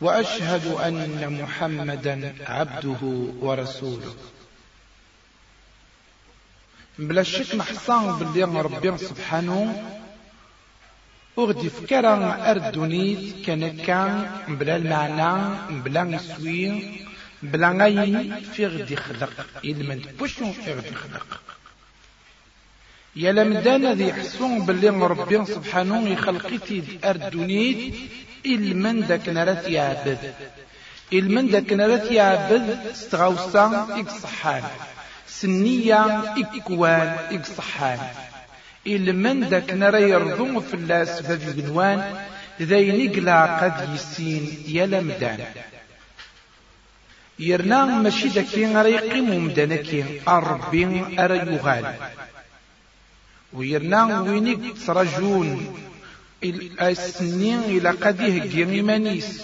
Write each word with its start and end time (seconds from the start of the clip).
وأشهد 0.00 0.66
أن 0.66 1.40
محمدا 1.42 2.34
عبده 2.46 3.02
ورسوله. 3.40 4.14
بلا 6.98 7.22
شك 7.22 7.54
نحصان 7.54 8.18
باللي 8.18 8.42
ربي 8.42 8.98
سبحانه 8.98 9.60
وغدي 11.36 11.70
فكرة 11.70 12.34
أردونيت 12.50 13.46
كان 13.46 13.76
كان 13.76 14.30
بلا 14.48 14.76
المعنى 14.76 15.80
بلا 15.80 16.04
نسوي 16.04 16.82
بلا 17.42 17.68
غاين 17.68 18.40
في 18.40 18.66
غدي 18.66 18.96
خلق. 18.96 19.46
إلمن 19.64 19.98
بوشو 20.18 20.52
في 20.52 20.72
غدي 20.74 20.94
خلق؟ 20.94 21.40
يا 23.16 23.32
لمدان 23.32 23.92
ذي 23.92 24.08
يحسون 24.08 24.66
باللي 24.66 24.88
ربي 24.88 25.44
سبحانه 25.44 26.08
يخلقتي 26.08 26.82
أردونيت 27.04 27.94
إلمن 28.46 29.00
ذاك 29.00 29.28
نرات 29.28 29.68
يعبد. 29.68 30.34
إلمن 31.12 31.46
ذاك 31.46 31.72
نرات 31.72 32.10
يعبد 32.10 32.78
استغوصا 32.90 33.88
إكصحان 34.00 34.62
سنية 35.26 36.34
إكوان 36.56 37.16
إكصحان 37.30 37.98
إلمن 38.86 39.44
ذاك 39.44 39.70
نرى 39.70 40.10
يرضون 40.10 40.60
في 40.60 40.74
اللاس 40.74 41.22
ففي 41.22 41.62
بنوان 41.62 42.14
ذي 42.62 43.06
نقلا 43.06 43.60
قد 43.60 43.94
يسين 43.94 44.64
يا 44.68 44.86
لمدان 44.86 45.38
يرنا 47.38 47.84
ماشي 47.84 48.28
داكي 48.28 48.66
غير 48.66 48.86
يقيمو 48.86 49.38
مدانكي 49.40 50.04
أربي 50.28 51.04
أرى 51.18 51.36
يغال. 51.36 51.94
ويرنا 53.56 54.20
وينك 54.20 54.60
ترجون. 54.86 55.74
السنين 56.80 57.60
إلى 57.60 57.90
قد 57.90 58.20
يهجي 58.20 58.64
إيمانيس. 58.64 59.42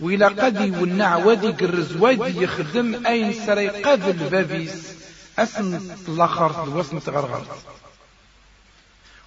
وإلى 0.00 0.26
قد 0.26 0.60
يونع 0.60 1.16
قرز 1.60 1.96
وادي 1.96 2.42
يخدم 2.42 3.06
أين 3.06 3.32
سري 3.46 3.68
قبل 3.68 4.12
بابيس 4.12 4.88
أسن 5.38 5.80
الآخر 6.08 6.64
الوسم 6.64 6.98
تغرغر. 6.98 7.46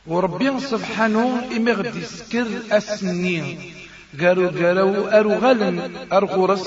وربي 0.08 0.60
سبحانه 0.60 1.50
إما 1.58 1.72
غدي 1.72 2.00
يسكر 2.00 2.48
السنين 2.74 3.74
قالوا 4.22 4.48
قالوا 4.48 5.20
أرو 5.20 5.34
غلن 5.34 6.08
أرغرس. 6.14 6.66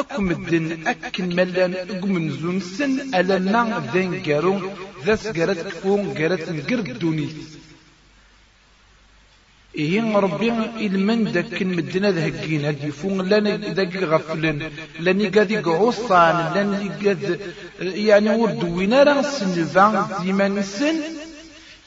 أكم 0.00 0.30
الدن 0.30 0.86
أكن 0.86 1.28
ملان 1.36 1.72
أقم 1.74 2.18
نزوم 2.18 2.58
سن 2.60 3.14
ألنا 3.14 3.62
ذين 3.92 4.12
قالوا 4.26 4.58
ذا 5.04 5.14
سقرت 5.16 5.60
كفون 5.68 6.02
قالت 6.18 6.44
نقرد 6.56 6.98
دوني 6.98 7.28
إيه 9.78 10.16
ربي 10.16 10.50
إلمن 10.86 11.32
داك 11.32 11.62
مدنا 11.62 12.10
ذهقين 12.10 12.64
هاد 12.64 12.84
يفون 12.84 13.28
لأن 13.28 13.74
داك 13.74 13.96
غفلن 13.96 14.58
لأن 15.00 15.20
قاد 15.34 15.50
يقعوصان 15.50 16.36
لأن 16.54 16.72
قاد 17.04 17.40
يعني 17.80 18.30
وردوين 18.40 18.94
راه 18.94 19.22
سنفان 19.22 19.94
ديما 20.22 20.48
نسن 20.48 20.96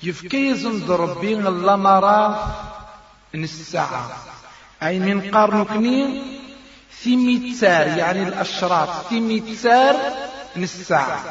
يفكيزن 0.03 0.85
ربي 1.03 1.33
الله 1.33 1.75
مرا 1.75 2.19
الساعة 3.35 4.03
أي 4.83 4.99
من 4.99 5.21
قرن 5.21 5.65
كنين 7.03 7.39
ثميتسار 7.39 7.87
يعني 7.87 8.23
الأشراط 8.23 8.89
ثميتسار 9.09 9.95
الساعة 10.57 11.23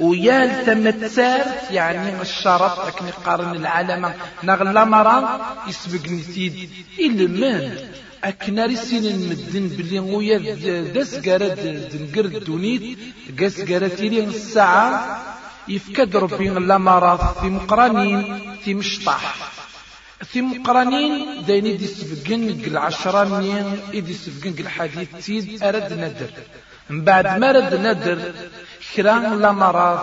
ويا 0.00 0.62
تمتسار 0.62 1.40
يعني 1.70 2.22
الشرط 2.22 2.86
لكن 2.86 3.04
قارن 3.24 3.56
العلامة 3.56 4.14
نغلا 4.44 4.84
مرا 4.84 5.40
يسبق 5.68 6.08
نتيد 6.08 7.20
من 7.20 7.76
أكناري 8.24 8.76
سنين 8.76 9.28
مدن 9.28 9.68
بلي 9.68 9.98
ويا 9.98 10.38
داس 10.94 11.14
قارد 11.28 11.60
دنقر 11.92 12.24
الدونيت 12.24 12.98
قاس 13.40 13.60
قارد 13.60 14.00
لي 14.00 14.24
الساعة 14.24 15.22
يفكد 15.68 16.16
ربي 16.16 16.48
لا 16.48 16.78
مرا 16.78 17.16
في 17.16 17.46
مقرانين 17.46 18.56
في 18.64 18.74
مشطح 18.74 19.50
في 20.24 20.42
مقرانين 20.42 21.44
دايني 21.46 21.76
دي 21.76 21.86
سبقن 21.86 22.48
العشرة 22.66 23.24
منين 23.24 23.80
إدي 23.94 24.14
سبقن 24.14 24.54
الحديث 24.58 25.08
تيد 25.24 25.62
أرد 25.62 25.92
ندر. 25.92 26.30
من 26.90 27.04
بعد 27.04 27.38
ما 27.38 27.52
رد 27.52 27.74
ندر 27.74 28.32
كرا 28.96 29.18
لا 29.36 29.52
مرض 29.52 30.00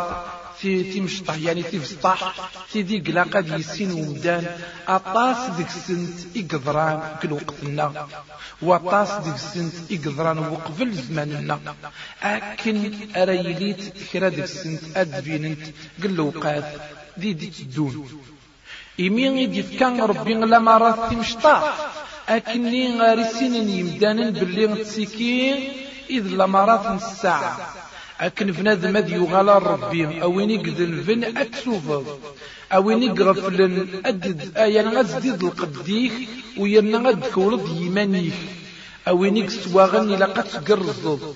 في 0.60 0.84
تمشطح 0.84 1.36
يعني 1.38 1.64
في 1.64 1.80
فسطح 1.80 2.50
في 2.68 2.82
ذيك 2.82 3.10
لا 3.10 3.24
قد 3.24 3.60
يسين 3.60 3.92
ومدان 3.92 4.46
أطاس 4.88 5.56
ديك 5.58 5.68
السنت 5.68 6.38
إقدران 6.38 7.02
كل 7.22 7.32
وقتنا. 7.32 8.08
وأطاس 8.62 9.24
ديك 9.26 9.36
السنت 9.36 9.74
إقدران 9.92 10.38
وقبل 10.38 10.94
زماننا. 10.94 11.60
أكن 12.24 12.94
أريليت 13.16 13.94
كرا 14.14 14.30
ديك 14.30 14.44
السنت 14.44 14.98
أدبيننت 14.98 15.62
قل 16.04 16.20
وقات 16.20 16.66
دي 17.18 17.34
دي 17.34 17.48
تدون. 17.48 18.22
إمين 19.00 19.38
يدي 19.38 19.64
كان 19.64 20.02
ربي 20.02 20.34
لا 20.34 20.60
مرض 20.60 21.10
تمشطح 21.10 21.62
أكني 22.30 23.00
غارسين 23.00 23.70
يمدانن 23.70 24.30
باللي 24.32 24.68
تسيكين 24.84 25.56
إذ 26.10 26.24
لمرات 26.28 26.86
الساعة 27.02 27.58
أكن 28.22 28.52
فنادم 28.52 28.94
ماد 28.94 29.10
يغالى 29.10 29.58
ربي 29.58 30.22
أوين 30.22 30.50
يقذل 30.50 31.04
فن 31.04 31.24
أكسوفض 31.24 32.06
أوين 32.74 33.04
يقغفلن 33.04 33.88
أدد 34.06 34.58
أيان 34.58 34.88
غزديد 34.88 35.44
القديك 35.44 36.14
ويرنا 36.58 36.98
غد 37.10 37.24
كولد 37.36 37.68
يمانيك 37.82 38.34
أوين 39.08 39.38
يقسواغن 39.38 40.14
إلا 40.14 40.26
قد 40.26 40.44
تقرزض 40.44 41.36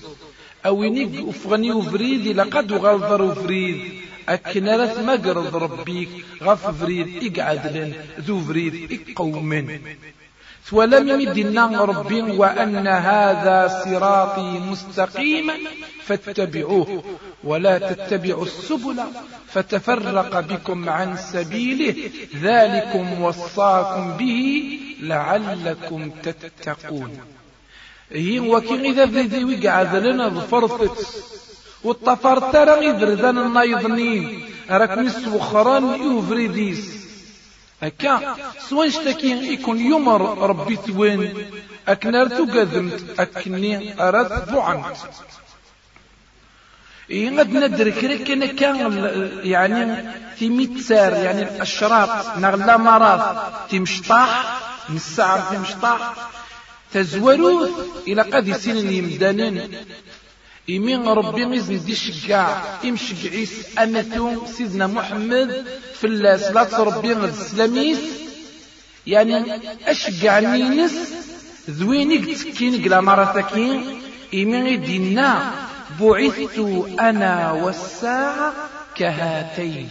أوين 0.66 0.96
يقفغني 0.96 1.72
وفريد 1.72 2.26
إلا 2.26 2.42
قد 2.42 2.72
وفريد 2.72 3.80
أكن 4.28 4.68
رث 4.68 4.98
ما 4.98 5.12
قرض 5.12 5.56
ربيك 5.56 6.08
غف 6.42 6.80
فريد 6.80 7.38
إقعد 7.38 7.94
ذو 8.20 8.40
فريد 8.40 9.00
إقومن. 9.08 9.80
ولم 10.72 11.08
يمدنا 11.08 11.84
ربي 11.84 12.22
وأن 12.22 12.86
هذا 12.86 13.82
صراطي 13.84 14.58
مستقيما 14.58 15.54
فاتبعوه. 16.04 17.04
ولا 17.44 17.78
تتبعوا 17.78 18.44
السبل 18.44 18.96
فتفرق 19.46 20.40
بكم 20.40 20.88
عن 20.88 21.16
سبيله. 21.16 22.10
ذلكم 22.42 23.22
وصاكم 23.22 24.16
به 24.16 24.78
لعلكم 25.00 26.10
تتقون. 26.10 27.18
هي 28.12 28.40
وكي 28.40 28.90
إذا 28.90 29.04
ذي 29.04 29.44
وقع 29.44 29.82
لنا 29.82 30.28
ظفرت 30.28 30.90
والطفرت 31.84 32.56
رغي 32.56 32.90
ذرذان 32.90 33.38
النايضنين 33.38 34.48
راك 34.70 34.98
نسوخران 34.98 35.84
يوفريديس 36.02 37.02
هكا 37.82 38.36
سواء 38.68 38.88
اشتكي 38.88 39.52
يكون 39.52 39.78
يمر 39.80 40.38
ربي 40.50 40.76
ثوين 40.76 41.34
أكنار 41.88 42.28
تقدمت 42.28 43.20
أكني 43.20 44.02
أراد 44.02 44.52
بعنت 44.52 44.96
إيه 47.10 47.38
قد 47.38 47.52
ندرك 47.52 48.04
لكن 48.04 48.46
كان 48.46 48.76
يعني 49.44 50.04
في 50.36 50.48
متسار 50.48 51.12
يعني 51.12 51.42
الأشراط 51.42 52.38
نغلا 52.38 52.76
مرات 52.76 53.36
تمشطاح 53.70 54.60
نسعر 54.90 55.40
تمشطاح 55.40 56.14
تزوروث 56.92 57.70
إلى 58.08 58.22
قد 58.22 58.52
سنين 58.52 58.92
يمدانين. 58.92 59.76
إمين 60.70 61.08
ربي 61.08 61.44
إذن 61.44 61.84
دي 61.84 61.94
شقاع 61.94 62.78
إمشقعيس 62.84 63.78
أمتو 63.78 64.46
سيدنا 64.46 64.86
محمد 64.86 65.64
في 65.94 66.06
السلاة 66.06 66.80
ربي 66.80 67.12
السلاميس 67.12 67.98
يعني 69.06 69.60
أشقع 69.86 70.38
نينس. 70.38 70.92
ذويني 71.70 72.18
تكين 72.18 72.84
قلا 72.84 73.00
مرة 73.00 73.24
تكين 73.24 74.02
إمين 74.34 74.82
دينا. 74.82 75.50
بعثت 76.00 76.58
أنا 77.00 77.52
والساعة 77.52 78.54
كهاتين. 78.96 79.88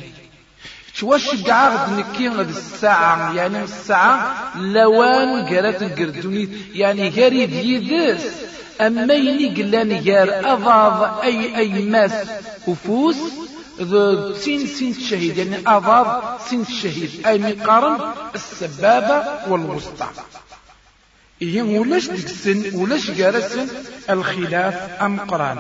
توشجع 1.02 1.76
غد 1.76 2.00
نكي 2.00 2.28
غد 2.28 2.50
الساعة؟ 2.50 3.34
يعني 3.36 3.64
الساعة 3.64 4.36
لوان 4.58 5.46
قرات 5.46 5.84
قردوني 6.00 6.50
يعني 6.74 7.10
قريد 7.10 7.54
يدرس 7.54 8.22
أما 8.82 9.14
يني 9.14 9.48
قلان 9.56 9.92
يار 9.92 10.54
أضاض 10.54 11.20
أي 11.24 11.58
أي 11.58 11.86
ماس 11.86 12.12
وفوس 12.68 13.16
سين 14.44 14.68
سين 14.68 14.92
الشهيد 14.92 15.38
يعني 15.38 15.58
أضاض 15.68 16.40
سين 16.50 16.62
الشهيد 16.62 17.28
أي 17.28 17.38
مقارن 17.38 18.00
السبابة 18.36 19.24
والوسطى. 19.48 20.08
إيه 21.42 21.62
ولاش 21.62 22.10
ديك 22.10 22.26
السن؟ 22.26 22.76
ولاش 22.76 23.12
جالسن 23.12 23.68
الخلاف 24.10 25.02
أم 25.02 25.20
قران؟ 25.20 25.58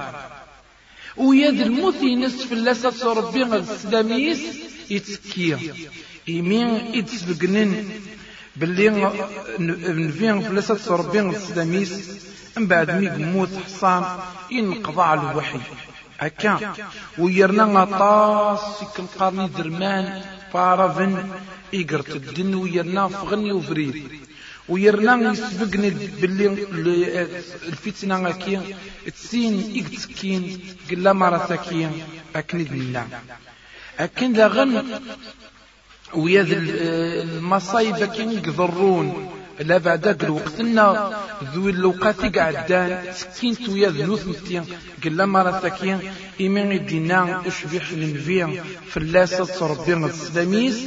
ويد 1.17 1.61
الموت 1.61 1.95
ينس 2.01 2.41
في 2.43 2.51
اللاسة 2.53 3.13
ربي 3.13 3.43
السلاميس 3.43 4.39
يتسكي. 4.89 5.57
إيمين 6.29 6.69
يتسبقنن. 6.93 7.89
باللي 8.55 8.89
نفين 9.59 10.41
في 10.41 10.47
اللاسة 10.47 10.95
ربي 10.95 11.19
السلاميس 11.19 11.91
من 12.57 12.67
بعد 12.67 12.91
مي 12.91 13.05
يموت 13.05 13.49
حصان 13.65 14.05
ينقضى 14.51 15.01
على 15.01 15.31
الوحي. 15.31 15.59
هكا. 16.19 16.73
ويرنا 17.17 17.63
غطاس 17.63 18.59
كنقارني 18.97 19.47
درمان 19.47 20.21
بارافن 20.53 21.29
إيقرت 21.73 22.15
الدن 22.15 22.55
ويرنا 22.55 23.07
فغني 23.07 23.51
وفريد. 23.51 24.03
ويرنا 24.69 25.31
يسبقني 25.31 25.89
باللي 26.21 26.47
الفتنة 27.67 28.31
كي 28.31 28.59
تسين 29.15 29.85
إكتسكين 29.85 30.59
قلا 30.91 31.13
مرة 31.13 31.45
سكين 31.49 31.91
أكني 32.35 32.63
منا 32.63 33.07
أكن 33.99 34.39
غن. 34.39 35.01
ويا 36.13 36.41
المصايب 36.41 38.03
كي 38.03 38.23
يقدرون 38.23 39.29
لا 39.59 39.77
بعد 39.77 40.23
الوقتنا 40.23 41.11
ذو 41.53 41.69
اللوقات 41.69 42.37
قعدان 42.37 43.13
سكين 43.13 43.57
تويا 43.57 43.89
ذنوث 43.89 44.27
متين 44.27 44.65
قلا 45.03 45.25
مرة 45.25 45.59
سكين 45.63 45.99
إيمان 46.39 46.71
الدينا 46.71 47.41
أشبح 47.47 47.91
لنبيع. 47.91 48.63
فلاسة 48.89 49.67
ربي 49.67 49.93
السلاميس. 49.93 50.77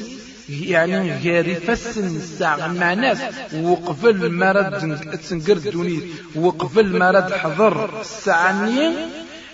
يعني 0.48 1.12
غير 1.12 1.60
فسن 1.60 2.16
الساعة 2.16 2.66
مع 2.66 2.94
ناس 2.94 3.18
وقبل 3.54 4.30
ما 4.30 4.52
رد 4.52 4.98
تنقر 5.28 5.56
الدنيا 5.56 6.00
وقبل 6.34 6.98
ما 6.98 7.10
رد 7.10 7.32
حضر 7.32 8.00
الساعة 8.00 8.70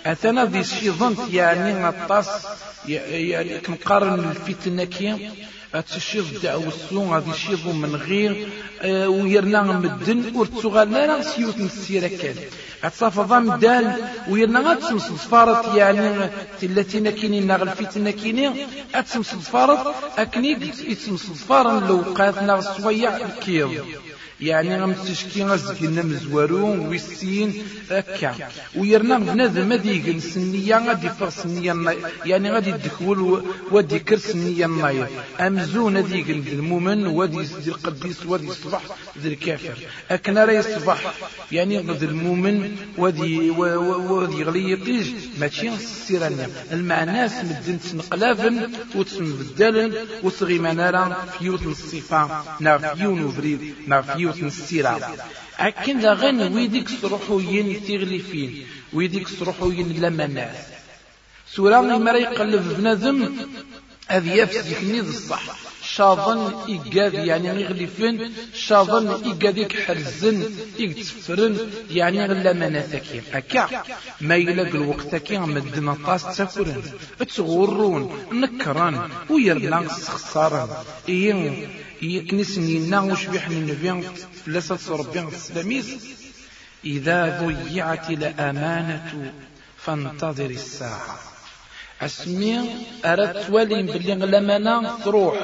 أثنى 0.07 0.45
ذي 0.45 0.65
شي 0.65 0.91
ظنت 0.91 1.19
يعني 1.33 1.87
غطاس 1.87 2.47
يعني 2.89 3.59
كنقارن 3.59 4.31
الفتنة 4.31 4.85
كي؟ 4.85 5.31
أتشيض 5.75 6.41
دعوة 6.43 6.69
السوء 6.69 7.07
غادي 7.09 7.31
يشيض 7.31 7.69
من 7.75 7.97
غير 7.97 8.49
أه 8.83 9.09
ويرنا 9.09 9.63
مدن 9.63 10.33
ورتغالنا 10.37 11.23
سيوت 11.23 11.57
السيرة 11.57 12.09
كان. 12.09 12.35
أتصافى 12.85 13.35
مدان 13.35 13.97
ويرنا 14.29 14.61
غاتسمس 14.61 15.03
صفارت 15.03 15.75
يعني 15.75 16.31
التي 16.63 17.01
نكيني 17.01 17.41
ناغ 17.41 17.63
الفتنة 17.63 18.11
كيني 18.11 18.67
أتسمس 18.95 19.27
صفارت 19.27 19.95
أكني 20.19 20.51
يتسمس 20.89 21.21
صفارا 21.21 21.81
لو 21.81 21.97
قاتنا 22.15 22.59
الصويع 22.59 23.17
الكيض 23.17 23.71
يعني 24.43 24.81
غم 24.81 24.93
تشكي 24.93 25.43
غزكينا 25.45 26.03
مزوارو 26.03 26.89
ويسين 26.89 27.55
أكا 27.91 28.35
ويرنا 28.77 29.19
بنادم 29.19 29.73
هذي 29.73 29.97
يقن 29.97 30.21
سنية 30.21 30.89
غادي 30.89 31.11
سنية 31.31 31.75
يعني 32.25 32.51
غادي 32.51 32.71
يدخول 32.71 33.45
ودي 33.71 33.99
كر 33.99 34.19
سنية 34.19 34.67
الناير 34.67 35.07
أمزون 35.41 35.97
هذي 35.97 36.19
يقن 36.19 36.43
المؤمن 36.53 37.07
ودي 37.07 37.49
القديس 37.67 38.27
ودي 38.27 38.47
يصبح 38.47 38.83
ذي 39.19 39.29
الكافر. 39.29 39.79
أكنا 40.11 40.45
راه 40.45 40.53
يصبح. 40.53 41.15
يعني 41.53 41.79
غد 41.79 42.03
المؤمن 42.03 42.77
ودي 42.99 43.51
ودي 43.51 44.43
غلي 44.43 44.73
يطيج. 44.73 45.07
ماشي 45.39 45.69
السيرانيا 45.69 46.49
المعناس 46.73 47.33
مدن 47.45 47.79
تنقلافن 47.81 48.71
وتسمبدلن 48.95 49.93
وصغي 50.23 50.59
منارا 50.59 51.27
فيوت 51.39 51.67
الصفة. 51.67 52.45
نا 52.61 52.79
فيون 52.79 53.25
وفريد 53.25 53.75
نا 53.87 54.03
فيوت 54.03 54.30
يوت 54.39 54.53
السيرة. 54.53 55.17
أكن 55.59 56.07
غن 56.07 56.53
ويديك 56.55 56.89
صروحوين 57.03 57.85
تغلفين 57.89 58.67
ويديك 58.93 59.29
صروحوين 59.29 60.01
لمناث 60.03 60.69
سورة 61.55 61.81
مرا 61.81 62.17
يقلب 62.17 62.75
بنادم 62.79 63.37
هذ 64.09 64.27
يفسك 64.27 64.85
نيض 64.85 65.09
الصح 65.09 65.43
شاظن 66.01 66.41
إيقاد 66.69 67.15
يعني 67.15 67.49
يغلفن 67.63 68.17
شاظن 68.55 69.07
إيقاد 69.25 69.73
حرزن 69.73 70.37
يتفرن 70.79 71.55
يعني 71.91 72.27
غلا 72.27 72.53
مناثكين 72.53 73.23
أكا 73.33 73.65
ما 74.21 74.37
يلاق 74.37 74.73
الوقت 74.81 75.15
كي 75.17 75.39
مدنا 75.39 75.97
طاس 76.07 76.23
تفرن 76.37 76.83
تغرون 77.37 78.03
نكران 78.33 78.97
ويرنا 79.31 79.89
سخسارا 79.89 80.85
إيه 81.09 81.69
يكنسني 82.03 82.79
نا 82.79 83.01
وشبيح 83.01 83.51
من 83.51 83.67
نبيان 83.67 84.03
فلسة 84.47 84.97
ربي 84.97 85.21
السلاميس. 85.21 85.89
إذا 86.85 87.19
ضيعت 87.41 88.11
الأمانة 88.11 89.33
فانتظر 89.77 90.51
الساعة. 90.51 91.19
أسمي 92.03 92.57
أردت 93.05 93.51
ولي 93.51 93.83
بلي 93.83 94.13
الأمانة 94.13 94.99
تروح 95.05 95.37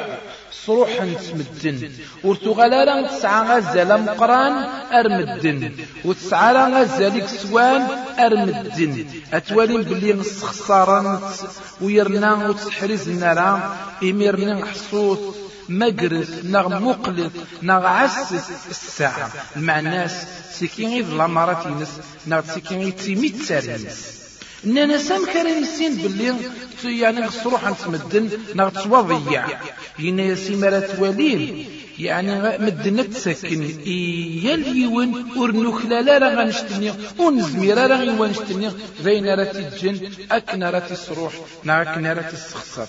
صروح 0.52 1.02
نتمدن 1.02 1.90
ورتغالا 2.24 2.84
راه 2.84 3.18
تسعى 3.18 3.58
غزال 3.58 4.02
مقران 4.02 4.52
أرمدن. 4.92 5.72
وتسعى 6.04 6.54
راه 6.54 6.82
غزال 6.82 7.20
كسوان 7.20 7.86
أرمدن. 8.18 9.06
أتوالي 9.32 9.76
بلي 9.76 10.12
نسخسارا 10.12 11.32
ويرنا 11.80 12.48
وتحرز 12.48 13.08
النار 13.08 13.76
إميرنا 14.02 14.66
حصوص 14.66 15.18
مقرس 15.68 16.30
نغ 16.44 16.68
مقلد 16.80 17.32
نغ 17.62 17.86
عسس 17.86 18.50
الساعة. 18.70 19.30
المعناس 19.56 20.26
سيكين 20.52 20.88
غير 20.90 21.04
الأمارات 21.04 21.66
ينس 21.66 21.88
نغ 22.26 22.42
سيكين 22.54 22.78
غير 22.78 22.90
تيمي 22.90 23.28
تسارينس 24.64 24.64
إننا 24.64 24.98
سام 24.98 25.26
كريم 25.26 25.62
السين 25.62 25.94
باللي 25.94 26.34
يعني 26.84 27.26
خصروح 27.26 27.70
نتمدن 27.70 28.30
نغ 28.54 28.68
تواضيع 28.68 29.46
ينا 29.98 30.22
ياسي 30.22 30.56
مرات 30.56 30.98
والين 30.98 31.66
يعني 31.98 32.58
مدنا 32.58 33.02
تسكن. 33.02 33.62
يال 34.44 34.76
يون 34.76 35.30
ور 35.36 35.72
خلال 35.72 36.22
راه 36.22 36.34
غنشتني 36.34 36.92
ونزمير 37.18 37.76
راه 37.76 37.96
غيوان 37.96 38.30
نشتني 38.30 38.70
بين 39.04 39.26
راه 39.28 39.44
تجن 39.44 40.10
أكنا 40.30 40.70
راه 40.70 40.78
تسروح 40.78 41.32
نا 41.64 41.82
أكنا 41.82 42.12
راه 42.12 42.22
تسخصر 42.22 42.86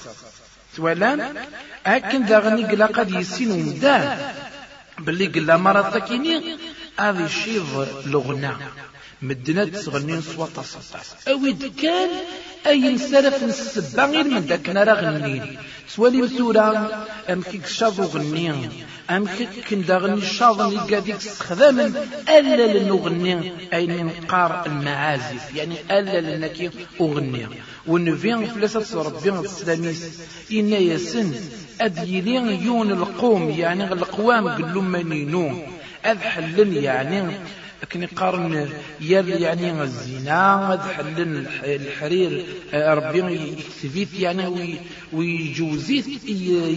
توالان؟ 0.75 1.19
أكن 1.85 2.25
ذا 2.25 2.39
غني 2.39 2.63
قلا 2.63 2.85
قد 2.85 3.11
يسين 3.11 3.51
ومدان. 3.51 4.17
باللي 4.99 5.27
قلا 5.27 5.57
مرة 5.57 5.81
تكيني 5.81 6.57
هذا 6.99 7.27
شيض 7.27 7.87
لغنا. 8.05 8.57
مدنا 9.21 9.65
تغني 9.65 10.21
صوت 10.21 10.49
تصطاس 10.55 11.27
أويد 11.27 11.73
كان 11.81 12.09
أي 12.67 12.93
نسرف 12.93 13.43
نسبا 13.43 14.05
غير 14.05 14.23
من 14.23 14.41
ذاك 14.41 14.69
نرى 14.69 14.91
غنين 14.91 15.57
سوالي 15.87 16.21
مسورة 16.21 17.05
أم 17.29 17.41
كيك 17.41 17.65
شاضو 17.67 18.03
غنين 18.03 18.69
أم 19.09 19.25
كيك 19.25 19.49
كندا 19.69 19.97
غني 19.97 20.21
شاضو 20.21 20.69
نلقى 20.71 21.15
استخدام 21.15 21.79
ألا 22.29 22.77
لنغني 22.77 23.51
أي 23.73 23.87
نقار 23.87 24.65
المعازف 24.65 25.55
يعني 25.55 25.75
ألا 25.91 26.35
لنكي 26.35 26.69
أغني 27.01 27.47
ونفين 27.87 28.47
فلسة 28.47 29.01
ربي 29.01 29.29
السلاميس. 29.29 30.21
إنا 30.51 30.77
يسن 30.77 31.33
أديلين 31.81 32.47
يون 32.47 32.91
القوم 32.91 33.49
يعني 33.49 33.93
القوام 33.93 34.47
قلوا 34.47 34.81
منينو. 34.81 35.61
أذحلن 36.05 36.73
يعني 36.73 37.37
لكن 37.83 38.03
يقارن 38.03 38.69
يال 39.01 39.41
يعني 39.41 39.83
الزنا 39.83 40.79
حلن 40.97 41.45
الحرير 41.63 42.45
آه، 42.73 42.93
ربي 42.93 43.51
يكتفيت 43.51 44.19
يعني 44.19 44.77
ويجوزيت 45.13 46.05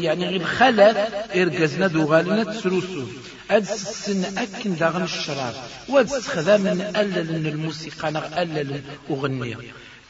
يعني 0.03 0.29
غير 0.29 0.45
خلل 0.45 0.97
إرقزنا 1.35 1.87
دوغالنا 1.87 2.45
تسروسو 2.45 3.05
هاد 3.51 3.63
السن 3.63 4.39
أكن 4.39 4.77
داغن 4.77 5.03
الشرار 5.03 5.55
وهاد 5.89 6.07
استخدام 6.13 6.67
ألل 6.67 7.47
الموسيقى 7.47 8.13
نغ 8.13 8.43
ألل 8.43 8.81
أغنية. 9.11 9.57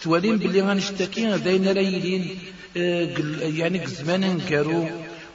توالين 0.03 0.37
باللي 0.37 0.61
غنشتكي 0.61 1.39
داين 1.39 1.69
رايلين 1.69 2.39
آه، 2.77 3.17
يعني 3.43 3.87
زمان 3.87 4.37
نكارو 4.37 4.89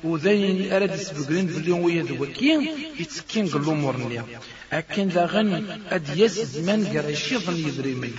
وذين 0.05 0.73
أراد 0.73 0.93
يسبقين 0.99 1.45
باللي 1.45 1.71
ويا 1.71 2.03
ذوكين 2.03 2.69
يتسكين 2.99 3.47
قلو 3.47 3.73
مورنيا 3.73 4.25
أكن 4.73 5.09
غن 5.09 5.79
أد 5.89 6.17
يس 6.17 6.39
زمان 6.39 6.85
قرا 6.87 7.09
يشيضن 7.09 7.57
يدريمي 7.67 8.13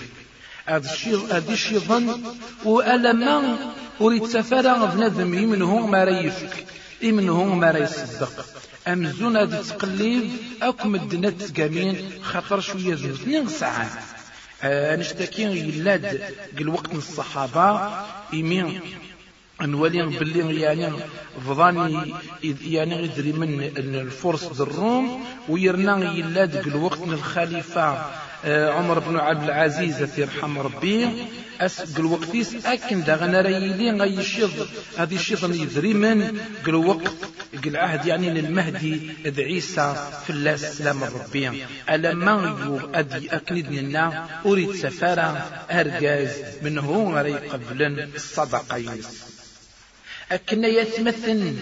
هذا 0.67 1.53
الشيطان 1.53 2.23
وألما 2.65 3.59
أريد 4.01 4.27
سفارة 4.27 4.85
بنادم 4.95 5.35
يمنه 5.35 5.87
ما 5.87 6.05
ريفك 6.05 6.67
يمنه 7.03 7.45
ما 7.45 7.71
ريصدق 7.71 8.47
أمزون 8.89 9.37
هذا 9.37 9.63
تقليب 9.63 10.31
أكم 10.63 10.95
الدنات 10.95 11.43
تقامين 11.43 12.11
خطر 12.23 12.61
شوية 12.61 12.95
زوج 12.95 13.11
اثنين 13.11 13.49
ساعات 13.49 13.91
أه 14.63 14.97
نشتكي 14.97 15.43
يلاد 15.43 16.23
قل 16.59 16.69
وقت 16.69 16.95
الصحابة 16.95 17.91
إيمين 18.33 18.81
نولي 19.61 20.03
باللي 20.03 20.61
يعني 20.61 20.93
فضاني 21.47 22.15
يعني 22.65 23.05
يدري 23.05 23.33
من 23.33 23.63
الفرس 23.79 24.61
الروم 24.61 25.25
ويرنا 25.49 26.13
يلاد 26.13 26.67
الوقت 26.67 27.01
من 27.01 27.13
الخليفة 27.13 28.05
آه، 28.45 28.71
عمر 28.71 28.99
بن 28.99 29.17
عبد 29.17 29.45
العزيز 29.45 30.19
يرحم 30.19 30.59
ربي. 30.59 31.09
أس 31.61 31.97
قل 31.99 32.05
وقتيس 32.05 32.67
أكن 32.67 33.05
دا 33.05 33.17
غنا 33.17 33.41
ريلي 33.41 33.91
غي 33.91 34.19
الشيض 34.19 34.69
هذه 34.99 35.15
الشيض 35.15 35.55
يدري 35.55 35.95
من. 35.95 36.39
قل 36.67 36.75
وقت 36.75 37.15
قل 37.65 37.77
عهد 37.77 38.07
يعني 38.07 38.31
للمهدي 38.31 39.11
إذ 39.25 39.41
عيسى 39.41 40.11
في 40.25 40.31
الله 40.31 40.57
سلام 40.57 41.05
ربي 41.05 41.65
ألما 41.91 42.57
يو 42.65 42.81
أدي 42.95 43.37
أكند 43.37 43.67
لنا؟ 43.67 44.27
أريد 44.47 44.73
سفارة 44.75 45.47
أرجاز 45.71 46.31
من 46.63 46.79
هو 46.79 47.19
غري 47.19 47.35
قبل 47.35 48.09
الصدقين. 48.15 49.03
أكن 50.33 50.65
يتمثل. 50.65 51.55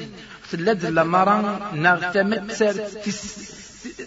ثلاث 0.50 0.84
لمرة 0.84 1.70
نغتمت 1.74 2.76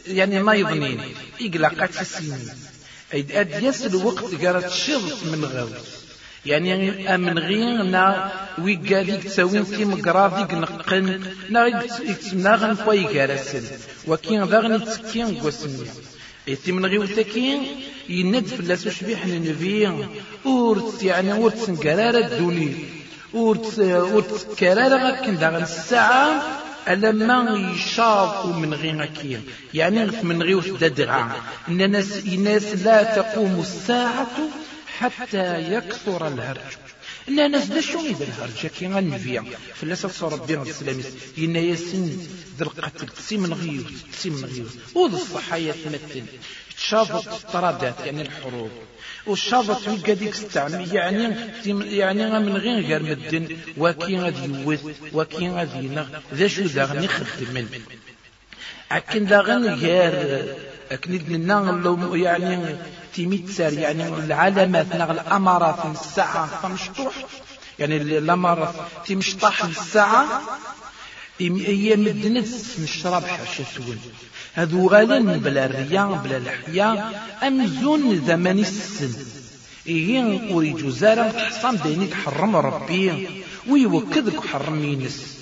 يعني 0.07 0.43
ما 0.43 0.53
يظنين 0.53 0.99
إقلاقات 1.41 2.01
السنين 2.01 2.49
أد 3.13 3.63
يسل 3.63 3.95
وقت 3.95 4.35
قرات 4.41 4.71
شرط 4.71 5.23
من 5.31 5.45
غوث 5.45 6.07
يعني 6.45 7.15
أمن 7.15 7.39
غيرنا 7.39 8.31
ويقالي 8.57 9.17
تسوين 9.17 9.63
في 9.63 9.85
مقراضي 9.85 10.55
نقن 10.55 11.21
ناغن 12.33 12.73
فوي 12.73 13.19
قارسن 13.19 13.63
وكين 14.07 14.43
ذاغن 14.43 14.85
تسكين 14.85 15.35
قوسني 15.39 15.87
إتي 16.49 16.71
من 16.71 16.85
غير 16.85 17.05
تكين 17.05 17.59
يند 18.09 18.47
فلاس 18.47 18.87
وشبيح 18.87 19.27
ننفي 19.27 20.07
ورت 20.45 21.03
يعني 21.03 21.33
ورت 21.33 21.57
سنقرار 21.57 22.17
الدوني 22.17 22.97
ورت 23.37 23.79
ورت 24.13 24.59
كرار 24.59 24.93
غاكن 25.03 25.37
داغن 25.37 25.63
الساعة 25.63 26.57
يشاط 27.73 28.45
من 28.45 28.73
غير 28.73 29.05
كيا 29.05 29.41
يعني 29.73 30.05
من 30.23 30.43
غير 30.43 30.77
ددغا 30.77 31.31
إن 31.67 31.81
الناس 31.81 32.17
الناس 32.17 32.63
لا 32.63 33.03
تقوم 33.03 33.59
الساعة 33.59 34.37
حتى 34.99 35.73
يكثر 35.73 36.27
الهرج. 36.27 36.71
إن 37.29 37.39
الناس 37.39 37.65
دا 37.65 37.81
شو 37.81 37.99
إذا 37.99 38.23
الهرج؟ 38.23 38.67
كي 38.67 38.87
غنفيا 38.87 39.43
فلاسة 39.75 40.09
صار 40.09 40.33
ربي 40.33 40.57
السلام 40.57 41.01
إن 41.37 41.55
يسن 41.55 42.17
ذا 42.57 42.63
القتل 42.63 43.07
تسي 43.07 43.37
من 43.37 43.53
غير 43.53 43.83
تسي 44.13 44.29
من 44.29 44.45
غير. 44.45 44.65
وذ 44.95 45.13
الصحايا 45.13 45.73
تمثل 45.83 46.25
تشافط 46.77 47.27
الطرادات 47.27 47.99
يعني 48.05 48.21
الحروب. 48.21 48.71
والشافط 49.27 49.87
ويقا 49.87 50.13
ديك 50.13 50.33
استعمل 50.33 50.95
يعني 50.95 51.35
يعني 51.95 52.39
من 52.39 52.57
غير 52.57 52.79
غير 52.85 53.03
مدن 53.03 53.57
وكي 53.77 54.19
غادي 54.19 54.61
يوث 54.61 54.83
وكي 55.13 55.49
غادي 55.49 55.85
ينغ 55.85 56.05
ذا 56.33 56.47
شو 56.47 56.61
ذا 56.61 56.85
غني 56.85 57.07
خدم 57.07 57.67
أكن 58.91 59.25
ذا 59.25 59.41
غني 59.41 59.69
غير 59.69 60.45
أكن 60.91 61.11
لنا 61.29 62.15
يعني 62.15 62.75
تيميت 63.13 63.49
سار 63.49 63.73
يعني 63.73 64.07
العلامات 64.07 64.95
نغ 64.95 65.11
الأمارات 65.11 65.85
الساعة 65.85 66.61
فمشطوح 66.61 67.13
يعني 67.79 67.97
الأمارات 67.97 68.75
تمشطح 69.07 69.63
الساعة 69.63 70.41
هي 71.39 71.95
مدنس 71.95 72.79
نشرب 72.79 73.23
حاشة 73.23 73.65
هذو 74.57 74.89
غالين 74.89 75.39
بلا 75.39 75.65
الرياء 75.65 76.21
بلا 76.23 76.37
الحياة 76.37 77.11
أمزون 77.47 78.25
زمن 78.27 78.59
السن. 78.59 79.13
إيه 79.87 80.53
وري 80.53 80.73
جزارة 80.73 81.29
حصام 81.39 81.75
دينيك 81.75 82.13
حرم 82.13 82.55
ربي 82.55 83.27
ويوكدك 83.69 84.39
حرم 84.39 84.83
ينس. 84.83 85.37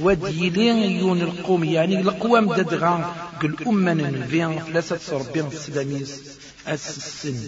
وديلين 0.00 0.76
يون 0.76 1.20
القوم 1.20 1.64
يعني 1.64 2.00
القوام 2.00 2.54
ددغا 2.54 3.14
قل 3.42 3.56
أمنا 3.66 4.10
نبيان 4.10 4.58
ثلاثة 4.58 4.98
صربين 4.98 5.46
السلاميس 5.46 6.22
السن 6.68 7.38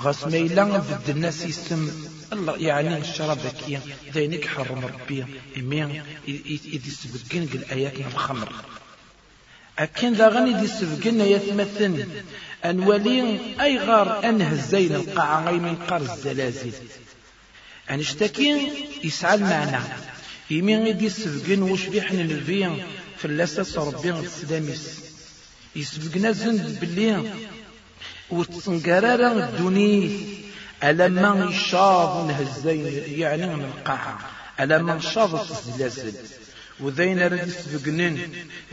غاس 0.00 0.26
ميلا 0.26 0.64
بد 0.64 1.08
الناس 1.08 1.46
يسم 1.46 1.90
الله 2.32 2.56
يعني 2.56 2.98
الشربكية 2.98 3.80
ذينك 4.14 4.46
حرم 4.46 4.80
ربي. 4.84 5.24
إمين 5.56 6.02
إذ 6.28 6.82
يسبقين 6.88 7.48
قل 7.52 7.64
آيات 7.72 7.96
الخمر. 8.12 8.52
أكن 9.78 10.12
ذا 10.12 10.28
غني 10.28 10.52
دي 10.60 10.66
سفقنا 10.66 11.24
يتمثل 11.24 12.06
أنولي 12.64 13.38
أي 13.60 13.78
غار 13.78 14.28
أنهزين 14.28 14.94
القاعة 14.94 15.50
غي 15.50 15.58
من 15.58 15.76
قار 15.76 16.00
الزلازل. 16.00 16.72
أن 17.90 18.00
اشتكي 18.00 18.70
يسعى 19.04 19.34
المعنى 19.34 19.78
يمين 20.50 20.98
دي 20.98 21.08
سفقن 21.08 21.62
وش 21.62 21.86
بيحن 21.86 22.20
الفين 22.20 22.82
فلاسة 23.18 23.84
ربي 23.84 24.10
السلاميس 24.10 25.00
يسبقنا 25.76 26.32
زند 26.32 26.78
باللي 26.80 27.32
وتنقرر 28.30 29.44
الدنيا 29.44 30.10
ألما 30.84 31.48
يشاض 31.50 32.28
نهزين 32.28 33.02
يعني 33.06 33.46
من 33.46 33.64
القاعة 33.64 34.18
ألما 34.60 34.98
شاض 35.00 35.34
الزلازل. 35.34 36.12
وذين 36.80 37.18
رد 37.18 37.48
يسبقنن 37.48 38.18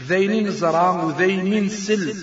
ذين 0.08 0.52
زرا 0.52 0.90
وذين 1.04 1.70
سل. 1.70 2.16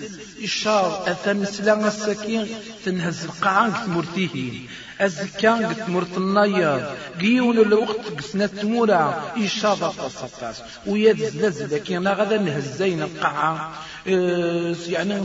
إشار 0.43 1.03
أثن 1.11 1.45
سلا 1.45 1.87
السكين 1.87 2.47
تنهز 2.85 3.23
القاعة 3.23 3.87
مرتيهين 3.87 4.67
أزكان 5.01 5.75
تمرت 5.75 6.17
النيار 6.17 6.95
قيون 7.21 7.57
الوقت 7.57 8.05
قسنا 8.17 8.47
تمورا. 8.47 9.33
إشارة 9.37 9.93
تصطاس 9.97 10.61
ويد 10.87 11.25
زلزل 11.25 11.77
كينا 11.77 12.13
غدا 12.13 12.37
نهزين 12.37 13.01
القاعة 13.01 13.73
آه 14.07 14.75
يعني 14.87 15.23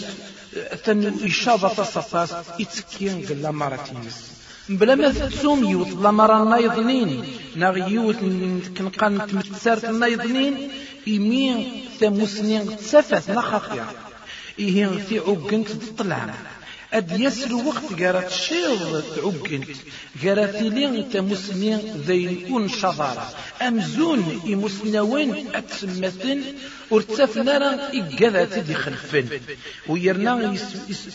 ثن 0.85 1.15
إشارة 1.25 1.69
تصطاس 1.69 2.33
إتكين 2.61 3.27
قلا 3.29 3.51
مرتين. 3.51 4.11
بلا 4.69 4.95
ما 4.95 5.11
تسوم 5.11 5.65
يوت 5.65 5.89
لمرا 5.89 6.45
نايضنين 6.45 7.25
ناغ 7.57 7.77
يوت 7.91 8.17
كنقان 8.79 9.27
تمتسارت 9.27 9.85
نايضنين 9.85 10.69
إمين 11.09 11.85
ثموسنين 12.01 12.77
تسافت 12.77 13.31
نخافيا 13.31 13.87
إيه 14.59 14.87
في 14.87 15.19
عقنت 15.19 15.69
تطلع. 15.69 16.35
أد 16.93 17.21
يسر 17.21 17.55
وقت 17.55 18.01
قرات 18.01 18.31
شيض 18.33 19.03
تعقنت 19.17 19.69
قرات 20.25 20.63
لين 20.63 21.11
تمسنين 21.11 21.79
ذي 22.07 22.45
كون 22.49 22.69
شضارة 22.69 23.29
أمزون 23.63 24.41
إمسنوين 24.47 25.47
أتسمثن 25.55 26.43
ورتفنا 26.91 27.59
راه 27.59 27.91
إقاذات 27.95 28.59
دي 28.59 28.75
خلفن 28.75 29.27
ويرنا 29.89 30.55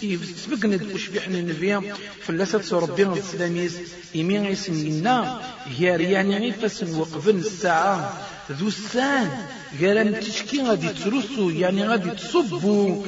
يسبقنا 0.03 0.79
وشبحنا 0.93 1.41
نبيا 1.41 1.81
فلاسة 2.21 2.79
ربي 2.79 3.03
السلاميز 3.03 3.77
إمين 4.15 4.45
يسمينا 4.45 5.41
هي 5.65 5.95
رياني 5.95 6.37
غيفاسن 6.37 6.95
وقفن 6.95 7.37
الساعة 7.37 8.21
ذو 8.51 8.67
السان 8.67 9.47
قال 9.81 10.19
تشكي 10.19 10.61
غادي 10.63 10.89
ترسو 10.89 11.49
يعني 11.49 11.87
غادي 11.87 12.09
تصبو 12.09 13.05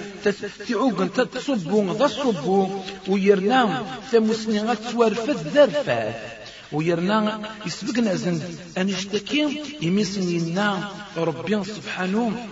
تعوق 0.67 1.01
انت 1.01 1.21
تصبو 1.21 1.93
ذا 1.93 2.07
تصبو 2.07 2.69
ويرنا 3.07 3.85
ثمسني 4.11 4.59
غتوارفت 4.59 5.47
ذرفات 5.47 6.15
ويرنا 6.71 7.49
يسبقنا 7.65 8.15
زند. 8.15 8.43
أن 8.77 8.89
يشتكي 8.89 9.63
يمسنينا 9.81 10.91
ربي 11.17 11.63
سبحانه 11.63 12.47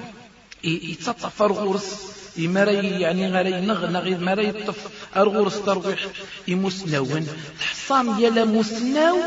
يتطفر 0.63 1.51
غرس. 1.51 2.22
إما 2.39 2.61
يعني 2.63 3.27
غير 3.27 3.45
ينغ 3.45 3.91
نغي 3.91 4.15
ما 4.15 4.31
يطف 4.31 4.77
أرغورس 5.15 5.61
ترويح 5.65 6.07
يمسنون 6.47 7.27
تحصام 7.59 8.19
يلا 8.19 8.45
مسناو 8.45 9.17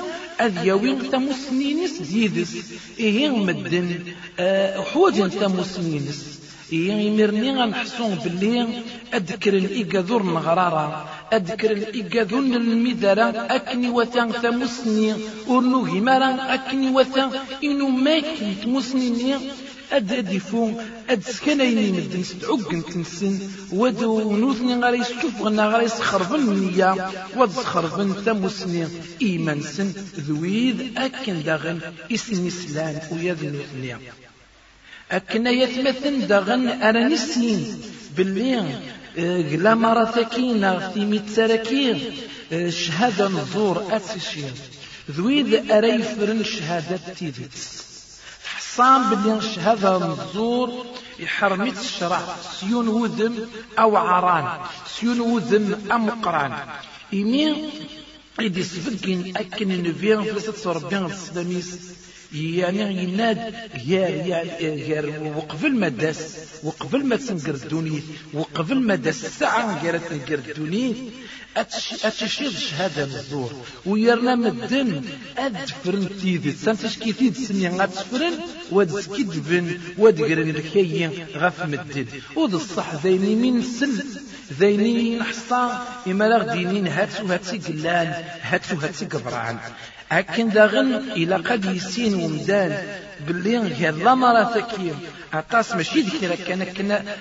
أذ 0.41 0.67
يوين 0.67 1.11
تمسنينس 1.11 1.93
ديدس 2.03 2.53
إيه 2.99 3.29
مدن 3.29 4.05
أه 4.39 4.83
حوج 4.83 5.31
تمسنينس 5.31 6.37
إيه 6.73 6.93
يمرني 6.93 7.51
غنحسون 7.59 8.15
باللي 8.15 8.83
أذكر 9.15 9.55
الإيقاذور 9.55 10.23
نغرارا. 10.23 11.09
أذكر 11.33 11.71
الإيقاذور 11.71 12.41
المدارة 12.41 13.47
أكني 13.57 13.89
وثان 13.89 14.33
ثمسني 14.33 15.15
ورنوهي 15.47 16.01
مارا 16.01 16.55
أكني 16.55 16.91
وثان 16.91 17.31
إنو 17.65 17.89
ماكي 17.89 18.55
أد 18.67 18.67
أد 19.93 20.33
يفون 20.33 20.87
أد 21.11 21.23
سكنين 21.23 21.95
مدن 21.95 22.23
ستعقن 22.23 22.85
تنسن 22.85 23.39
ودو 23.73 24.37
نوثني 24.37 24.75
غاري 24.81 25.03
غنا 25.41 25.67
غاري 25.67 25.89
سخربن 25.89 26.41
النية 26.41 27.11
ود 27.37 27.51
سخربن 27.51 28.13
ثموسني 28.13 28.89
إيمان 29.23 29.63
سن. 29.63 29.93
ذويذ 30.29 30.77
أكن 30.97 31.43
داغن 31.43 31.81
إسني 32.15 32.51
سلان 32.51 33.01
ويذ 33.13 33.45
نوثني 33.45 33.97
أكن 35.11 35.47
يتمثل 35.47 36.27
داغن 36.27 36.69
أرانيسين 36.83 37.81
باللي 38.17 38.81
قلا 39.51 39.75
مرة 39.75 40.05
ثكينة 40.05 40.93
في 40.93 41.05
ميت 41.05 41.29
شهادة 42.69 43.29
نزور 43.29 43.87
أتشير 43.91 44.53
ذويذ 45.11 45.71
أريفرن 45.71 46.45
شهادة 46.45 47.01
تيفيتس 47.19 47.86
حصان 48.77 49.11
بلي 49.11 49.41
شهادة 49.41 49.99
نزور 49.99 50.87
يحرميت 51.19 51.79
الشرع 51.79 52.21
سيون 52.61 52.89
وذم 52.89 53.49
أو 53.79 53.97
عران. 53.97 54.47
سيون 54.87 55.21
وذم 55.21 55.93
أم 55.93 56.11
قران. 56.11 56.53
إمي 57.15 57.71
إدي 58.41 58.63
سفكين 58.63 59.37
أكن 59.37 59.83
نفيان 59.83 60.25
فلسة 60.25 60.73
ربيان 60.73 61.05
السلاميس 61.07 61.79
يعني 62.33 63.05
يناد 63.05 63.55
غير 63.87 65.33
وقبل 65.37 65.75
ما 65.75 65.89
داس 65.89 66.37
وقبل 66.63 67.07
ما 67.07 67.17
تنقر 67.17 67.55
الدنيا 67.55 68.03
وقبل 68.35 68.81
ما 68.81 68.95
داس 68.95 69.25
الساعة 69.25 69.83
غير 69.83 69.99
تنقر 69.99 70.35
الدنيا. 70.35 70.95
أتشير 71.57 72.51
شهادة 72.51 73.05
الزور 73.05 73.53
ويرنا 73.87 74.35
مدن 74.35 75.05
أدفرن 75.39 76.09
تيدي. 76.21 76.53
سانتش 76.53 76.99
كي 76.99 77.13
تيد 77.13 77.37
سنيا 77.37 77.71
غاتفرن 77.79 78.33
واد 78.71 79.01
سكيدفن 79.01 79.79
واد 79.99 80.23
قرن 80.23 80.51
الكي 80.51 81.11
غف 81.37 81.63
مدد 81.63 82.09
ود 82.37 82.55
الصح 82.55 82.95
ذيني 82.95 83.35
من 83.35 83.63
سل 83.63 84.05
ذيني 84.53 85.19
نحصا 85.19 85.87
إما 86.07 86.25
لغدينين 86.25 86.87
هاتو 86.87 87.27
هاتي 87.27 87.59
قلان 87.59 88.25
هاتو 88.43 88.77
هاتي 88.77 89.05
قبران. 89.05 89.59
أكن 90.13 90.49
داغن 90.49 90.95
إلى 90.95 91.37
قد 91.37 91.65
يسين 91.65 92.15
ومدان 92.15 92.79
باللي 93.27 93.59
غير 93.59 93.95
لا 93.95 94.15
مرة 94.15 94.45
ثكيم 94.55 94.99
أطاس 95.35 95.75
ماشي 95.75 96.01
ذكر 96.01 96.35
كان 96.35 96.63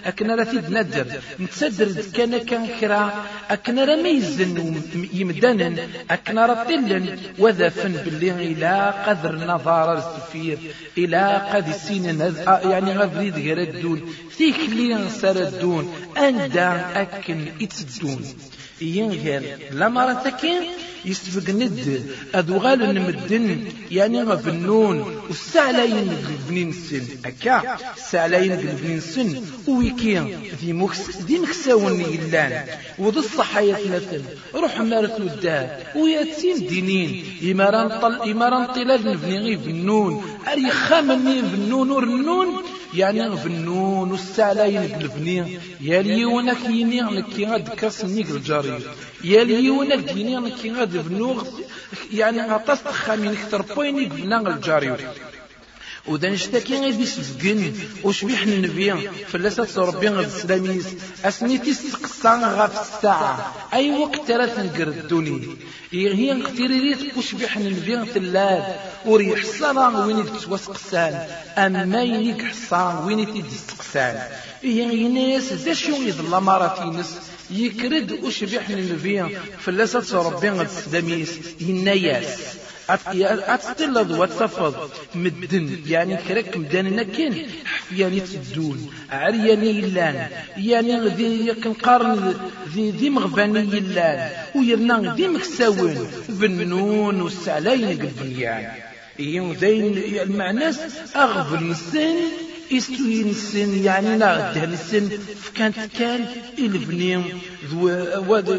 أكنا 0.06 0.36
راه 0.36 0.54
ندر 0.70 1.06
نتسدر 1.40 2.02
كان 2.14 2.38
كان 2.38 2.68
كرا 2.80 3.26
أكنا 3.50 3.86
راه 3.86 3.96
ميزن 3.96 4.82
يمدانا 5.14 5.76
أكنا 6.10 6.46
راه 6.46 6.64
طلن 6.64 7.18
وذفن 7.40 7.92
باللي 7.92 8.32
إلى 8.32 8.94
قدر 9.08 9.36
نظار 9.36 9.98
السفير. 9.98 10.58
إلى 10.98 11.42
قد 11.54 11.72
سين 11.72 12.06
يعني 12.64 12.98
غادي 12.98 13.30
غير 13.30 13.62
الدون. 13.62 14.14
ثيك 14.38 14.60
لي 14.70 15.10
سار 15.10 15.36
الدون. 15.36 15.94
أندا 16.18 17.02
أكن 17.02 17.40
إتسدون 17.62 18.26
لا 19.72 19.90
مرة 19.90 20.14
ثكيم 20.14 20.64
يستفق 21.06 21.50
ند 21.50 22.04
أدوغال 22.36 22.80
نمدن. 22.80 23.64
يعني 23.92 24.24
غفنون 24.24 25.22
والسعلاين 25.28 26.10
قلبنين 26.28 26.70
السن 26.70 27.04
أكا. 27.26 27.78
السعلاين 27.98 28.52
قلبنين 28.52 28.98
السن 28.98 29.42
ويكي 29.68 30.38
ذي 30.62 30.74
مكس 30.74 31.18
ذي 31.28 31.40
مكساون 31.40 32.02
يلان. 32.02 32.64
وذي 33.00 33.20
الصحايا 33.20 33.76
ثلاثة 33.76 34.22
روح 34.56 34.82
مارت 34.82 35.20
الدار 35.20 35.68
وياتين 35.96 36.68
دينين. 36.68 37.26
إماران 37.52 38.00
طل 38.02 38.30
إماران 38.32 38.66
طلال 38.66 39.06
نبني 39.06 39.40
غي 39.40 39.56
بنون. 39.56 40.24
أري 40.48 40.70
خامني 40.70 41.42
بنون 41.42 41.92
ورنون. 41.92 42.48
يعني 42.94 43.30
بنون 43.30 44.12
والسعلاين 44.12 44.96
قلبني 44.96 45.60
يا 45.82 46.02
ليونك 46.02 46.66
يني 46.70 47.02
نكي 47.02 47.46
غاد 47.46 47.70
كاسني 47.70 48.22
الجاري 48.22 48.80
يا 49.24 49.44
ليونك 49.44 50.16
يني 50.16 50.36
نكي 50.36 50.72
غاد 50.72 50.98
بنوغ. 51.10 51.44
يعني 52.14 52.42
غطاس 52.42 52.84
تخامين 52.84 53.32
أكثر 53.32 53.62
بويني 53.62 54.06
بنا 54.06 54.56
الجاري 54.56 54.98
ودا 56.08 56.30
نشتكي 56.30 56.80
غير 56.80 56.94
دي 56.94 57.06
سفقن 57.06 57.74
وشبيح 58.04 58.42
النبي؟ 58.42 59.10
فلاسة 59.28 59.82
ربي 59.82 60.08
غير 60.08 60.28
السلاميس. 60.28 60.86
اسميتي 61.26 61.72
استقصان 61.72 62.44
غاف 62.44 62.82
الساعة. 62.82 63.54
أي 63.74 63.92
وقت 63.92 64.32
راه 64.32 64.46
تنقر 64.46 64.88
الدنيا. 64.88 65.56
هي 65.92 66.34
نقتيريت 66.34 67.18
وشبيح 67.18 67.58
النبي 67.58 68.06
تلاد 68.14 68.64
وريح 69.06 69.40
الصلاة 69.40 70.08
وين 70.08 70.26
تتوسقسان. 70.26 71.28
أما 71.58 72.04
ينيك 72.04 72.42
حصان 72.42 73.06
وين 73.06 73.34
تيدستقسان 73.34 74.20
هي 74.64 75.08
ناس 75.08 75.54
ذا 75.54 75.74
شو 75.74 75.92
يظل 75.92 76.44
مراتينس 76.44 77.16
يكرد 77.52 78.12
وشبيح 78.24 78.70
النبي. 78.70 79.38
فلاسة 79.60 80.22
ربي 80.22 80.50
غير 80.50 80.62
السلاميس. 80.62 81.30
يناياس 81.60 82.40
أتطلد 82.90 84.12
وتفض. 84.12 84.90
مدن. 85.16 85.80
يعني 85.88 86.18
كرك 86.18 86.58
مدن 86.58 86.96
نكين 86.96 87.48
حفياني 87.66 88.20
تدون. 88.20 88.90
عرياني 89.12 89.70
يلان. 89.70 90.28
يعني 90.58 91.08
ذي 91.08 91.52
قرن 91.84 92.34
ذي 92.74 92.92
ذي 92.92 93.10
مغباني 93.10 93.60
يلان. 93.60 94.30
ويرنا 94.56 95.16
ذي 95.16 95.28
مكساون 95.28 96.08
بنون 96.30 97.22
والسعلاين 97.22 98.00
قلبيان 98.00 98.72
إيهم 99.20 99.54
ذين 99.54 99.98
المعناس 100.22 100.80
أغفل 101.16 101.72
السن 101.72 102.16
إستوي 102.72 103.22
السن 103.22 103.84
يعني 103.84 104.18
لا 104.18 104.54
دهن 104.54 104.74
السن 104.74 105.10
فكانت 105.44 105.80
كان 106.00 106.26
إلبني 106.60 107.24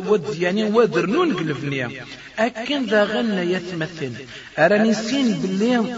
ود 0.08 0.36
يعني 0.38 0.64
ودرنون 0.64 1.34
قلبني 1.34 1.88
أكن 2.38 2.84
ذا 2.84 3.04
غنى 3.04 3.52
يتمثل. 3.52 4.12
أراني 4.58 4.94
سين 4.94 5.32
باللي 5.32 5.96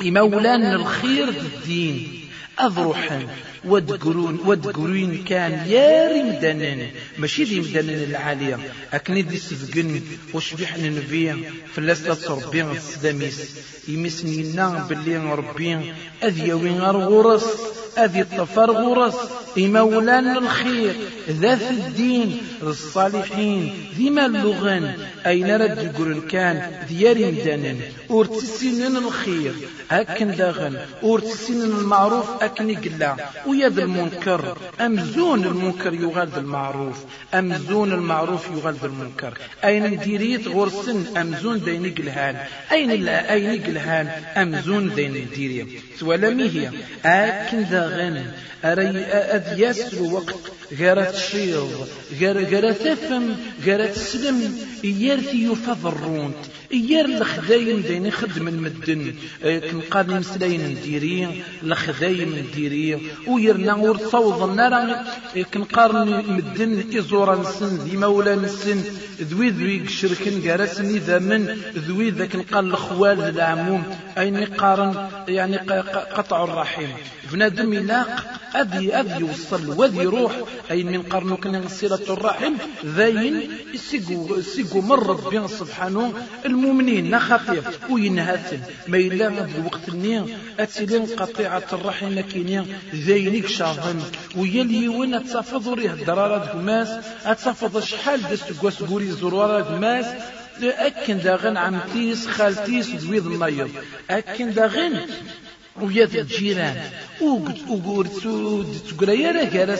إمولان 0.00 0.74
الخير 0.74 1.28
الدين. 1.28 2.20
أذرحا 2.60 3.26
ودقرون 3.64 4.40
ودقرين 4.46 5.24
كان 5.24 5.52
يا 5.68 6.22
مدنن 6.22 6.86
ماشي 7.18 7.44
دي 7.44 7.60
مدنن 7.60 8.02
العالية. 8.10 8.58
أكن 8.92 9.26
دي 9.26 9.36
سفقن 9.36 10.00
وشبيح 10.34 10.78
نبيا 10.78 11.38
فلاسة 11.74 12.34
ربي 12.34 12.62
السداميس 12.62 13.50
يمسني 13.88 14.42
لنا 14.42 14.86
باللي 14.88 15.16
ربي. 15.16 15.92
أذيوين 16.24 16.80
غرس 16.80 17.46
أذي 17.98 18.20
الطفر 18.20 18.70
غرس 18.70 19.14
إمولان 19.58 20.36
الخير. 20.36 20.94
ذات 21.30 21.62
الدين. 21.62 22.40
الصالحين. 22.62 23.72
ذي 23.96 24.08
اللغن. 24.08 24.94
أين 25.26 25.56
رد 25.56 25.96
قرن 25.96 26.20
كان 26.20 26.86
ديار 26.88 27.18
مدنن 27.18 27.80
ورتسنن 28.08 28.96
الخير. 28.96 29.52
أكن 29.90 30.36
داغن. 30.36 30.78
ورتسنن 31.02 31.62
المعروف. 31.62 32.26
أكن 32.42 32.74
قلا. 32.74 33.16
ويا 33.50 33.68
ذا 33.68 33.82
المنكر 33.82 34.58
أمزون 34.80 35.44
المنكر 35.44 35.94
يغال 35.94 36.28
المعروف 36.36 36.96
أمزون 37.34 37.92
المعروف 37.92 38.50
يغال 38.50 38.76
المنكر؟ 38.84 39.38
أين 39.64 39.98
ديريت 39.98 40.48
غرسن 40.48 41.16
أمزون 41.16 41.64
دين 41.64 41.94
قلهان 41.94 42.36
أين 42.72 42.90
لا 42.90 43.32
أين 43.32 43.62
قلهان 43.62 44.06
أمزون 44.36 44.94
دين 44.94 45.28
ديري 45.34 45.80
سوالا 45.98 46.28
هي 46.54 46.70
أكن 47.04 47.64
داغن 47.70 48.26
أري 48.64 48.88
أذ 49.36 49.60
يسر 49.60 50.02
وقت 50.02 50.40
غير 50.78 51.04
تشيض 51.04 51.88
غير 52.20 52.36
غير 52.44 52.72
تفهم 52.72 53.36
غير 53.64 53.86
تسلم 53.86 54.58
يرثي 54.84 55.44
يفضرون 55.44 56.34
ير 56.72 57.04
الخذاين 57.04 57.82
دين 57.82 58.10
خدم 58.10 58.48
المدن 58.48 59.14
كنقاد 59.42 60.10
مسلاين 60.10 60.60
نديري 60.70 61.42
الخذاين 61.62 62.28
نديري 62.28 62.98
ويرنا 63.26 63.74
ور 63.74 64.44
النار 64.44 65.04
كنقارن 65.54 66.10
مدن 66.28 66.98
إزورا 66.98 67.36
نسن 67.36 67.76
ذي 67.76 67.96
مولا 67.96 68.34
نسن 68.34 68.84
ذوي 69.20 69.50
ذوي 69.50 69.88
شركن 69.88 70.48
قارسني 70.48 70.98
ذا 70.98 71.18
من 71.18 71.42
ذوي 71.76 72.10
ذاك 72.10 72.36
نقال 72.36 72.64
الخوال 72.64 73.20
العموم 73.20 73.82
أين 74.18 74.44
قارن 74.44 75.08
يعني 75.28 75.56
قطع 76.16 76.44
الرحم 76.44 76.88
بنادم 77.32 77.72
يلاق 77.72 78.40
أذي 78.56 78.94
أذي 78.94 79.20
يوصل 79.20 79.80
وذي 79.80 79.98
يروح 79.98 80.32
أي 80.70 80.84
من 80.84 81.02
قرن 81.02 81.36
كان 81.36 81.68
صلة 81.68 82.06
الرحم 82.10 82.54
ذاين 82.84 83.50
سيقو 83.74 84.40
سيقو 84.40 84.80
مر 84.80 85.06
ربي 85.06 85.48
سبحانه 85.48 86.12
المؤمنين 86.60 87.10
نخفيف 87.10 87.90
وينهاتن 87.90 88.60
ما 88.88 88.96
إلا 88.96 89.28
غد 89.28 89.50
الوقت 89.58 89.88
النيا 89.88 90.26
أتلين 90.60 91.06
قطيعة 91.06 91.64
الرحم 91.72 92.20
كينيا 92.20 92.66
ذاينك 92.94 93.46
شاظن 93.46 94.02
ويلي 94.36 94.88
وين 94.88 95.14
أتفض 95.14 95.68
ريه 95.68 95.92
الدرارة 95.92 96.52
دماس 96.52 96.88
أتفض 97.24 97.80
شحال 97.80 98.22
دست 98.30 98.60
قواس 98.60 98.82
قولي 98.82 99.10
زرورة 99.10 99.60
دماس 99.60 100.06
أكن 100.62 101.18
داغن 101.18 101.56
عمتيس 101.56 102.26
خالتيس 102.26 102.88
دويض 102.90 103.26
النيض 103.26 103.70
أكن 104.10 104.52
داغن 104.54 105.00
ويا 105.82 106.04
الجيران. 106.04 106.76
تقول 108.88 109.08
يا 109.08 109.30
رجال 109.30 109.70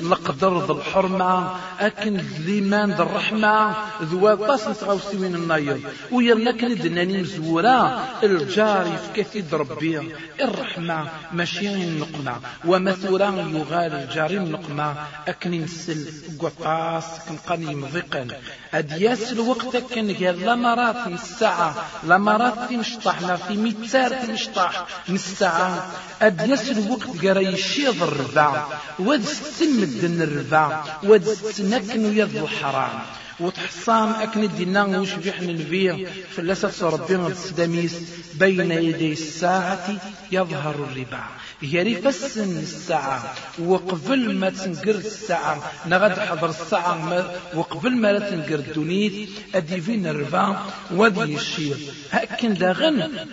القدر 0.00 0.58
ذو 0.66 0.78
الحرمة 0.78 1.56
أكن 1.80 2.20
الإيمان 2.20 2.90
ذو 2.92 3.02
الرحمة 3.02 3.76
ذو 4.02 4.34
طاس 4.34 4.68
نتغاوسين 4.68 5.34
النايض. 5.34 5.80
ويرنا 6.12 6.50
كن 6.50 6.74
دناني 6.74 7.22
مزورة 7.22 8.08
الجار 8.22 8.86
يفكثي 8.94 9.44
ربي. 9.52 10.00
الرحمة 10.40 11.08
ماشي 11.32 11.74
النقمة 11.74 12.36
ومثورا 12.64 13.30
يغال 13.54 13.92
الجار 13.92 14.30
النقمة 14.30 14.94
أكن 15.28 15.50
نسل 15.50 16.06
قطاس 16.38 17.04
كنقاني 17.28 17.74
مضيقا. 17.74 18.26
أدياس 18.74 19.32
الوقت 19.32 19.76
كان 19.76 20.14
قال 20.14 20.40
لمرات 20.40 21.06
الساعة 21.06 21.74
لمرات 22.04 22.70
تمشطح 22.70 23.34
في 23.34 23.56
ميتار 23.56 24.10
تمشطح 24.10 24.86
من 25.08 25.14
الساعة 25.14 25.86
أدياس 26.22 26.70
الوقت 26.70 27.22
قرا 27.22 27.40
يشيض 27.40 28.02
الربع 28.02 28.66
واد 28.98 29.24
ستمدن 29.24 30.22
الربع 30.22 30.84
واد 31.04 31.24
ستنكن 31.24 32.04
ويض 32.04 32.36
الحرام 32.36 33.00
وتحصان 33.40 34.08
أكن 34.08 34.48
دينا 34.56 34.84
وش 34.84 35.12
بيحن 35.14 35.48
النبي 35.48 36.06
فلسة 36.06 36.88
ربي 36.88 37.16
السداميس 37.16 37.94
بين 38.34 38.70
يدي 38.72 39.12
الساعة 39.12 39.96
يظهر 40.32 40.74
الربا. 40.74 41.24
هي 41.60 41.94
فسن 41.94 42.58
الساعة 42.58 43.34
وقبل 43.58 44.34
ما 44.34 44.50
تنقر 44.50 44.94
الساعة. 44.94 45.72
نغد 45.86 46.18
حضر 46.18 46.50
الساعة 46.50 47.30
وقبل 47.54 47.96
ما 47.96 48.18
تنقر 48.18 48.54
الدنيت. 48.54 49.28
أدي 49.54 49.80
فين 49.80 50.06
الربا 50.06 50.66
وذي 50.90 51.34
الشير. 51.34 51.76
هكذا 52.10 52.54
داغن. 52.54 53.26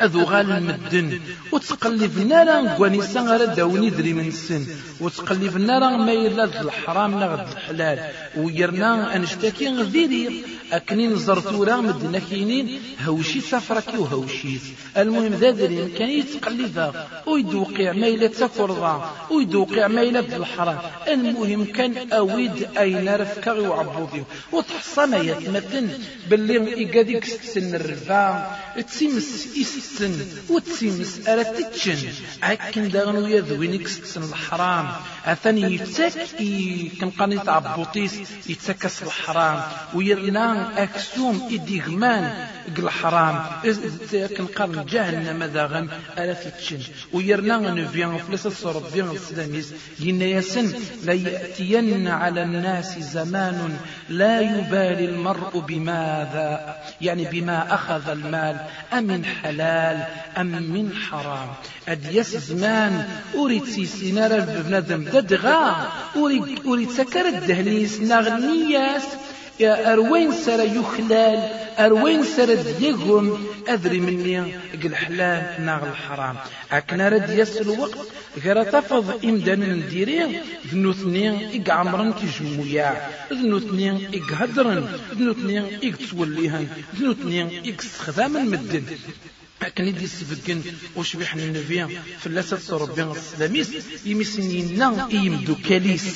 أذو 0.00 0.22
غال 0.22 0.50
المدن 0.50 1.20
وتقلب 1.52 2.26
نارا 2.28 2.74
قوانيسا 2.74 3.20
غير 3.20 3.44
داوني 3.44 3.90
دري 3.90 4.12
من 4.12 4.26
السن 4.28 4.66
وتقلب 5.00 5.56
نارا 5.56 5.96
ما 5.96 6.12
يلا 6.12 6.44
الحرام 6.44 7.20
نغد 7.20 7.46
الحلال. 7.52 7.98
ويرنا 8.36 9.16
أنشتكي 9.16 9.68
غذيري. 9.68 10.44
أكنين 10.72 11.16
زرتورا 11.16 11.76
مدنا 11.76 12.18
كينين. 12.18 12.80
هوشي 13.04 13.40
سفرك 13.40 13.94
وهوشي 13.98 14.58
المهم 14.96 15.34
ذا 15.34 15.50
دري 15.50 15.88
كان 15.98 16.08
يتقلبها 16.08 17.08
ويدوقع 17.26 17.92
ما 17.92 18.06
يلا 18.06 18.26
تفرضا. 18.26 19.10
ويدوقع 19.30 19.88
ما 19.88 20.02
يلا 20.02 20.20
الحرام. 20.20 20.78
المهم 21.08 21.64
كان 21.64 22.12
أويد 22.12 22.68
أين 22.78 23.14
رفكا 23.14 23.52
وعبوضي 23.52 24.24
وتحصى 24.52 25.06
ما 25.06 25.16
يتمثل 25.16 25.88
باللي 26.30 26.76
إيقاديك 26.76 27.24
سن 27.24 27.74
الرفا. 27.74 28.22
تسيمس 28.80 29.46
السن 29.56 30.26
وتسيمس 30.50 31.18
ألا 31.28 31.42
تتشن 31.42 31.98
أكن 32.42 32.88
داغنو 32.88 33.26
يذوينك 33.26 33.88
ستن 33.88 34.22
الحرام 34.22 34.88
أثني 35.24 35.74
يتسك 35.74 36.18
كنقاني 37.00 37.38
تعبوطيس 37.38 38.14
يتسكس 38.46 39.02
الحرام 39.02 39.62
ويرنا 39.94 40.82
أكسوم 40.82 41.48
إديغمان 41.52 42.48
الحرام 42.78 43.44
كنقارن 44.36 44.84
جهنم 44.84 45.44
داغن 45.44 45.88
ألا 46.18 46.32
تتشن 46.32 46.80
ويرنا 47.12 47.58
نفيان 47.58 48.18
فلس 48.18 48.46
الصرب 48.46 48.92
بيان 48.92 49.10
السلاميس 49.10 49.72
لنا 50.00 50.24
يسن 50.24 50.72
لا 51.04 51.12
يأتين 51.12 52.08
على 52.08 52.42
الناس 52.42 52.98
زمان 52.98 53.76
لا 54.08 54.40
يبالي 54.40 55.04
المرء 55.04 55.58
بماذا 55.58 56.76
يعني 57.00 57.24
بما 57.24 57.74
أخذ 57.74 58.08
المال 58.08 58.61
أم 58.92 59.04
من 59.04 59.24
حلال 59.24 60.04
أم 60.38 60.46
من 60.46 60.92
حرام. 61.10 61.48
أديس 61.88 62.36
زمان 62.36 63.08
أريد 63.34 63.64
سيسينار 63.64 64.40
بنادم 64.40 65.04
ددغا 65.04 65.86
أريد, 66.16 66.90
سكر 66.90 67.28
الدهليس 67.28 68.00
نغنياس 68.00 69.02
يا 69.02 69.31
أروين 69.60 70.32
سر 70.32 70.60
يخلال 70.60 71.38
أروين 71.78 72.24
سر 72.24 72.54
ديهم 72.54 73.46
أدري 73.68 74.00
مني 74.00 74.54
قل 74.82 74.94
حلال 74.94 75.64
ناغ 75.66 75.88
الحرام. 75.88 76.36
أكنا 76.72 77.08
رد 77.08 77.30
يسل 77.30 77.62
الوقت 77.62 77.98
غير 78.44 78.62
تفض 78.64 79.24
إمدان 79.24 79.60
نديري. 79.60 80.40
ذنوثني 80.72 81.56
إق 81.56 81.70
عمرن 81.70 82.12
كجمويا 82.12 83.10
ذنوثني 83.32 84.06
إق 84.16 84.32
هدرن 84.32 84.98
ذنوثني 85.14 85.58
إق 85.88 85.96
توليهن 86.10 86.66
ذنوثني 86.96 87.70
إق 87.70 87.80
استخدام 87.80 88.50
مدن 88.50 88.84
أكن 89.62 89.84
يدي 89.84 90.04
السفقن 90.04 90.62
وشبيح 90.96 91.34
النبي؟ 91.34 91.98
فلاسة 92.18 92.76
ربي 92.76 93.02
السلاميس 93.02 93.70
يمسنينا 94.06 95.08
إيمدو 95.12 95.54
كاليس 95.68 96.06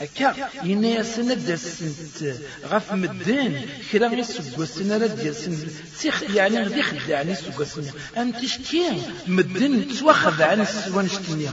أكا 0.00 0.48
إنا 0.64 1.02
سند 1.02 1.54
سنت 1.54 2.36
غف 2.64 2.92
مدين 2.92 3.66
كرا 3.92 4.14
يسوق 4.14 4.68
رد 4.90 5.30
سن 5.30 5.56
سيخ 5.96 6.22
يعني 6.22 6.58
غدي 6.62 6.82
خدعني 6.82 7.34
سوق 7.34 7.60
السنة 7.60 7.92
أم 8.18 8.32
تشكي 8.32 8.82
مدين 9.26 9.88
تواخذ 9.88 10.42
عن 10.42 10.60
السوان 10.60 11.08
شتنيا 11.08 11.52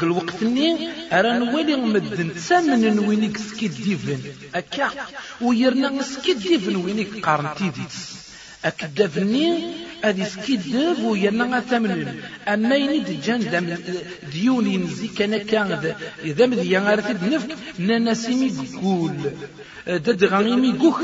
قل 0.00 0.10
وقتني 0.10 0.88
أرى 1.12 1.38
نولي 1.38 1.76
مدن 1.76 2.34
تسامن 2.34 2.98
وينيك 2.98 3.36
سكيد 3.38 3.74
ديفن 3.74 4.20
أكا 4.54 4.90
ويرنا 5.40 6.02
سكيد 6.02 6.38
ديفن 6.38 6.76
وينيك 6.76 7.26
قارنتي 7.26 7.70
ديتس 7.70 8.21
أكدفني 8.64 9.72
أدي 10.04 10.24
سكيدب 10.24 10.98
وينا 11.04 11.60
ثمن 11.60 12.20
أما 12.48 12.76
يني 12.76 12.98
جان 13.24 13.40
دم 13.40 13.76
ديون 14.32 14.66
ينزي 14.66 15.08
كان 15.08 15.36
كان 15.36 15.94
إذا 16.24 16.46
مذي 16.46 16.78
غارت 16.78 17.22
نفك 17.22 17.56
ناناسيمي 17.78 18.52
قول 18.82 19.14
دد 19.86 20.24
غانيمي 20.24 20.72
قوك 20.72 21.02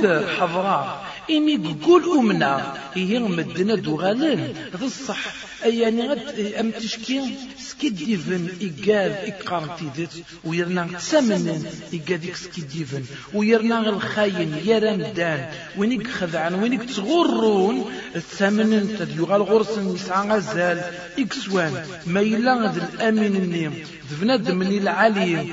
إمي 1.30 1.76
قول 1.86 2.18
أمنا 2.18 2.74
هي 2.94 3.18
مدنا 3.18 3.74
دوغالين. 3.74 4.54
هذا 4.74 4.84
الصح 4.84 5.24
يعني 5.64 6.12
أم 6.60 6.70
تشكي؟ 6.70 7.20
سكيديفن 7.58 8.48
إيقاد 8.60 9.12
إقام 9.12 9.66
تيدت 9.78 10.12
ويرنا 10.44 10.88
تسمنن 10.98 11.64
إيقاد 11.92 12.32
سكيديفن 12.34 13.04
ويرنا 13.34 13.88
الخاين 13.88 14.54
يرمدان 14.64 15.48
وينك 15.76 16.06
خذعن 16.06 16.54
وينك 16.54 16.90
تغرون. 16.90 17.84
الثمن 18.16 18.96
تديوغا 18.98 19.36
الغرس 19.36 19.78
نسعى 19.78 20.28
غزال. 20.28 20.82
إكسوان 21.18 21.72
ما 22.06 22.20
إلا 22.20 22.72
ذا 22.72 22.88
الأمين 22.94 23.36
النيم. 23.36 23.74
ذبناد 24.10 24.50
من 24.50 24.66
العالي 24.66 25.52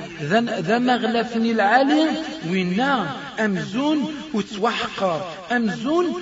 ذا 0.67 0.79
مغلفني 0.79 1.51
العالي 1.51 2.07
وينا 2.49 3.15
أمزون 3.39 4.15
وتوحقر 4.33 5.33
أمزون 5.51 6.21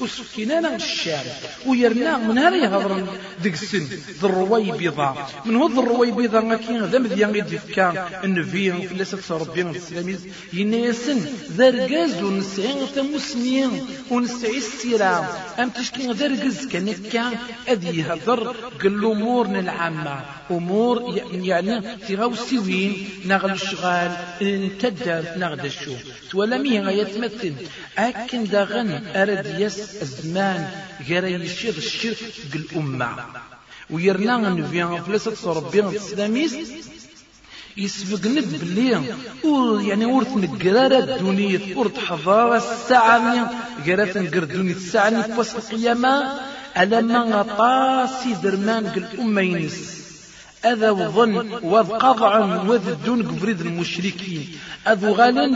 ورسفكنا 0.00 0.76
الشارع. 0.76 1.36
ويرنا 1.66 2.18
من 2.18 2.38
هذا 2.38 2.56
يهضر 2.56 3.06
ذيك 3.42 3.54
السن. 3.54 3.86
ذا 4.20 4.26
الرويبضة 4.26 5.14
من 5.44 5.56
هو 5.56 5.68
ذا 5.68 5.80
الرويبضة 5.80 6.40
لكن 6.40 6.84
ذا 6.84 6.98
مذيان 6.98 7.30
غير 7.30 7.52
يفكا 7.52 8.08
النبي 8.24 8.72
في 8.88 8.94
لسة 8.94 9.36
ربي 9.36 9.62
السلاميز 9.62 10.20
ينسن 10.52 11.20
ذا 11.56 11.70
رقاز 11.70 12.22
ونسعي 12.22 12.86
تمسنين 12.94 13.86
ونسعي 14.10 14.58
السيرة. 14.58 15.38
أم 15.58 15.68
تشكي 15.70 16.12
ذا 16.12 16.26
رقاز 16.26 16.66
كان 16.66 16.94
كان 17.12 17.32
أذي 17.68 17.98
يهضر 17.98 18.56
قال 18.82 18.86
الأمور 18.86 19.46
العامة. 19.46 20.20
أمور 20.50 21.20
يعني 21.32 21.98
في 21.98 22.16
غوسيوين 22.16 23.08
نغل 23.26 23.52
الشغال. 23.52 24.16
انتدر 24.42 25.24
نغد 25.36 25.64
الشو. 25.64 25.94
ولا 26.34 26.58
مية 26.58 26.88
يتمثل. 26.90 27.54
أكن 27.98 28.44
داغن 28.44 29.02
أرد 29.16 29.46
يس 29.58 29.78
الزمان 30.02 30.70
غير 31.08 31.24
يشير 31.24 31.74
الشرك 31.76 32.18
الأمة 32.54 33.08
ويرنا 33.90 34.36
نفيا 34.36 35.02
فلسة 35.06 35.52
ربي 35.52 35.80
الإسلاميس 35.80 36.54
يسبق 37.76 38.26
ند 38.26 38.54
بلي 38.62 38.90
يعني 39.88 40.04
ورث 40.04 40.36
نقرار 40.36 40.98
الدنيا. 40.98 41.76
ورث 41.76 41.98
حضارة 41.98 42.56
الساعة 42.56 43.50
قرات 43.86 44.16
نقر 44.16 44.42
الدنيا 44.42 44.74
الساعة 44.74 45.10
نفس 45.10 45.54
القيامة. 45.56 46.14
ألما 46.76 47.18
غطاسي 47.18 48.34
درمان 48.42 48.86
قل 48.86 49.06
أمينس 49.20 50.03
هذا 50.64 50.90
وظن 50.90 51.34
وذ 51.62 51.88
قضع 51.88 52.32
وذ 52.68 52.88
الدون 52.88 53.22
قفريد 53.22 53.60
المشركين. 53.60 54.48
أذو 54.86 55.12
غالا 55.12 55.46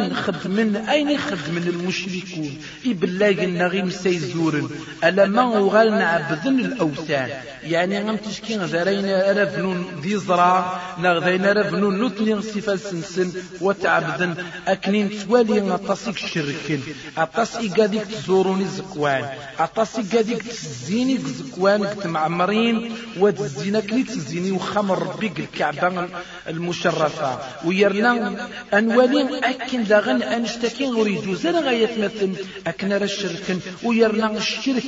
من 0.45 0.77
أين 0.77 1.09
من 1.57 1.65
المشركون؟ 1.73 2.53
إبلاغ 2.87 3.37
النغيم 3.49 3.91
سيزور 3.91 4.71
ألا 5.05 5.27
ما 5.27 5.45
غال 5.73 5.91
نعبدن 5.91 6.61
الأوثان؟ 6.61 7.31
يعني 7.63 7.95
غم 8.05 8.17
تشكي 8.17 8.57
ذرين 8.57 9.07
رفنون 9.39 9.79
ذي 10.03 10.17
زرع 10.17 10.81
نغذين 10.99 11.47
رفنون 11.59 12.05
نتني 12.05 12.43
صفة 12.43 12.77
سنسن 12.77 13.33
وتعبدن. 13.61 14.35
أكنين 14.67 15.11
توالي 15.29 15.75
أطاسيك 15.75 16.19
شركين. 16.19 16.83
أطاسي 17.19 17.69
قاديك 17.69 18.03
تزوروني 18.03 18.65
زكوان. 18.65 19.25
أطاسي 19.59 20.03
قاديك 20.13 20.43
تزيني 20.43 21.19
زكوان 21.19 21.81
تمعمرين 22.03 22.77
وتزينك 23.21 23.91
تزيني 24.09 24.51
وخمر. 24.51 24.98
ربك 24.99 25.39
الكعبة 25.39 26.09
المشرفة. 26.49 27.39
ويرنا 27.65 28.49
أنوالي 28.75 29.39
أكن 29.39 29.85
داغن 29.85 30.23
أنشتكي 30.23 30.87
وريدو 30.87 31.35
زر 31.35 31.65
غاية 31.65 31.95
مثل 31.99 32.33
أكن 32.67 32.93
الشرك 32.93 33.59
ويرنا 33.83 34.37
الشرك 34.37 34.83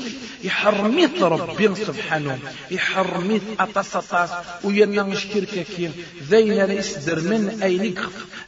يحرميت 0.45 1.23
ربي 1.23 1.75
سبحانه. 1.75 2.39
يحرميت 2.71 3.43
أطاس 3.61 3.97
أطاس. 3.97 4.31
ويرنا 4.65 5.03
الشرك 5.03 5.67
كي 5.77 5.91
ذين 6.31 6.65
رئيس 6.65 6.99
درمن 6.99 7.63
أينك 7.63 7.99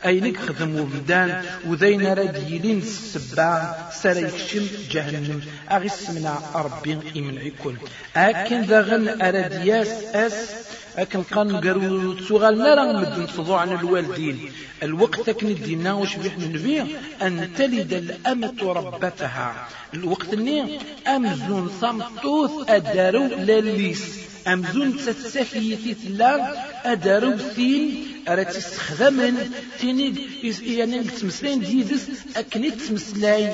أينك 0.07 0.37
خدم 0.37 0.81
وبدان. 0.81 1.44
وذين 1.66 2.12
رديلين 2.12 2.79
السبع 2.79 3.75
سريكشم 4.03 4.66
جهنم. 4.90 5.40
أغس 5.70 6.11
من 6.11 6.27
ربي 6.55 6.98
يمنعكم 7.14 7.75
أكن 8.16 8.66
داغن 8.66 9.22
أردياس 9.22 9.88
أس 10.14 10.48
أكن 10.97 11.23
قان 11.23 11.57
قرو 11.57 12.13
تسوغال 12.13 12.59
نرى 12.59 12.93
مدن 12.93 13.27
تضوع 13.27 13.61
عن 13.61 13.73
الوالدين. 13.73 14.53
الوقت 14.83 15.31
كن 15.31 15.47
الدينا 15.47 15.93
وش 15.93 16.17
بيحنا 16.17 16.45
النبي 16.45 16.97
أن 17.23 17.51
تلد 17.59 17.93
الأمة 17.93 18.73
ربتها. 18.73 19.69
الوقت 19.95 20.35
ني 20.35 20.79
أمزون 21.07 21.71
صمتوث 21.81 22.71
أدارو 22.71 23.25
لليس. 23.25 24.32
أمزون 24.49 24.97
تتسفيتي 24.97 25.95
تلا 25.95 26.55
أدارو 26.93 27.37
ثين 27.37 28.13
أرى 28.29 28.45
تستخدم 28.45 29.35
تيني 29.81 30.15
يعني 30.63 31.05
تمسلين 31.05 31.61
ديدس 31.61 32.09
أكني 32.37 32.71
تمسلاي 32.71 33.53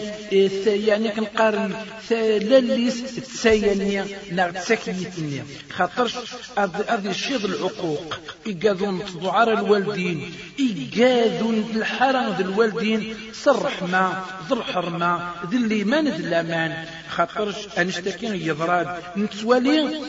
يعني 0.66 1.08
كنقارن 1.08 1.74
لليس 2.10 3.14
تسايني 3.14 4.04
نار 4.32 4.50
تسكيتني 4.50 5.42
خاطرش 5.70 6.14
هذه 6.58 7.10
الشيض 7.10 7.44
العقوق 7.44 8.14
إيقاذون 8.46 9.04
تضعار 9.04 9.52
الوالدين 9.52 10.32
إيقاذون 10.60 11.72
الحرم 11.74 12.34
ذي 12.36 12.42
الوالدين 12.42 13.14
صرحمة 13.32 14.22
ذو 14.50 14.56
الحرمة 14.56 15.32
ذي 15.50 15.56
الإيمان 15.56 16.08
ذي 16.08 16.24
الأمان. 16.26 16.84
خاطرش 17.08 17.56
أنشتكي 17.78 18.26
يضراد 18.26 18.88
نتوالي 19.16 20.00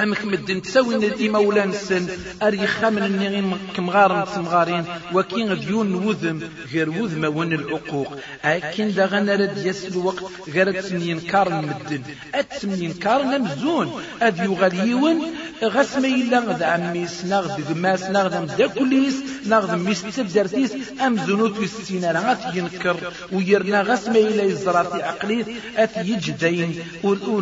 أمك 0.00 0.24
مدن 0.24 0.62
تساوي 0.62 0.94
ندي 0.94 1.28
مولا 1.28 1.66
نسن 1.66 2.08
أري 2.42 2.66
خامن 2.66 3.02
النغيم 3.02 3.58
كمغار 3.76 4.26
تمغارين 4.34 4.84
وكين 5.12 5.60
ديون 5.60 5.94
وذم 5.94 6.50
غير 6.72 6.90
وذم 6.90 7.36
ون 7.36 7.52
العقوق. 7.52 8.18
أكين 8.44 8.94
دا 8.94 9.06
غانا 9.06 9.34
رد 9.34 9.66
يسل 9.66 9.96
وقت 9.96 10.22
غير 10.48 10.80
تسمين 10.80 11.20
كار 11.20 11.48
مدن. 11.48 12.02
أتسمين 12.34 12.92
كار 12.92 13.22
نمزون. 13.22 14.02
أذ 14.22 14.44
يغليون 14.44 15.32
غاس 15.64 15.96
ما 15.96 16.08
إلا 16.08 16.38
غد 16.38 16.62
عميس 16.62 17.24
ناغد 17.24 17.64
غماس 17.70 18.02
ناغد 18.02 18.34
مداكوليس 18.42 19.14
ناغد 19.46 19.74
ميس 19.74 20.02
تبدرتيس 20.02 20.72
أم 21.06 21.16
زنوت 21.16 21.62
يستينا 21.62 22.20
غات 22.20 22.56
ينكر. 22.56 22.96
ويرنا 23.32 23.82
غاس 23.82 24.08
ما 24.08 24.18
إلا 24.18 24.42
يزراتي 24.42 25.02
عقليت 25.02 25.46
أث 25.76 25.96
يجدين 25.96 26.84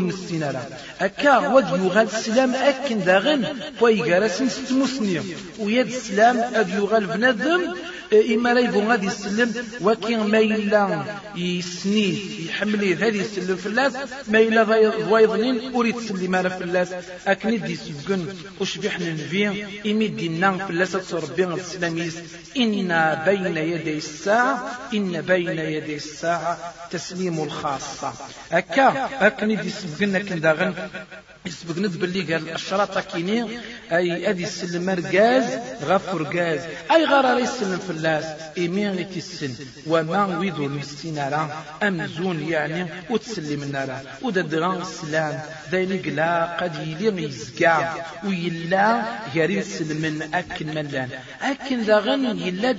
نستينا 0.00 0.62
أكا 1.00 1.48
ود 1.48 1.68
يغال 1.84 2.08
سلام 2.40 2.54
أكن 2.54 3.04
داغن 3.04 3.42
ويقارسن 3.80 4.48
ستمسني 4.48 5.20
ويد 5.58 5.86
السلام 5.86 6.38
أد 6.38 6.68
يغال 6.68 7.06
بنادم 7.06 7.60
إما 8.34 8.54
لا 8.54 8.60
يبغى 8.60 8.86
غادي 8.86 9.06
يسلم 9.06 9.54
وكين 9.80 10.20
ما 10.20 10.38
إلا 10.38 11.04
يسني 11.36 12.18
يحملي 12.46 12.94
هذه 12.94 13.16
يسلم 13.16 13.56
فلاس 13.56 13.92
ما 14.28 14.38
إلا 14.38 14.62
ضوايضنين 14.64 15.74
أريد 15.74 15.96
تسلم 15.96 16.36
على 16.36 16.50
فلاس. 16.50 16.88
أكني 17.26 17.56
دي 17.56 17.76
سبقن 17.76 18.26
وشبيح 18.60 19.00
ننفي 19.00 19.64
إمي 19.86 20.08
دينا 20.08 20.66
فلاس 20.66 20.92
تصربي 20.92 21.44
السلاميس 21.44 22.16
إن 22.56 22.88
بين 23.26 23.56
يدي 23.56 23.96
الساعة 23.96 24.54
إن 24.94 25.20
بين 25.20 25.58
يدي 25.58 25.96
الساعة 25.96 26.58
تسليم 26.90 27.42
الخاصة. 27.42 28.12
أكا 28.52 29.08
أكني 29.26 29.56
دي 29.56 29.70
سبقن 29.70 30.16
أكن 30.16 30.40
داغن. 30.40 30.74
يسبق 31.46 31.78
ندب 31.78 32.04
اللي 32.04 32.34
قال 32.34 32.50
الشراطة 32.50 33.00
كيني 33.00 33.58
أي 33.92 34.30
أدي 34.30 34.44
السلم 34.44 34.90
رقاز 34.90 35.44
غفر 35.82 36.22
قاز 36.22 36.60
أي 36.90 37.04
غار 37.04 37.38
يسلم 37.38 37.78
في 37.78 37.90
اللاس 37.90 38.24
إيمين 38.58 39.06
السن 39.16 39.54
وما 39.86 40.38
ويدو 40.38 40.66
المسين 40.66 41.18
راه 41.18 41.48
أمزون 41.82 42.48
يعني 42.48 42.86
وتسلم 43.10 43.62
النار 43.62 44.00
وددغان 44.22 44.80
السلام 44.80 45.40
ذلك 45.72 46.08
لا 46.08 46.56
قد 46.60 46.74
يلي 47.00 47.22
يزكى 47.24 47.76
ويلا 48.24 49.04
غير 49.34 49.64
من 49.80 50.28
أكن 50.34 50.66
ملان. 50.66 51.08
أكن 51.42 51.80
ذاغن 51.80 52.38
يلا 52.38 52.70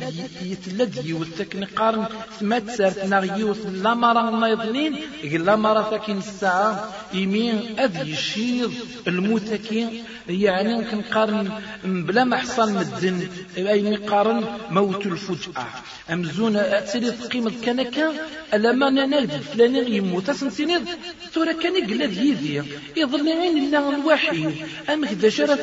يتلد 0.41 1.06
يوثك 1.06 1.56
نقارن. 1.56 2.06
ثم 2.39 2.58
تسارت 2.58 3.06
نغيوث 3.06 3.65
لا 3.65 3.93
مرة 3.93 4.30
نايضنين. 4.39 4.95
لا 5.24 5.56
مرة 5.56 5.89
ثاكين 5.89 6.17
الساعة. 6.17 6.93
إيمين 7.13 7.80
أذي 7.80 8.15
يشيض 8.52 8.74
المتكين 9.08 10.04
يعني 10.30 10.84
كنقارن 10.84 11.50
بلا 11.84 12.24
ما 12.24 12.38
حصل 12.38 12.74
مدن 12.74 13.30
أي 13.58 13.82
مقارن 13.92 14.44
موت 14.70 15.06
الفجأة. 15.06 15.68
أمزون 16.10 16.56
أتسري 16.56 17.10
قيمة 17.10 17.52
كنكا 17.66 18.14
ألا 18.54 18.72
ما 18.72 18.90
ننادي 18.90 19.40
فلان 19.40 19.76
يموت 19.76 20.30
أسنتينيض 20.30 20.86
ثورة 21.34 21.52
كان 21.52 21.76
يقلد 21.76 22.18
يذي 22.18 22.64
يظل 22.98 23.30
عين 23.30 23.58
الله 23.58 23.96
الوحي 23.96 24.66
أم 24.90 25.06
كذا 25.06 25.30
شرط 25.30 25.60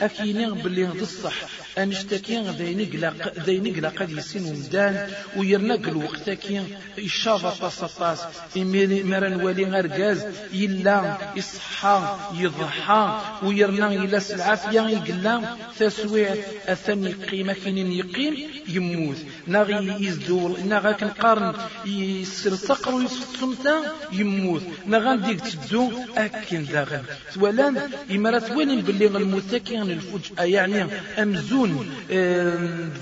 أكيني 0.00 0.50
باللي 0.50 0.88
الصح. 1.02 1.34
أنشتكي 1.78 2.40
ذي 2.58 2.74
نقلا 2.74 3.14
ذي 3.46 3.58
نقلا 3.58 3.88
قد 3.88 4.10
يسين 4.10 4.44
ومدان. 4.44 5.08
ويرنق 5.36 5.88
الوقت 5.88 6.30
كي 6.30 6.62
إشافة 6.98 7.86
طاس 7.98 8.20
إميري 8.56 9.02
مرن 9.02 9.34
ولي 9.42 9.64
غرقاز. 9.64 10.24
إلا 10.52 11.18
يصحى. 11.36 12.18
يضحى 12.32 13.20
ويرنا 13.42 13.88
إلا 13.92 14.18
سلعافيا 14.18 14.82
يقلا 14.82 15.56
تسويع 15.78 16.34
الثاني 16.68 17.12
قيمة 17.12 17.52
كين 17.52 17.92
يقيم؟ 17.92 18.34
يموت. 18.68 19.16
ناغي 19.46 20.06
يزدور 20.06 20.58
ناغا 20.68 20.92
كنقارن 20.92 21.54
يسر 21.86 22.54
صقر 22.54 22.94
ويسفصمتا 22.94 23.82
يموت 24.12 24.62
ناغا 24.86 25.16
ديك 25.16 25.40
تبدو 25.40 25.92
أكن 26.16 26.64
داغن 26.64 27.02
ولان 27.40 27.90
إمارات 28.10 28.50
وين 28.50 28.80
باللي 28.80 29.06
المتكين 29.06 29.82
الفجأة 29.82 30.44
يعني 30.44 30.86
أمزون 31.18 31.86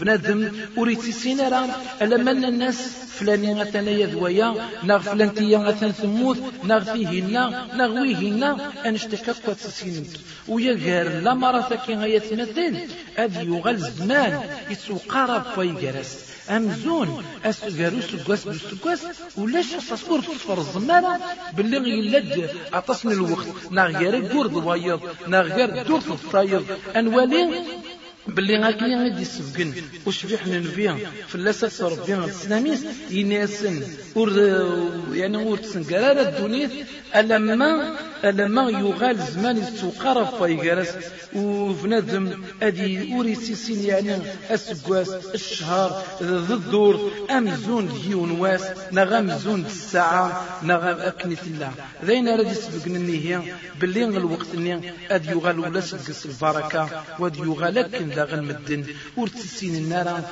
بنادم 0.00 0.52
وريتي 0.76 1.12
سينارا 1.12 1.68
ألما 2.02 2.31
الناس 2.31 3.02
فلاني 3.12 3.55
غتانا 3.55 3.90
يذويا 3.90 4.55
ناغ 4.83 5.00
فلانتيا 5.00 5.59
غتان 5.59 5.92
ثموت 5.92 6.38
ناغ 6.64 6.92
فيهنا 6.92 7.66
ناغ 7.76 7.90
ويهنا 8.00 8.72
أنشتكت 8.87 9.37
قد 9.46 9.57
سينمت 9.57 10.20
ويا 10.48 10.72
غير 10.72 11.20
لا 11.20 11.35
مرة 11.35 11.81
كي 11.87 11.94
غيتمثل 11.94 12.76
أذ 13.18 13.37
يغل 13.42 13.78
زمان 13.78 14.40
يتسوقارب 14.70 15.44
ويجرس 15.59 16.32
أمزون 16.50 17.24
أسجارو 17.44 18.00
سكواس 18.00 18.44
بسكواس 18.48 19.00
ولاش 19.37 19.74
أصفور 19.74 20.20
تصفر 20.20 20.59
الزمانة 20.59 21.20
باللي 21.57 21.78
غيلد 21.78 22.50
أتصني 22.74 23.12
الوقت. 23.12 23.46
ناغير 23.70 24.14
قرد 24.26 24.55
وايض 24.55 25.00
ناغير 25.28 25.83
دور 25.83 25.98
الطايض. 25.98 26.66
أنوالي 26.96 27.62
باللي 28.26 28.56
غاكي 28.56 28.96
غادي 28.96 29.22
يسبقن. 29.22 29.72
وشبيح 30.06 30.46
ننفيا 30.46 30.98
فلاسة 31.28 31.88
ربي 31.88 32.14
السلاميس 32.14 32.85
يناسن 33.11 33.82
ور 34.14 34.30
يعني 35.12 35.37
ور 35.37 35.56
تسنقرار 35.56 36.20
الدنيا 36.20 36.70
ألما 37.16 37.96
ألما 38.24 38.70
يغال 38.70 39.18
زمان 39.18 39.56
يتوقرب 39.56 40.26
فايقرس 40.26 40.88
وفنادم 41.35 42.44
أدي 42.62 43.14
أوريسي 43.14 43.54
سين 43.54 43.85
يعني 43.85 44.18
السقواس 44.50 45.08
الشهر 45.35 46.02
ذي 46.22 46.54
الدور 46.54 47.12
أمزون 47.30 48.02
ديون 48.02 48.30
واس 48.30 48.62
نغمزون 48.92 49.66
الساعة 49.66 50.26
نغم 50.62 50.98
أكني 51.00 51.37
الله. 51.46 51.72
ذين 52.04 52.28
راد 52.28 52.46
يسبقن 52.46 52.96
النهي؟ 52.96 53.42
باللي 53.80 54.04
الوقت 54.04 54.46
النهي. 54.54 54.92
أدي 55.11 55.30
يغال 55.30 55.58
ولا 55.58 55.80
سقس 55.80 56.26
البركة. 56.26 57.04
ودي 57.18 57.40
يغال 57.40 57.78
أكن 57.78 58.12
ذا 58.14 58.25
غنمدن 58.25 58.85
ورتسين 59.16 59.75
النار 59.75 60.25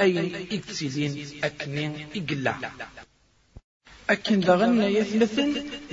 أين 0.00 0.34
إكتسلين 0.52 1.26
أكني 1.44 2.06
إقلع 2.16 2.56
أكن 4.10 4.40
دغنا 4.40 4.88
يثلثن 4.88 5.50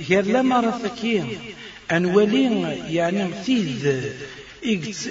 غير 0.08 0.24
لما 0.26 0.60
رثكين 0.60 1.38
أنولي 1.90 2.46
يعني 2.94 3.30
تيذ 3.46 4.02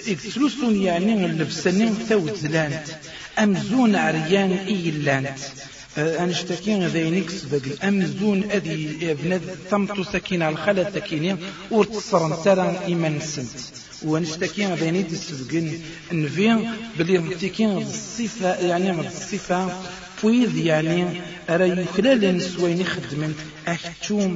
إكتلوسون 0.07 0.81
يعني 0.81 1.25
اللبسنين 1.25 1.93
ثوزلانت 1.93 2.87
أمزون 3.39 3.95
عريان 3.95 4.51
إيلانت. 4.51 5.39
أنشتكين 5.97 6.87
ذينك 6.87 7.29
سبق 7.29 7.85
أمزون 7.85 8.51
أدي 8.51 9.11
ابن 9.11 9.39
ثمت 9.69 10.07
سكين 10.13 10.41
على 10.41 10.53
الخلا 10.53 10.83
تكينين 10.83 11.37
ورتصرن 11.71 12.43
ترى 12.43 12.79
إيمان 12.85 13.19
سنت. 13.19 13.59
ونشتكي 14.05 14.75
بين 14.75 14.95
السبقين 14.95 15.81
نفي 16.11 16.67
بلي 16.97 17.17
متكين 17.17 17.77
الصفة 17.77 18.55
يعني 18.55 18.91
الصفة 18.91 19.81
فويذ 20.21 20.57
يعني 20.57 21.21
أرى 21.49 21.69
يخلال 21.69 22.37
نسوين 22.37 22.85
خدمن 22.85 23.35
أكتوم 23.67 24.35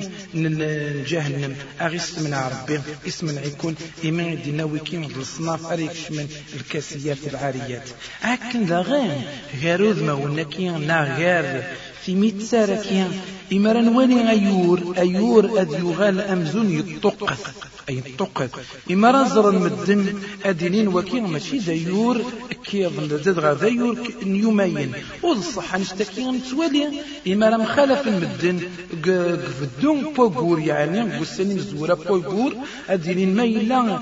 جهنم. 1.08 1.56
أغيس 1.82 2.19
من 2.19 2.34
ربي 2.34 2.82
اسم 3.08 3.39
عيكون. 3.39 3.75
إيمان 4.04 4.41
دينا 4.43 4.63
ويكين 4.63 5.04
الصناف 5.04 5.65
أريكش 5.65 6.12
من 6.12 6.28
الكاسيات 6.56 7.17
العاريات. 7.28 7.89
أكن 8.23 8.63
ذا 8.65 8.80
غير. 8.80 9.21
غير 9.62 10.04
ما 10.04 10.13
ونكين 10.13 10.88
نا 10.88 11.17
غير. 11.17 11.63
في 12.06 12.15
ميت 12.15 12.41
ساركين 12.41 13.21
إمران 13.53 13.88
واني 13.88 14.29
أيور 14.29 14.93
أيور 14.97 15.62
أد 15.62 15.71
يغال 15.71 16.21
أمزون 16.21 16.71
يطقث 16.71 17.43
أي 17.89 17.97
يطقث 17.97 18.51
إما 18.91 19.12
رزر 19.12 19.49
المدن 19.49 20.13
أدينين 20.45 20.88
وكين 20.88 21.23
ماشي 21.23 21.58
دايور 21.60 22.21
كيظن 22.65 23.08
زاد 23.08 23.39
غا 23.39 23.53
دايور 23.53 23.97
نيومين. 24.23 24.91
وصح 25.23 25.77
نشتكي 25.77 26.31
نتوالي. 26.31 26.88
إما 27.27 27.49
راه 27.49 27.58
مخالف 27.58 28.08
المدن 28.08 28.60
قفدون 29.05 30.13
بوغور 30.13 30.60
يعني 30.60 31.17
قسني 31.19 31.53
مزورة 31.55 31.93
بوغور. 31.93 32.53
أدينين 32.89 33.36
ما 33.36 33.43
إلا 33.43 33.99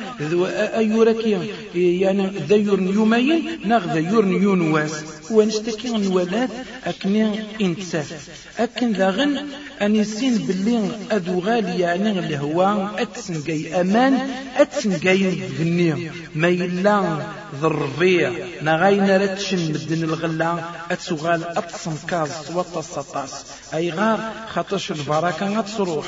أيورا 0.78 1.12
كي 1.12 1.32
يعني 1.76 2.40
دايور 2.50 2.80
نيومين 2.80 3.60
ناغ 3.66 3.86
دايور 3.94 4.26
نيونواس. 4.26 5.04
ونشتكي 5.32 5.90
نوالات 5.90 6.50
أكني 6.86 7.40
إنتساف 7.62 8.30
أكن 8.60 8.92
ذا 8.92 9.10
غن 9.10 9.33
أن 9.82 9.96
يسين 9.96 10.38
باللي 10.38 10.92
أدو 11.12 11.40
غالي 11.40 11.80
يعني 11.80 12.20
اللي 12.20 12.38
هو 12.38 12.88
أتسنقي 12.98 13.82
أمان 13.82 14.30
أتسنقي 14.58 15.50
غني 15.60 16.12
ما 16.36 16.48
يلا 16.48 17.18
ذربية 17.62 18.46
نغاينا 18.62 19.18
رتشن 19.18 19.72
مدن 19.74 20.04
الغلا 20.04 20.58
أتسغال 20.92 21.58
أتسنكاز 21.58 22.32
وتصطاس 22.56 23.46
أي 23.74 23.92
غار 23.92 24.34
خطش 24.54 24.92
البركة 24.92 25.60
أتصروح 25.60 26.06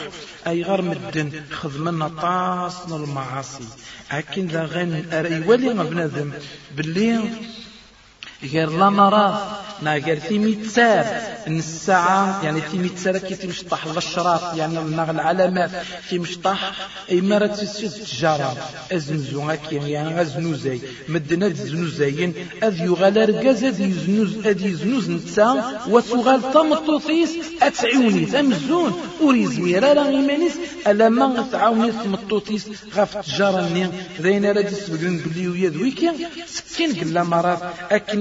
أي 0.47 0.63
غار 0.63 0.81
مدن 0.81 1.31
خدمنا 1.51 2.07
طاس 2.07 2.75
المعاصي 2.91 3.67
أكن 4.11 4.45
ذا 4.47 4.65
غن 4.65 5.43
ولي 5.47 5.73
بنادم 5.73 6.31
باللي 6.75 7.19
غير 8.43 8.69
لا 8.69 8.89
مراه 8.89 9.65
نا 9.81 9.95
غير 9.95 10.19
تيميتسار 10.19 11.05
الساعة 11.47 12.43
يعني 12.43 12.61
تيميتسار 12.61 13.17
كي 13.17 13.35
تمشطح 13.35 13.85
الشراط 13.85 14.57
يعني 14.57 14.73
نغ 14.73 15.09
العلامات 15.09 15.71
تيمشطح 16.09 16.71
اي 17.11 17.21
مرة 17.21 17.47
تسيد 17.47 17.91
التجارة 17.91 18.57
أزنزو 18.91 19.41
هكي 19.41 19.75
يعني 19.75 20.21
ازنوزي 20.21 20.79
مدنا 21.09 21.49
زنوزيين. 21.49 22.33
أذ 22.63 22.81
يغال 22.81 23.29
رقاز 23.29 23.63
أذ 23.63 23.81
يزنوز 23.81 24.47
أذ 24.47 24.65
يزنوز 24.65 25.09
نتسا. 25.09 25.81
وسغال 25.89 26.41
تمطوطيس 26.53 27.29
اتعوني 27.61 28.25
تمزون. 28.25 29.01
وريزمير 29.21 29.83
راه 29.83 30.07
إيمانيس. 30.07 30.53
ألا 30.87 31.09
ما 31.09 31.47
تعاوني 31.51 31.91
تمطوطيس 31.91 32.67
غاف 32.95 33.17
التجارة 33.17 33.69
ني 33.69 33.89
ذين 34.21 34.45
راه 34.45 34.61
تسبقن 34.61 35.17
بلي 35.25 35.47
ويا 35.47 35.69
ويكي 35.81 36.11
سكين 36.47 36.93
قلا 36.95 37.23
مرات 37.23 37.59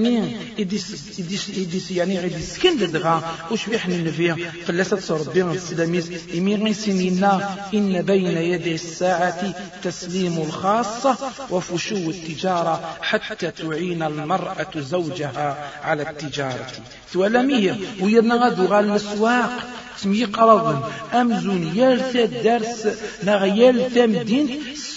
اكني 0.06 0.36
إديس 0.58 1.18
إديس 1.18 1.50
إديس 1.50 1.90
يعني 1.90 2.20
غادي 2.20 2.42
سكن 2.42 2.76
دغا. 2.92 3.22
وش 3.50 3.66
بيحن 3.66 3.92
النبي 3.92 4.34
فلسة 4.66 5.16
ربي 5.16 5.42
السلاميز 5.42 6.10
إمي 6.34 6.74
سنينا 6.74 7.58
إن 7.74 8.02
بين 8.02 8.36
يدي 8.36 8.74
الساعة 8.74 9.54
تسليم 9.82 10.38
الخاصة 10.46 11.16
وفشو 11.50 11.96
التجارة 11.96 12.96
حتى 13.00 13.50
تعين 13.50 14.02
المرأة 14.02 14.72
زوجها 14.76 15.70
على 15.82 16.02
التجارة. 16.02 16.66
ثوالمية 17.12 17.76
ويرنا 18.00 18.34
غادو 18.34 18.64
غال 18.64 18.84
الأسواق 18.84 19.52
سمي 19.96 20.24
قرض. 20.24 20.92
أمزون 21.14 21.72
يالتا 21.76 22.24
درس 22.24 22.88
نغيال 23.24 23.94
تمدين 23.94 24.48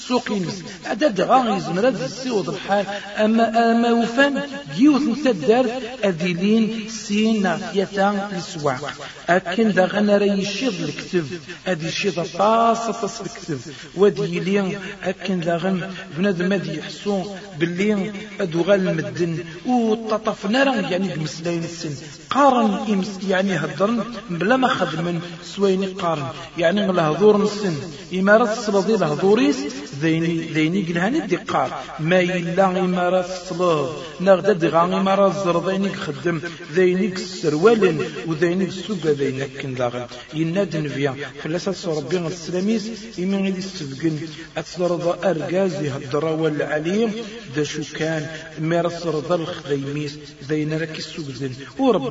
السوق 0.07 0.31
يمس 0.31 0.63
عدا 0.85 1.07
دغا 1.07 1.57
يزمر 1.57 1.87
السيوض 1.87 2.49
الحال 2.49 2.85
أما 3.17 3.71
أما 3.71 3.91
وفان 3.91 4.41
جيوث 4.75 5.01
نتدار 5.27 5.65
أذيلين 6.03 6.89
سين 6.89 7.41
ناقية 7.41 8.29
السواق 8.37 8.93
أكن 9.29 9.71
دغا 9.71 9.99
نرى 9.99 10.27
يشيض 10.27 10.73
الكتب. 10.81 11.25
أدي 11.67 11.87
يشيض 11.87 12.27
طاس 12.37 12.77
طاس 13.01 13.21
الكتب. 13.21 13.59
ودي 13.95 14.39
لين 14.39 14.79
أكن 15.03 15.39
دغا 15.39 15.91
بنادم 16.17 16.53
أدي 16.53 16.77
يحسون 16.77 17.37
باللي 17.59 18.11
أدوغال 18.39 18.87
المدن 18.87 19.43
وتطفنا 19.65 20.89
يعني 20.91 21.07
بمسلاين 21.15 21.63
السن. 21.63 21.95
قارن 22.29 23.03
يعني 23.27 23.55
هدرن 23.55 24.03
بلا 24.29 24.57
ما 24.57 24.67
خدمن 24.67 25.21
سويني 25.43 25.85
قارن. 25.85 26.27
يعني 26.57 26.89
الهضور 26.89 27.43
السن 27.43 27.75
إمارة 28.13 28.53
الصلادي 28.53 28.95
الهضوريس 28.95 29.57
ذيني 30.01 30.33
ذيني 30.53 30.81
قلهاني 30.83 31.17
الدقار 31.23 31.69
ما 31.99 32.19
إلا 32.19 32.65
إمارة 32.79 33.25
الصلاد. 33.25 33.89
نغدا 34.21 34.53
دغا 34.53 34.83
إمارة 34.83 35.27
الزرضيني 35.27 35.89
خدم 35.89 36.41
ذيني 36.73 37.07
السروال 37.13 38.05
وذيني 38.27 38.65
السوق 38.65 39.03
ذيني 39.05 39.45
كن 39.45 39.73
داغن 39.73 40.05
يناد 40.33 40.77
نبيا 40.77 41.15
فلاس 41.43 41.85
ربي 41.85 42.17
السلاميس 42.17 42.91
إمين 43.19 43.43
غيدي 43.45 43.59
السبقن 43.59 44.17
أتلرض 44.57 45.25
أرقازي 45.25 45.89
هدرا 45.89 46.31
والعليم. 46.31 47.11
ذا 47.55 47.63
شو 47.63 47.81
كان 47.99 48.27
مارس 48.59 49.05
رضا 49.05 49.35
الخديميس 49.35 50.13
ذين 50.49 50.73
ركي 50.81 50.99
السوق 50.99 51.25
ذن 51.39 51.53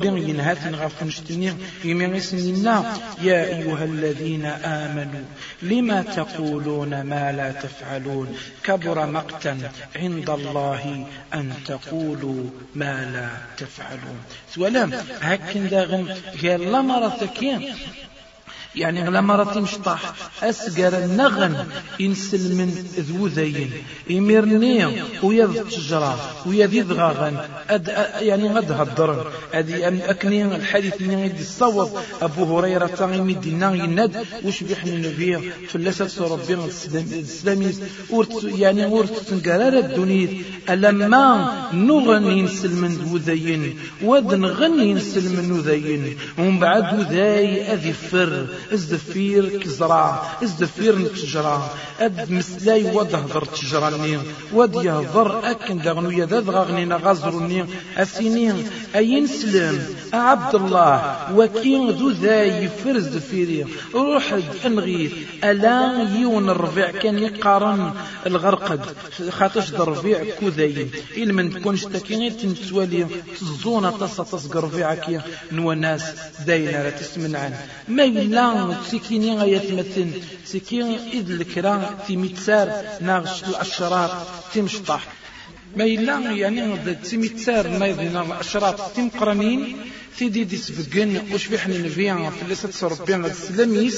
وربي 0.09 0.29
ينهات 0.29 0.67
نغاف 0.67 1.03
نشتني 1.03 1.53
إمين 1.85 2.13
غيسننا 2.13 2.97
يا 3.21 3.45
أيها 3.45 3.83
الذين 3.83 4.45
آمنوا 4.45 5.25
لما 5.61 6.01
تقولون 6.01 7.01
ما 7.01 7.31
لا 7.31 7.51
تفعلون؟ 7.51 8.37
كبر 8.63 9.05
مقتا 9.05 9.71
عند 9.95 10.29
الله 10.29 11.05
أن 11.33 11.53
تقولوا 11.65 12.43
ما 12.75 13.05
لا 13.13 13.29
تفعلون. 13.57 14.19
ولم 14.57 14.93
هكذا 15.21 15.83
غن 15.83 16.15
غير 16.41 16.59
لمرتكين 16.59 17.73
يعني 18.77 19.07
غلا 19.07 19.21
مرة 19.21 19.59
مشطح 19.59 20.13
أسقر 20.43 20.97
النغن 20.97 21.65
إنسل 22.01 22.55
من 22.55 22.69
ذو 22.99 23.27
ذين 23.27 23.71
إميرني 24.11 25.01
ويذ 25.23 25.63
تجرى 25.63 26.19
ويذ 26.45 26.87
ضغاغن 26.87 27.37
أد 27.69 27.87
يعني 28.19 28.49
غد 28.49 28.71
هدرن 28.71 29.19
أدي 29.53 29.87
أكني 29.87 30.55
الحديث 30.55 31.01
من 31.01 31.19
يدي 31.19 31.41
الصوت 31.41 31.91
أبو 32.21 32.59
هريرة 32.59 32.85
تغيمي 32.87 33.33
دينا 33.33 33.73
يند 33.75 34.25
وش 34.45 34.63
بيحن 34.63 34.87
النبي 34.87 35.51
فلسة 35.69 36.27
ربي 36.33 36.53
الإسلامي 36.53 37.73
يعني 38.43 38.85
ورت 38.85 39.17
تنقرار 39.29 39.73
الدنيا. 39.73 40.27
ألما 40.69 41.25
نغن 41.73 42.25
ينسل 42.39 42.73
من 42.75 42.91
ذو 42.95 43.17
ذين 43.17 43.79
ودن 44.03 44.45
غن 44.45 44.79
ينسل 44.79 45.25
من 45.37 45.61
ذين 45.61 46.17
ومن 46.37 46.59
بعد 46.59 47.11
ذاي 47.11 47.73
أذي 47.73 47.93
فر. 47.93 48.47
إزدفير 48.73 49.59
كزرع 49.59 50.23
إزدفير 50.43 50.97
نتجرى 50.99 51.69
أد 51.99 52.31
مسلاي 52.31 52.83
ودهضر 52.95 53.45
تجراني 53.45 54.17
ود 54.53 54.75
يهضر 54.75 55.51
أكن 55.51 55.77
دغنو 55.77 56.09
يداد 56.09 56.49
غغنينا 56.49 56.99
غازروني 57.03 57.65
اسيني 57.97 58.53
أين 58.95 59.27
سلم؟ 59.27 59.85
عبد 60.13 60.55
الله 60.55 61.17
وكين 61.35 61.89
ذو 61.89 62.09
ذا 62.09 62.43
يفرز 62.43 63.07
دفيري 63.07 63.65
روح 63.93 64.39
انغيث 64.65 65.13
ألا 65.43 66.07
يون 66.19 66.49
الربيع 66.49 66.91
كان 66.91 67.19
يقارن. 67.19 67.91
الغرقد 68.27 68.85
خاطش 69.29 69.73
الربيع 69.73 70.23
كوذاين 70.39 70.91
إلا 71.17 71.33
من 71.33 71.53
تكونش 71.53 71.83
تاكي 71.85 72.29
تنتوالي 72.29 73.07
تزونا 73.39 73.91
تصا 73.91 74.23
تصقر 74.23 74.67
في 74.67 74.83
عكيا 74.83 75.21
نوا 75.51 75.73
ناس 75.73 76.03
داينا 76.47 76.83
لا 76.83 76.89
تسمن 76.89 77.31
ما 77.87 78.03
إلا 78.03 78.56
تسكيني 78.85 79.37
غاية 79.39 79.57
تمثل 79.57 80.09
سكين 80.45 80.87
إذ 81.17 81.31
الكرا 81.31 81.75
تيميتسار 82.07 82.69
ناغش 83.01 83.43
الأشرار 83.43 84.27
تمشطح 84.53 85.01
ما 85.77 85.83
إلا 85.83 86.19
يعني 86.19 86.95
تيميتسار 87.09 87.67
نايضنا 87.67 88.21
الأشرار. 88.21 88.73
تيمقرنين 88.95 89.77
تيدي 90.17 90.43
دي 90.43 90.57
سبقن 90.57 91.21
وش 91.33 91.47
بيحنا 91.47 91.77
نبيع 91.77 92.29
في 92.29 92.41
اللي 92.41 92.55
ستسربي 92.55 93.15
السلاميس. 93.15 93.97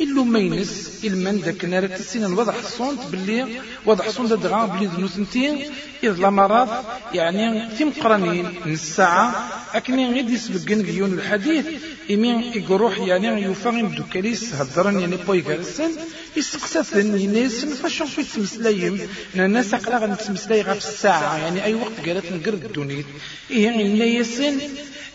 إلو 0.00 0.24
مينس 0.24 1.00
إلمن 1.04 1.40
داك 1.40 1.64
نار 1.64 1.86
تسين 1.86 2.24
الوضع 2.24 2.52
حصون 2.52 2.96
باللي 3.10 3.60
وضع 3.86 4.04
حصون 4.04 4.26
دغا 4.28 4.66
بلي 4.66 4.86
ذنو 4.86 5.08
سنتين 5.08 5.54
إذ 6.02 6.14
لمرات 6.24 6.68
يعني 7.14 7.70
في 7.70 7.84
مقرنين 7.84 8.46
الساعة 8.66 9.48
أكني 9.74 10.12
غير 10.12 10.30
يسبقن 10.30 10.82
ديون 10.82 11.12
الحديث 11.12 11.66
إمين 12.10 12.40
يقروح 12.40 12.98
يعني 12.98 13.42
يفهم 13.42 13.88
دوكاليس 13.88 14.54
هدرن 14.54 15.00
يعني 15.00 15.16
بوي 15.16 15.40
كارسن 15.40 15.90
يسقسثن 16.36 17.20
ينسن 17.20 17.68
فاشون 17.68 18.06
في 18.06 18.22
تمسلايم 18.22 19.08
الناس 19.34 19.74
أقلا 19.74 19.98
غنتمسلاي 19.98 20.62
غا 20.62 20.72
في 20.72 20.78
الساعة 20.78 21.36
يعني 21.36 21.64
أي 21.64 21.74
وقت 21.74 21.96
قالت 22.06 22.32
نقرد 22.32 22.64
الدونيت. 22.64 23.06
إيه 23.50 23.64
يعني 23.64 24.14
يسن 24.16 24.58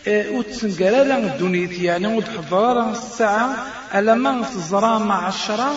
وتسنقرا 0.08 1.18
الدنيا 1.18 1.68
يعني 1.82 2.06
وتحضر 2.16 2.90
الساعة 2.90 3.66
ما 4.14 4.42
تزرى 4.42 4.98
مع 4.98 5.26
عشرة 5.26 5.72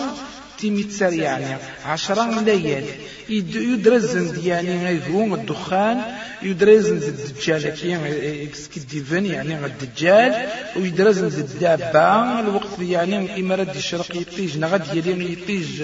تيميتسر 0.60 1.12
يعني 1.12 1.56
عشرة 1.84 2.40
ليال. 2.40 2.84
يدرزن 3.28 4.40
يعني 4.44 4.84
غيقوم 4.86 5.34
الدخان 5.34 5.98
يدرزن 6.42 6.96
الدجال 6.96 7.62
كي 7.74 8.80
ديفن 8.90 9.26
يعني 9.26 9.66
الدجال 9.66 10.48
ويدرزن 10.76 11.26
الدابة. 11.26 12.40
الوقت 12.40 12.78
يعني 12.80 13.40
إمارة 13.40 13.72
الشرق 13.76 14.16
يطيج 14.16 14.58
نغد 14.58 14.94
يلي 14.94 15.32
يطيج 15.32 15.82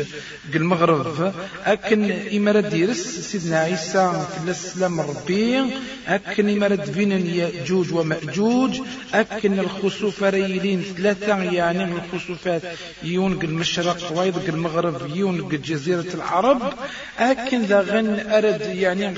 المغرب. 0.55 1.33
أكن 1.65 2.11
إمارة 2.37 2.75
يرس 2.75 3.07
سيدنا 3.31 3.59
عيسى 3.59 4.27
في 4.45 4.51
السلام 4.51 5.01
ربي. 5.01 5.65
أكن 6.09 6.49
إمارة 6.49 6.85
بين 6.97 7.13
يأجوج 7.27 7.93
ومأجوج. 7.93 8.81
أكن 9.15 9.59
الخسوف 9.59 10.23
ريلين 10.23 10.83
ثلاثة 10.97 11.43
يعني 11.43 11.85
الخسوفات 11.85 12.63
يونق 13.03 13.45
المشرق 13.45 14.19
ويضق 14.19 14.45
المغرب 14.49 14.66
يونق 15.15 15.55
جزيرة 15.55 16.07
العرب 16.15 16.73
أكن 17.19 17.63
ذا 17.63 17.81
غن 17.81 18.31
أرد 18.31 18.61
يعني 18.61 19.15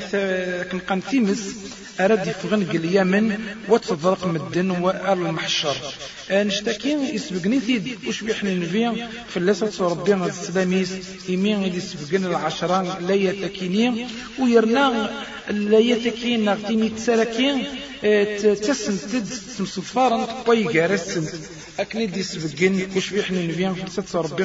كن 0.72 0.78
قنتيمس 0.78 1.56
أرد 2.00 2.26
يفغن 2.26 2.62
اليمن 2.62 3.38
وتضرق 3.68 4.26
مدن 4.26 4.70
والمحشر 4.70 5.76
نشتكي 6.30 6.92
يسبقني 7.14 7.60
ثيد 7.60 7.98
وش 8.08 8.22
بيحنا 8.22 8.50
في 9.28 9.36
اللسة 9.36 9.88
ربي 9.88 10.14
السلاميس 10.14 10.90
يمين 11.28 11.64
اللي 11.64 11.80
سبقنا 11.80 12.28
العشرة 12.28 12.98
لا 13.00 13.14
يتكيني 13.14 14.06
ويرنا 14.38 15.10
لا 15.50 15.78
يتكين 15.78 16.44
نغتيمي 16.44 16.88
تسالكين 16.88 17.64
تسن 18.66 18.98
تد 19.10 19.28
تمصفارا 19.58 20.24
طي 20.46 20.64
أكني 21.78 22.06
دي 22.06 22.22
سبقن 22.22 22.88
وش 22.96 23.10
بيحنا 23.10 23.42
نبيع 23.42 23.72
في 23.72 23.82
اللسة 23.82 24.20
ربي 24.20 24.44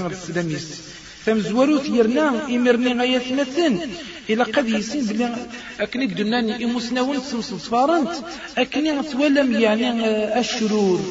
فمزوروت 1.26 1.86
يرنا 1.90 2.28
إمرني 2.50 2.94
غاية 3.00 3.34
مثن 3.34 3.80
إلا 4.30 4.44
قد 4.44 4.70
يسين 4.70 5.06
بلي 5.06 5.36
أكني 5.80 6.06
دناني 6.06 6.66
إموسناون 6.66 7.20
صفارنت. 7.20 8.10
أكني 8.58 9.00
أتولم 9.00 9.62
يعني 9.62 9.90
الشرور 10.40 11.02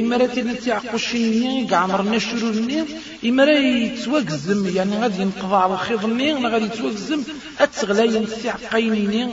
إمارات 0.00 0.38
نتي 0.38 0.72
عقوشيني 0.72 1.68
قعمرنا 1.70 2.16
الشرور 2.16 2.54
إمارة 3.24 3.50
يتوقزم 3.50 4.76
يعني 4.76 4.98
غادي 4.98 5.22
ينقضى 5.22 5.56
على 5.56 5.74
الخيض 5.74 6.06
ني 6.06 6.34
غادي 6.34 6.64
يتوقزم. 6.64 7.22
أتغلا 7.60 8.04
ينتي 8.04 8.48
عقايني 8.48 9.30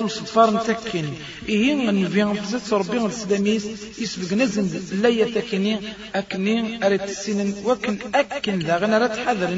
تصفار 0.00 0.50
نتكن 0.56 1.04
إيه 1.48 1.74
نبي 1.74 2.22
نفزت 2.22 2.72
ربي 2.72 2.98
السلاميس 2.98 3.64
يسبق 3.98 4.32
نزن 4.32 4.66
لا 5.02 5.08
يتكني 5.08 5.80
أكني 6.14 6.86
أريد 6.86 7.02
السنن 7.02 7.54
وكن 7.64 7.98
أكن 8.14 8.62
غنا 8.62 9.05
رات 9.06 9.18
حذر 9.18 9.50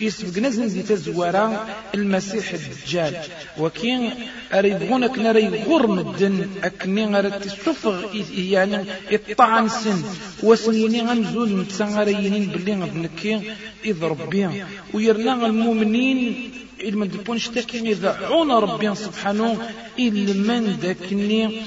يسبق 0.00 0.38
نزن 0.38 0.68
دي 0.68 0.82
تزوارا 0.82 1.46
المسيح 1.94 2.46
الدجال 2.52 3.14
وكين 3.58 4.02
أريبغون 4.52 5.04
أكن 5.04 5.26
أري 5.26 5.46
غر 5.68 5.86
مدن 5.86 6.48
أكني 6.64 7.18
أريد 7.18 7.32
تسفغ 7.40 7.96
يعني 8.54 8.76
الطعن 9.12 9.68
سن. 9.68 10.02
وسنيني 10.42 11.00
غنزول 11.02 11.50
متسان 11.52 12.04
باللي 12.52 12.74
غبنكي 12.82 13.40
إذ 13.84 14.04
ربي. 14.04 14.48
ويرنا 14.94 15.46
المؤمنين 15.46 16.18
إلما 16.80 17.06
دبون 17.06 17.38
شتاكي 17.38 17.78
إذا 17.92 18.10
عون 18.22 18.50
ربي 18.50 18.94
سبحانه. 18.94 19.50
إلما 19.98 20.58
داكني 20.82 21.62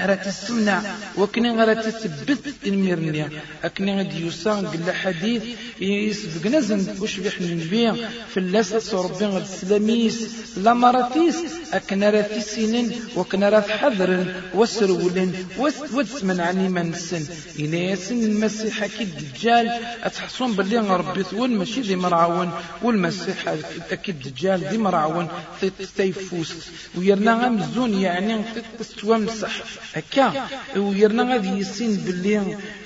أرى 0.00 0.16
تسمع 0.16 0.82
وكني 1.18 1.62
أرى 1.62 1.74
تثبت 1.74 2.54
الميرنيا 2.66 3.30
أكني 3.64 3.96
غادي 3.96 4.20
يوسان 4.20 4.66
قل 4.66 4.92
حديث 4.92 5.42
يسبق 5.80 6.46
نزن 6.46 6.96
وش 7.00 7.18
بيحنا 7.20 7.46
نبيع 7.46 7.94
في 8.30 8.36
اللاسة 8.36 9.02
ربي 9.02 9.24
غد 9.24 9.42
السلاميس 9.42 10.18
لما 10.56 10.90
راتيس 10.90 11.36
أكن 11.72 12.04
راه 12.04 12.22
تسينن 12.22 12.92
وكن 13.16 13.44
راه 13.44 13.60
حذر 13.60 14.34
وسرولن 14.54 15.34
ودسمن 15.92 16.40
عني 16.40 16.68
من 16.68 16.94
السن 16.94 17.24
إلا 17.58 17.78
يسن 17.78 18.24
المسيح 18.24 18.82
أكيد 18.82 19.08
الدجال 19.18 19.68
أتحصون 20.02 20.52
باللي 20.52 20.78
ربي 20.78 21.22
ثول 21.22 21.50
ماشي 21.50 21.80
ذي 21.80 21.96
مرعون. 21.96 22.50
والمسيح 22.82 23.48
أكيد 23.90 24.26
الدجال 24.26 24.60
ذي 24.70 24.78
مرعون. 24.78 25.28
تيفوس. 25.96 26.54
ويرنا 26.94 27.34
غمزون 27.34 27.94
يعني 27.94 28.44
تستوامسح 28.78 29.83
هكا. 29.94 30.46
ويرنا 30.76 31.22
غادي 31.32 31.48
يسين 31.48 31.96
باللي 31.96 32.38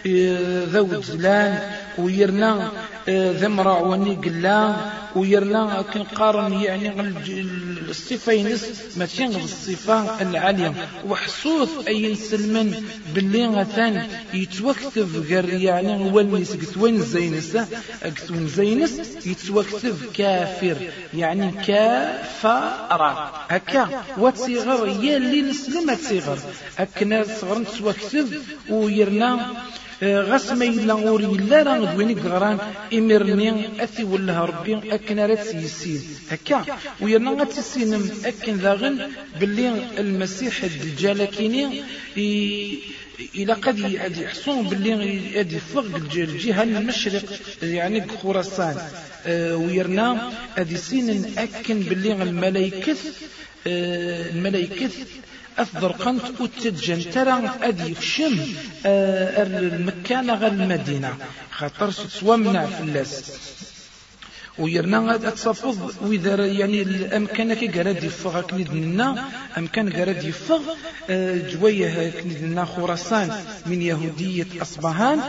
آه، 0.07 0.65
ذو 0.65 1.03
زلان 1.03 1.59
ويرنا 1.99 2.73
آه، 3.09 3.33
ذا 3.33 3.49
مرعوني 3.49 4.15
قلا 4.15 4.77
ويرنا 5.17 5.83
كنقارن 5.95 6.53
يعني 6.53 7.15
الصفة 7.89 8.59
ماشي 8.97 9.27
الصفة 9.27 10.23
العالية. 10.23 10.75
وحصوث 11.09 11.89
أي 11.89 12.15
سلمن 12.15 12.85
باللي 13.15 13.47
غثان 13.47 14.07
يتوكتف 14.35 15.17
غير 15.31 15.49
يعني 15.49 16.13
هو 16.13 16.21
الناس 16.21 16.57
وين 16.77 17.03
زينس 17.03 17.57
قتوين 18.05 18.49
زينس 18.49 19.01
يتوكتف 19.27 20.13
كافر. 20.15 20.77
يعني 21.15 21.53
كافر 21.67 23.29
هكا 23.49 24.03
وتصيغر 24.19 24.89
يا 25.05 25.17
اللي 25.17 25.43
نسلم 25.43 25.95
تصيغر 25.95 26.39
أكنا 26.79 27.25
صغر 27.41 27.59
نتوكتف 27.59 28.43
ويرنا 28.71 29.53
غاس 30.03 30.51
ما 30.51 30.65
إلا 30.65 30.95
إلا 31.17 31.63
راه 31.63 31.95
دويني 31.95 32.15
قران 32.15 32.59
إمرني 32.93 33.49
أثي 33.85 34.05
ولا 34.05 34.45
ربي 34.45 34.95
أكن 34.95 35.19
راه 35.21 35.35
تسيسين 35.35 36.03
هكا 36.31 36.65
ويرنا 37.01 37.31
غتسينم 37.31 38.11
أكن 38.25 38.55
ذاغن 38.57 39.11
باللي 39.41 39.69
المسيح 39.99 40.65
الدجال 40.65 41.25
كيني 41.25 41.83
إلى 43.35 43.53
قد 43.53 43.79
يحصون 44.19 44.69
باللي 44.69 45.35
يدي 45.35 45.59
فوق 45.59 45.85
الجهة 45.85 46.63
المشرق 46.63 47.25
يعني 47.63 48.09
خراسان 48.23 48.77
آه، 49.27 49.57
ويرنا 49.57 50.33
أدي 50.59 50.77
سين 50.77 51.33
أكن 51.39 51.81
باللي 51.81 52.13
الملائكة 52.13 52.97
آه، 53.67 54.31
الملائكة 54.31 54.91
أفضل 55.59 55.89
قنت 55.93 56.41
أتجن 56.41 57.11
ترى 57.11 57.51
أدي 57.63 57.95
خشم 57.95 58.39
آه، 58.87 59.43
المكان 59.43 60.31
غير 60.31 60.53
المدينة. 60.53 61.17
خاطر 61.51 61.91
سوامنا 61.91 62.67
في 62.67 62.81
اللاس 62.83 63.33
ويرنا 64.59 65.17
تصفض 65.17 65.93
وإذا 66.03 66.47
يعني 66.47 66.83
الأمكان 66.83 67.55
كي 67.55 67.69
قراد 67.69 68.05
يفغ 68.05 68.41
كنيدنا 68.41 69.25
أمكان 69.59 69.93
قراد 69.93 70.25
يفغ 70.25 70.61
آه، 71.11 71.39
جوية 71.53 72.11
كنيدنا 72.11 72.65
خراسان 72.65 73.31
من 73.67 73.83
يهودية 73.83 74.47
أصبهان. 74.63 75.21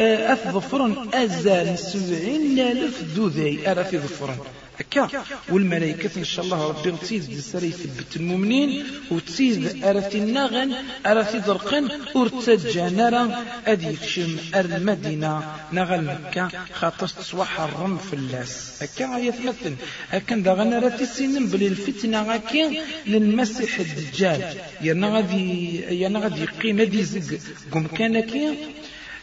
آه، 0.00 0.32
أثظفرن 0.32 1.08
أزال 1.14 1.78
سبعين 1.78 2.58
ألف 2.58 3.02
ذوذي 3.16 3.70
أرى 3.70 3.84
في 3.84 3.98
ظفرن. 3.98 4.36
هكا 4.78 5.24
والملائكة 5.48 6.10
إن 6.16 6.24
شاء 6.24 6.44
الله 6.44 6.68
ربي 6.68 6.90
تزيد 7.02 7.30
السري 7.30 7.66
يثبت 7.66 8.16
المؤمنين 8.16 8.84
وتزيد 9.10 9.84
أرثي 9.84 10.18
النغن 10.18 10.72
أرثي 11.06 11.38
ذرقن 11.38 11.88
ورتجى 12.14 12.80
نرى 12.82 13.44
أدي 13.66 13.86
يكشم 13.86 14.36
المدينة 14.54 15.42
نغل 15.72 16.04
مكة 16.04 16.48
خاطر 16.74 17.08
تصوح 17.08 17.60
الرم 17.60 17.98
في 17.98 18.12
اللاس. 18.12 18.82
هكا 18.82 19.18
يتمثل 19.18 19.74
هكا 20.10 20.36
داغن 20.36 20.72
أرثي 20.72 21.04
السنن 21.04 21.46
بل 21.46 21.62
الفتنة 21.62 22.18
هكا 22.20 22.72
للمسيح 23.06 23.78
الدجال. 23.78 24.54
يانا 24.80 25.08
غادي 25.08 25.76
يانا 25.80 26.18
غادي 26.18 26.42
يقيم 26.42 26.80
هذي 26.80 27.02
زق 27.02 27.40
قم 27.72 27.86
كان 27.86 28.20
كي 28.20 28.54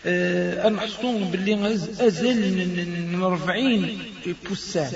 أه 0.06 0.70
نحصون 0.70 1.24
باللي 1.32 1.74
أزل 2.00 2.38
من 3.14 3.24
40 3.24 3.98
بوسان 4.50 4.92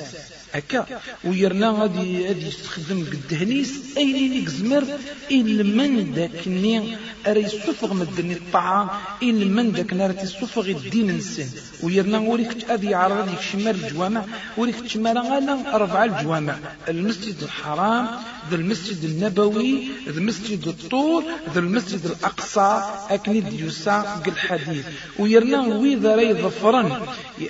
هكا. 0.54 0.86
ويرنا 1.24 1.70
غادي 1.70 2.28
غادي 2.28 2.47
يستخدم 2.47 3.06
قدهنيس 3.12 3.97
اين 3.97 4.16
اللي 4.16 4.45
زمر 4.47 4.84
إن 5.32 5.78
من 5.78 6.14
داك 6.14 6.47
ني 6.47 6.97
أري 7.28 7.41
يسفغ 7.43 7.93
مدني 7.93 8.34
الطعام 8.34 8.88
إن 9.24 9.54
من 9.56 9.72
داك 9.72 9.93
نار 9.93 10.12
تسفغ 10.12 10.66
الدين 10.70 11.18
نسن 11.18 11.50
ويرنا 11.84 12.20
وريك 12.20 12.70
ادي 12.70 12.95
عرض 12.95 13.34
يكشمر 13.34 13.72
الجوامع 13.72 14.26
وريك 14.58 14.80
تشمر 14.80 15.18
غالا 15.18 15.76
أربع 15.76 16.04
الجوامع. 16.06 16.56
المسجد 16.89 17.43
الحرام 17.43 18.08
ذا 18.50 18.56
المسجد 18.56 19.04
النبوي 19.04 19.88
ذا 20.08 20.20
المسجد 20.20 20.68
الطور 20.68 21.24
ذا 21.54 21.60
المسجد 21.60 22.06
الأقصى 22.06 22.84
اكني 23.10 23.39
ديوسا 23.41 24.22
الحديث 24.28 24.86
ويرنا 25.20 25.60
وإذا 25.62 26.16
رأي 26.16 26.34
ظفرا 26.34 27.02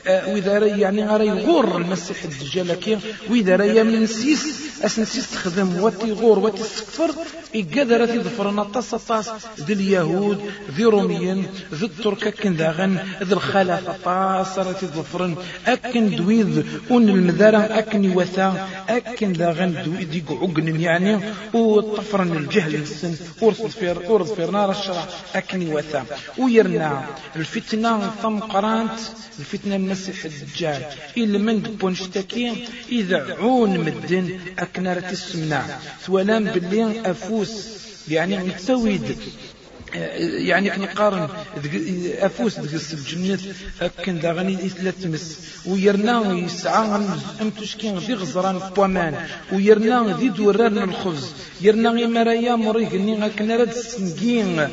وإذا 0.05 0.59
رأي 0.59 0.79
يعني 0.79 1.07
غاري 1.07 1.31
غور 1.31 1.77
المسيح 1.77 2.23
الدجال 2.23 2.79
كي 2.89 2.97
وإذا 3.29 3.55
رايا 3.55 3.83
من 3.83 4.03
نسيس 4.03 4.69
أسنسيس 4.85 5.31
تخدم 5.31 5.81
واتي 5.81 6.11
غور 6.11 6.39
واتي 6.39 6.63
سكفر 6.63 7.11
إقادر 7.55 8.07
في 8.07 8.19
ظفرنا 8.19 8.63
طاس 8.63 8.95
طاس 8.95 9.29
ذي 9.59 9.73
اليهود 9.73 10.39
ذي 10.75 10.83
روميين 10.83 11.47
ذي 11.73 11.85
الترك 11.85 12.27
أكن 12.27 12.53
ذاغن 12.53 12.99
ذي 13.23 13.33
الخلافة 13.33 13.95
طاس 14.05 14.59
راتي 14.59 14.85
ظفرن 14.85 15.35
أكن 15.67 16.15
دويذ 16.15 16.63
ون 16.89 17.09
المذارة 17.09 17.57
أكن 17.57 18.03
يوثا 18.03 18.67
أكن 18.89 19.33
ذاغن 19.33 19.83
دويذ 19.85 20.15
يقعقن 20.15 20.79
يعني 20.79 21.19
وطفرن 21.53 22.37
الجهل 22.37 22.75
السن 22.75 23.15
ورصد 23.41 23.67
فير 23.67 24.11
ورصد 24.11 24.35
فير 24.35 24.51
نار 24.51 24.71
الشرع 24.71 25.05
أكن 25.35 25.61
يوثا. 25.61 26.05
ويرنا 26.37 27.05
الفتنة 27.35 28.11
ثم 28.21 28.39
قرانت 28.39 28.99
الفتنة 29.39 29.75
المسيح 29.75 30.25
الدجال 30.25 30.81
إلا 31.17 31.37
من 31.37 31.59
بونشتكي 31.59 32.65
إذا 32.91 33.35
عون 33.39 33.79
مدن 33.79 34.39
أكنارة 34.59 35.09
السمنع 35.11 35.65
ثولان 36.01 36.43
باللي 36.45 37.11
أفوس 37.11 37.67
يعني 38.07 38.37
نتسويد 38.37 39.17
يعني 39.93 40.69
كنقارن 40.69 41.27
أفوس 42.19 42.59
ديك 42.59 42.73
السجنيت 42.73 43.39
كان 44.03 44.19
دا 44.19 44.31
غني 44.31 44.55
ثلاث 44.55 45.03
تمس. 45.03 45.39
ويرنا 45.65 46.33
يسعى 46.33 46.95
أم 47.41 47.49
تشكين 47.49 47.97
ذي 47.97 48.13
غزران 48.13 48.59
بوامان. 48.75 49.13
ويرنا 49.51 50.17
ذي 50.17 50.29
دوران 50.29 50.77
الخبز. 50.77 51.33
يرنا 51.61 51.89
غي 51.89 52.07
مرايا 52.07 52.55
مريق 52.55 52.93
ني 52.93 53.19
غاكن 53.21 53.51
راد 53.51 53.67
السنكين 53.67 54.67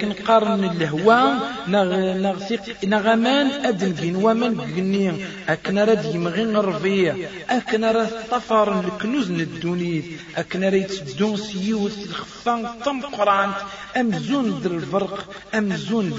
كنقارن 0.00 0.64
الهوا 0.64 1.20
نغ 1.68 1.90
نغثق 2.18 2.84
نغمان 2.84 3.46
ادنكين 3.46 4.16
ومن 4.16 4.60
قني 4.60 5.12
اكن 5.48 5.78
راد 5.78 6.04
يمغين 6.14 6.56
الربيع 6.56 7.16
اكن 7.50 7.84
راد 7.84 8.10
طفر 8.30 8.80
الكنوز 8.80 9.30
الدوني 9.30 10.04
اكن 10.36 10.64
راد 10.64 10.86
تدون 10.86 11.36
سيوت 11.36 11.98
الخفان 12.08 12.66
طم 12.84 13.00
قران 13.00 13.52
أم 13.96 14.13
أمزون 14.16 14.60
در 14.60 14.72
الفرق 14.72 15.30
أمزون 15.54 16.10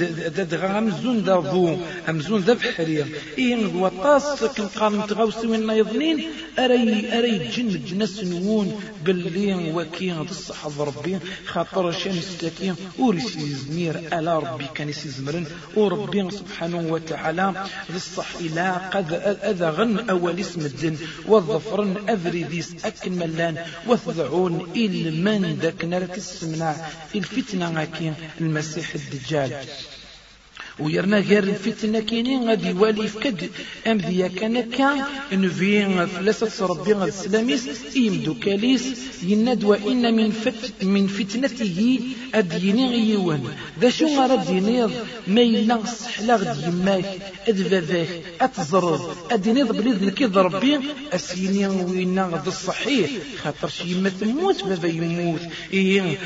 دغا 0.52 0.78
أمزون 0.78 1.24
دا 1.24 1.40
ضو 1.40 1.78
أمزون 2.10 2.44
دا 2.44 2.54
بحرية. 2.54 3.06
إيه 3.38 3.76
وطاس 3.76 4.44
كنقارن 4.44 5.08
تغاوسي 5.08 5.48
وين 5.48 5.70
يظنين 5.70 6.24
أري 6.60 7.18
أري 7.20 7.38
جن 7.48 7.82
جنس 7.86 8.24
نون 8.24 8.82
باللي 9.06 9.74
وكي 9.74 10.12
الصحة 10.12 10.72
ربي 10.80 11.20
خاطر 11.46 11.92
شان 11.92 12.18
استكين 12.18 12.76
ورسي 13.00 13.54
زمير 13.54 13.96
ألا 14.14 14.40
ربي 14.40 14.68
كان 14.76 14.90
يسيزمرن 14.90 15.46
وربي 15.76 16.32
سبحانه 16.32 16.94
وتعالى 16.94 17.66
الصح 17.96 18.30
إلى 18.40 18.90
قد 18.94 19.14
أذا 19.44 19.70
غن 19.70 20.10
أول 20.10 20.40
اسم 20.40 20.62
الدن 20.62 20.96
والظفرن 21.28 22.10
أذري 22.10 22.44
ذيس 22.44 22.86
أكن 22.86 23.12
ملان. 23.12 23.56
وثذعون 23.88 24.68
إل 24.76 25.24
من 25.24 25.60
ذاك 25.62 25.86
نرك 25.86 26.18
السمنع 26.18 26.76
إلفتنة 27.16 27.70
كي 27.86 28.14
المسيح 28.42 28.96
الدجال. 28.96 29.66
ويرنا 30.80 31.20
غير 31.20 31.44
الفتنة 31.44 32.00
كينين 32.00 32.50
غادي 32.50 32.70
يوالي 32.70 33.08
فكد 33.08 33.50
أم 33.88 33.98
ذي 33.98 34.30
كان 34.30 34.72
كان 34.72 35.04
نفي 35.32 36.08
فلاسة 36.08 36.66
ربي 36.66 36.94
غاد 36.94 37.08
السلاميس 37.08 37.96
يمدو 37.96 38.34
كاليس. 38.34 38.84
يند 39.24 39.64
وإن 39.64 40.14
من 40.16 40.32
فت 40.32 40.84
من 40.84 41.08
فتنته 41.08 42.00
أديني 42.36 42.90
غيوان. 42.90 43.44
ذا 43.82 43.90
شو 43.90 44.06
غرد 44.06 44.50
ينيض 44.50 44.92
ما 45.28 45.42
يلا 45.42 45.86
صحلا 45.86 46.36
غد 46.36 46.64
يماك. 46.68 47.20
أدفافاك 47.48 48.08
أتزرد 48.42 49.02
أدينيض 49.32 49.72
بليد 49.78 50.10
كيض 50.10 50.38
ربي. 50.38 50.80
أسيني 51.14 51.68
وين 51.68 52.20
غد 52.20 52.48
الصحيح. 52.48 53.10
خاطر 53.44 53.68
شي 53.68 53.92
يما 53.92 54.10
تموت 54.10 54.64
بابا 54.64 54.88
يموت. 54.88 55.42
إيه 55.74 56.18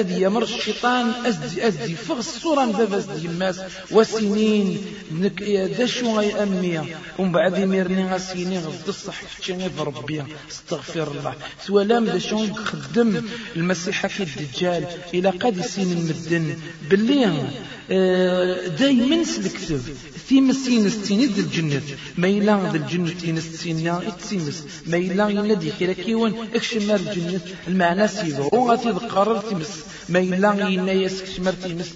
أدي 0.00 0.22
يمر 0.22 0.42
الشيطان 0.42 1.12
أزدي 1.26 1.68
أزدي 1.68 1.94
فغ 1.94 2.18
الصورة 2.18 2.64
بابا 2.64 2.96
أزدي 2.96 3.24
يماس 3.24 3.60
وسنين 3.90 4.78
نك 5.12 5.42
دشو 5.80 6.18
غي 6.18 6.42
أمي 6.42 6.80
ومن 7.18 7.32
بعد 7.32 7.60
ميرني 7.60 8.14
غسيني 8.14 8.58
غض 8.58 8.88
الصح 8.88 9.22
فتشيني 9.22 9.68
بربي 9.78 10.22
استغفر 10.50 11.08
الله. 11.10 11.34
سوالام 11.66 12.04
دشو 12.04 12.44
يخدم 12.44 13.22
المسيح 13.56 14.06
في 14.06 14.22
الدجال. 14.22 14.84
إلى 15.14 15.30
قد 15.30 15.60
سين 15.60 15.92
المدن. 15.92 16.56
باللي 16.90 17.50
آه، 17.90 18.68
دايما 18.68 19.24
سلكتب 19.24 19.82
في 20.26 20.40
مسين 20.40 20.90
ستين 20.90 21.20
ذي 21.20 21.40
الجنة. 21.40 21.82
ما 22.16 22.28
إلا 22.28 22.70
ذي 22.72 22.78
الجنة 22.78 23.10
تين 23.10 23.40
ستين 23.40 23.88
اتسيمس 23.88 24.64
ما 24.86 24.96
إلا 24.96 25.28
ينادي 25.28 25.70
كيرا 25.78 25.92
كيوان 25.92 26.34
اكشمار 26.54 27.00
الجنة. 27.00 27.40
المعنى 27.68 28.08
سيدو 28.08 28.48
وغاتي 28.52 28.90
ذقرر 28.90 29.38
تمس 29.38 29.72
ما 30.08 30.18
إلا 30.18 30.68
ينا 30.68 30.92
يسكشمار 30.92 31.52
تيمس 31.52 31.90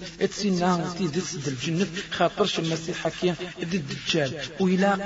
تيدس 0.97 1.35
ذي 1.35 1.51
الجنة 1.71 1.87
خاطرش 2.11 2.59
المسيح 2.59 3.07
كي 3.07 3.33
ذي 3.63 3.77
الدجال. 3.77 4.31
وإلا 4.59 4.97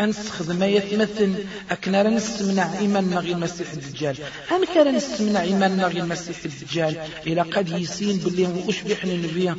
أنستخدم 0.00 0.62
يتمثل. 0.62 1.34
أكنا 1.70 2.10
نستمنع 2.10 2.78
إيمان 2.78 3.10
نغي 3.10 3.32
المسيح 3.32 3.72
الدجال. 3.72 4.16
أن 4.52 4.64
كان 4.74 4.94
نستمنع 4.94 5.42
إيمان 5.42 5.76
نغي 5.76 6.00
المسيح 6.00 6.36
الدجال. 6.44 6.98
إلى 7.26 7.40
قد 7.40 7.68
يسين 7.68 8.16
باللي 8.16 8.64
أشبح 8.68 9.04
النبي 9.04 9.54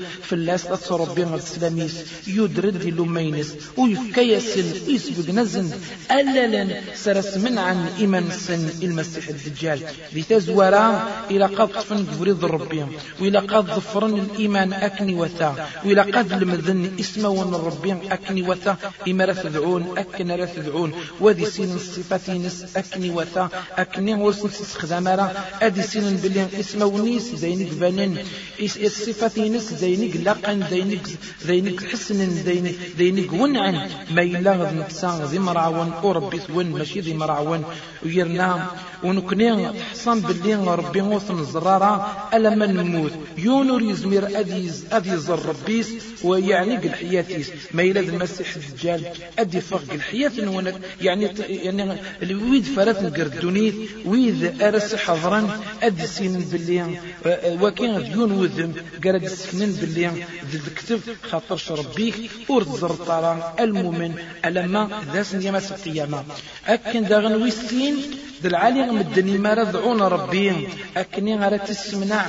تصرب 0.71 1.15
بين 1.15 1.33
السلاميس. 1.33 1.95
يدرد 2.27 2.83
لمينس 2.85 3.55
ويفكي 3.77 4.21
يسن 4.21 4.73
ويسبق 4.87 5.29
نزن. 5.29 5.71
أللا 6.11 6.81
سرس 6.95 7.37
من 7.37 7.57
عن 7.57 7.87
إيمان 7.99 8.31
سن 8.31 8.69
المسيح 8.83 9.27
الدجال. 9.27 9.79
لتزورا 10.13 11.09
إلى 11.31 11.45
قد 11.45 11.67
طفن 11.67 12.05
قبريض 12.05 12.45
ربي. 12.45 12.85
وإلى 13.19 13.39
قد 13.39 13.65
ظفرن 13.65 14.19
الإيمان 14.19 14.73
أكني 14.73 15.13
وثا. 15.13 15.69
وإلى 15.85 16.01
قد 16.01 16.33
المذن 16.37 16.91
اسمه 16.99 17.57
ربي 17.67 17.91
أكني 18.11 18.41
وثا. 18.49 18.77
إما 19.07 19.23
أكني 19.31 19.99
أكن 19.99 20.47
تدعون. 20.55 20.93
وذي 21.19 21.45
سين 21.45 21.75
الصفات 21.75 22.29
نس 22.29 22.77
أكني 22.77 23.09
وثا. 23.09 23.49
أكني 23.77 24.13
ورسن 24.13 24.49
تستخدم 24.49 25.07
أدي 25.61 25.81
سين 25.81 26.15
بلي 26.23 26.47
اسمه 26.59 26.85
ونيس 26.85 27.35
زينك 27.35 27.73
بنن. 27.73 28.17
الصفات 28.59 29.39
نس 29.39 29.73
زينك 29.73 30.17
لقن 30.17 30.63
زينك 30.69 31.07
زينك 31.45 31.83
حسن 31.85 32.29
زينك 32.45 32.75
زينك 32.97 33.33
ونعن. 33.33 33.89
ما 34.11 34.21
يلا 34.21 34.51
غد 34.51 34.85
ذي 35.31 35.39
مرعون 35.39 35.91
وربي 36.03 36.39
ثون 36.39 36.65
ماشي 36.65 36.99
ذي 36.99 37.13
مرعون 37.13 37.63
ويرنا. 38.05 38.71
ونكني 39.03 39.81
حصان 39.91 40.19
باللي 40.19 40.75
ربي 40.75 41.01
غوث 41.01 41.31
الزرارة 41.31 41.93
ألا 42.33 42.49
نموت. 42.49 43.11
يونور 43.37 43.81
يزمير 43.81 44.39
أدي 44.39 44.71
أدي 44.91 45.17
زر 45.17 45.39
ربيس. 45.45 45.87
ويعني 46.25 46.75
قل 46.77 46.93
حياتيس 47.01 47.47
ما 47.75 47.81
إلى 47.81 47.99
المسيح 47.99 48.55
الدجال. 48.55 49.01
أدي 49.39 49.61
فرق 49.61 49.89
الحياة 49.93 50.31
نونك 50.39 50.75
يعني 51.01 51.25
يعني 51.49 51.83
الويد 52.23 52.65
فرات 52.75 52.99
نقردونيت 53.03 53.75
ويد 54.05 54.61
أرس 54.61 54.95
حضرا 54.95 55.41
أدي 55.83 56.07
سين 56.07 56.33
باللي 56.51 56.81
وكان 57.61 57.93
ديون 58.03 58.31
وذم 58.31 58.71
قرد 59.03 59.23
السكنين 59.23 59.71
باللي 59.71 60.07
ذي 60.51 60.57
الكتب 60.67 60.99
خاطر 61.29 61.57
شربيك 61.57 62.15
ورد 62.49 62.69
زرطارا 62.81 63.55
المؤمن 63.59 64.11
ألما 64.45 64.81
ذا 65.13 65.23
سنيما 65.23 65.57
القيامة. 65.57 66.23
أكن 66.67 67.03
داغن 67.03 67.35
ويستين 67.41 67.95
ذا 68.43 68.47
العالي 68.47 68.81
مدني 68.99 69.37
ما 69.37 69.53
رضعون 69.53 70.01
ربي. 70.01 70.67
أكني 70.97 71.35
غير 71.41 71.57
تسمنع 71.57 72.25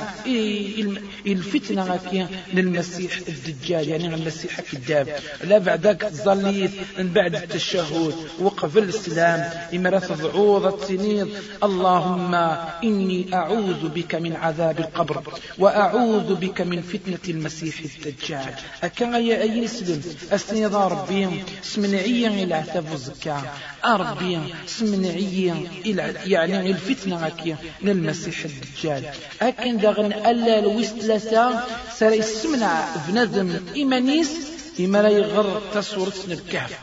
الفتنة 1.27 1.95
أكي 1.95 2.27
للمسيح 2.53 3.11
الدجال. 3.31 3.86
يعني 3.87 4.15
المسيح 4.15 4.59
الكذاب 4.59 5.07
لا 5.43 5.57
بعدك 5.57 6.07
ظليت 6.07 6.71
من 6.97 7.13
بعد 7.13 7.35
التشهد 7.35 8.13
وقف 8.39 8.77
الإسلام. 8.77 9.51
إما 9.73 9.99
تضعوض 9.99 10.65
التنيض 10.65 11.29
اللهم 11.63 12.35
إني 12.83 13.33
أعوذ 13.33 13.87
بك 13.87 14.15
من 14.15 14.35
عذاب 14.35 14.79
القبر 14.79 15.23
وأعوذ 15.57 16.35
بك 16.35 16.61
من 16.61 16.81
فتنة 16.81 17.25
المسيح 17.27 17.75
الدجال. 17.79 18.53
أكا 18.83 19.17
يا 19.17 19.41
أي 19.41 19.65
اسلم 19.65 20.01
أسنيض 20.31 20.75
ربي 20.75 21.43
سمنعيا 21.63 22.29
إلى 22.29 22.53
عتاب 22.55 22.85
الزكاة 22.93 23.41
أربي 23.85 24.39
سمنعيا 24.67 25.67
إلى 25.85 26.13
يعني 26.25 26.71
الفتنة 26.71 27.27
أكي 27.27 27.55
للمسيح 27.81 28.45
الدجال. 28.45 29.03
أكن 29.41 29.77
دغن 29.77 30.13
ألا 30.13 30.59
الوستلسة 30.59 31.63
سر 31.97 32.13
يسمنع 32.13 32.85
بنادم 33.07 33.59
إيمانيس 33.77 34.31
إما 34.79 35.01
لا 35.01 35.09
يغر 35.09 35.61
تصورة 35.73 36.13
الكهف. 36.27 36.79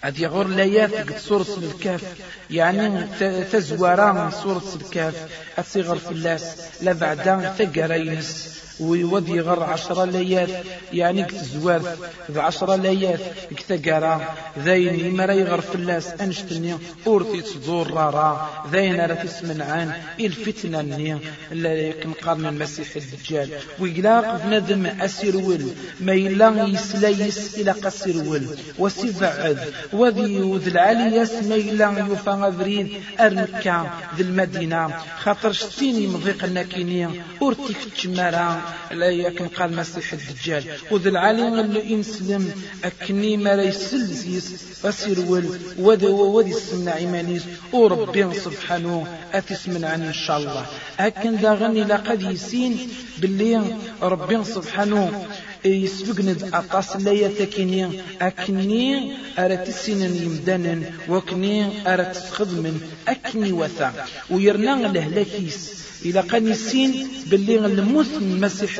هذه 0.00 0.22
يغور 0.22 0.46
لايات 0.46 0.94
قد 0.94 1.18
سورة 1.18 1.58
الكهف. 1.62 2.04
يعني 2.50 3.06
تزوران 3.52 4.30
سورة 4.42 4.72
الكهف. 4.80 5.14
أتصغر 5.58 5.96
في 5.96 6.10
اللاس 6.10 6.44
لا 6.82 6.92
بعد 6.92 7.54
تقرينس 7.58 8.56
ويودي 8.80 9.40
غر 9.40 9.62
عشرة 9.62 10.04
ليات 10.04 10.64
يعني 10.92 11.24
كتزوار 11.24 11.82
ذا 12.30 12.42
عشرة 12.42 12.76
ليات 12.76 13.20
كتقرا 13.56 14.34
ذاين 14.58 15.16
ما 15.16 15.26
لا 15.26 15.32
يغر 15.32 15.60
فلاس. 15.60 16.08
أنشتني 16.20 16.76
أورتي 17.06 17.40
تزور 17.40 17.90
رارا. 17.90 18.64
ذاين 18.72 19.00
راه 19.00 19.14
تسمنعان. 19.14 19.92
الفتنة 20.20 20.82
ني. 20.82 21.18
اللي 21.52 21.92
كنقارن 21.92 22.46
المسيح 22.46 22.88
الدجال. 22.96 23.50
ويقلاق 23.80 24.44
بنادم 24.44 24.86
أسيرول 24.86 25.66
ما 26.00 26.12
إلا 26.12 26.66
يسلايس 26.66 27.58
إلى 27.58 27.70
قسيرول 27.70 28.46
وسيفعد 28.78 29.58
وذي 29.92 30.42
وذي 30.42 30.70
العالية 30.70 31.28
ما 31.48 31.54
إلا 31.54 31.98
يوفى 31.98 32.52
بريد 32.58 32.88
أرمكا 33.20 33.90
ذي 34.16 34.22
المدينة. 34.22 34.90
خاطر 35.18 35.52
شتيني 35.52 36.06
مضيق 36.06 36.44
النكينية 36.44 37.10
أورتي 37.42 37.74
في 37.74 37.86
التمارة 37.86 38.65
لا 38.90 39.06
يكن 39.06 39.48
قال 39.48 39.76
مسيح 39.76 40.12
الدجال. 40.12 40.64
وذ 40.90 41.06
العالم 41.06 41.60
اللي 41.60 41.92
ينسلم 41.92 42.52
أكني 42.84 43.36
ما 43.36 43.56
لا 43.56 43.62
يسلسيس. 43.62 44.52
فسيرول 44.82 45.58
وذي 45.78 46.06
وذي 46.06 46.50
السمنع 46.50 46.94
عمانيس 46.94 47.42
وربي 47.72 48.34
سبحانه 48.34 49.06
أتسمن 49.32 49.84
عن 49.84 50.02
إن 50.02 50.12
شاء 50.12 50.38
الله. 50.38 50.66
أكن 51.00 51.36
ذا 51.36 51.54
غني 51.54 51.84
لقد 51.84 52.22
يسين. 52.22 52.88
باللي 53.18 53.76
ربي 54.02 54.44
سبحانه 54.44 55.26
يسبقند 55.64 56.50
أطاس 56.54 56.96
لا 56.96 57.12
يتكيني 57.12 58.02
أكني 58.20 59.12
أرت 59.38 59.68
السنن 59.68 60.16
يمدانا 60.16 60.82
وكني 61.08 61.92
أرت 61.94 62.16
خدم 62.16 62.78
أكني 63.08 63.52
وثا. 63.52 64.06
ويرنا 64.30 64.86
لهلاكيس 64.88 65.85
إلى 66.04 66.20
قاني 66.20 66.50
السين 66.50 67.08
باللي 67.26 67.56
الموت 67.56 68.06
المسيح 68.16 68.78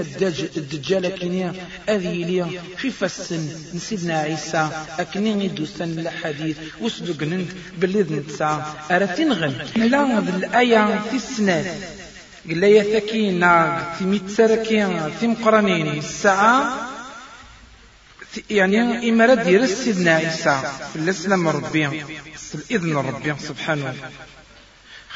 الدجال 0.56 1.18
كنيا 1.18 1.54
أذي 1.88 2.24
لي 2.24 2.60
في 2.76 2.90
فسن 2.90 3.48
نسيدنا 3.74 4.18
عيسى. 4.18 4.68
أكني 4.98 5.34
ندوسن 5.34 5.98
الحديث 5.98 6.56
وسبق 6.80 7.22
نند 7.22 7.52
باللي 7.78 8.02
ذنتسا 8.02 8.74
أرتين 8.90 9.32
غن 9.32 9.54
لا 9.76 10.20
بالآية 10.20 11.02
في 11.10 11.16
السنات. 11.16 11.66
قال 12.48 12.58
لي 12.58 12.82
ثكينا 12.82 13.94
تيميت 13.98 14.30
سركين 14.30 15.10
ثم 15.20 15.32
قرنين 15.34 15.88
الساعة 15.98 16.90
يعني 18.50 19.08
إما 19.10 19.26
رد 19.26 19.46
يرس 19.46 19.70
سيدنا 19.70 20.14
عيسى. 20.14 20.62
في 20.92 20.98
الإسلام 20.98 21.48
ربي 21.48 22.04
الإذن 22.54 22.96
ربي 22.96 23.34
سبحانه. 23.48 23.94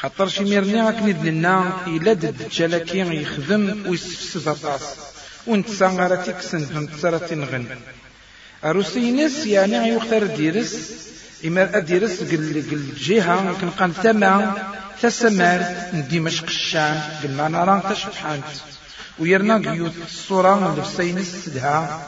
خاطر 0.01 0.27
شي 0.27 0.43
ميرني 0.43 0.81
غاك 0.81 0.99
ندلنا 1.03 1.55
إلا 1.87 2.13
دد 2.13 2.49
جالكي 2.49 3.21
يخدم 3.21 3.63
ويسفسد 3.87 4.47
أطاس 4.47 4.81
ونتسا 5.47 5.87
غارا 5.87 6.15
تكسن 6.15 6.65
فنتسا 6.65 7.17
تنغن. 7.17 7.65
أروسينس 8.63 9.45
يعني 9.45 9.79
غيوختار 9.79 10.25
ديرس 10.25 10.73
إما 11.45 11.77
أديرس 11.77 12.19
قل 12.31 12.63
قل 12.71 12.83
جهة 12.97 13.53
كنقال 13.61 13.93
تما 14.03 14.33
تسمار 15.01 15.61
دمشق 16.11 16.43
الشام 16.43 17.01
قل 17.23 17.31
ما 17.31 17.47
نرى 17.47 17.81
تشبحانت 17.89 18.51
ويرنا 19.19 19.71
قيوت 19.71 19.93
الصورة 20.07 20.75
لفسينس 20.77 21.45
سدها. 21.45 22.05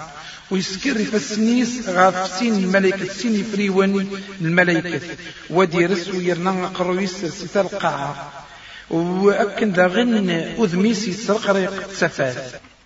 ويسكر 0.52 1.04
فسنيس 1.04 1.89
غاف 1.89 2.39
سين 2.39 2.56
الملائكة 2.56 3.14
سين 3.14 3.36
يفريون 3.36 4.22
الملائكة 4.41 5.02
وديرس 5.50 6.08
ويرنا 6.08 6.68
قرويس 6.68 7.26
ستة 7.26 7.62
القاعة 7.62 8.44
وأكن 8.89 9.72
ذا 9.72 9.88
غن 9.88 10.30
أذميس 10.60 11.08
يسرق 11.08 11.50
ريق 11.50 11.89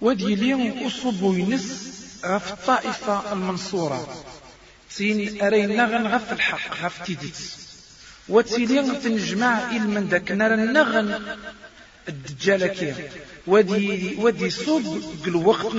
ودي 0.02 0.36
لي 0.36 0.88
أصب 0.88 1.24
وينس 1.24 1.88
غف 2.26 2.54
الطائفة 2.54 3.34
المنصورة. 3.34 4.24
سين 4.90 5.42
أرينا 5.42 5.86
غن 5.86 6.08
غف 6.08 6.34
الحق 6.34 6.86
غف 6.86 7.06
تيديت 7.06 7.38
وتيلي 8.30 8.96
تنجمع 9.04 9.72
إلمن 9.72 10.08
ذاك 10.08 10.32
نار 10.32 10.54
النغن 10.54 11.38
الدجالكي 12.10 12.94
ودي 13.48 14.16
ودي 14.20 14.50
صوب 14.50 15.04
قل 15.26 15.36
وقت 15.36 15.76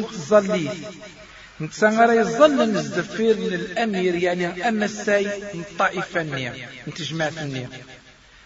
نتسا 1.60 2.12
يظل 2.12 2.72
نزدفير 2.72 3.36
من 3.36 3.54
الأمير 3.54 4.14
يعني 4.14 4.68
أما 4.68 4.84
الساي 4.84 5.26
من 5.54 5.64
طائفة 5.78 6.20
النية 6.20 6.68
من 6.86 6.94
تجمع 6.94 7.28
النية. 7.28 7.68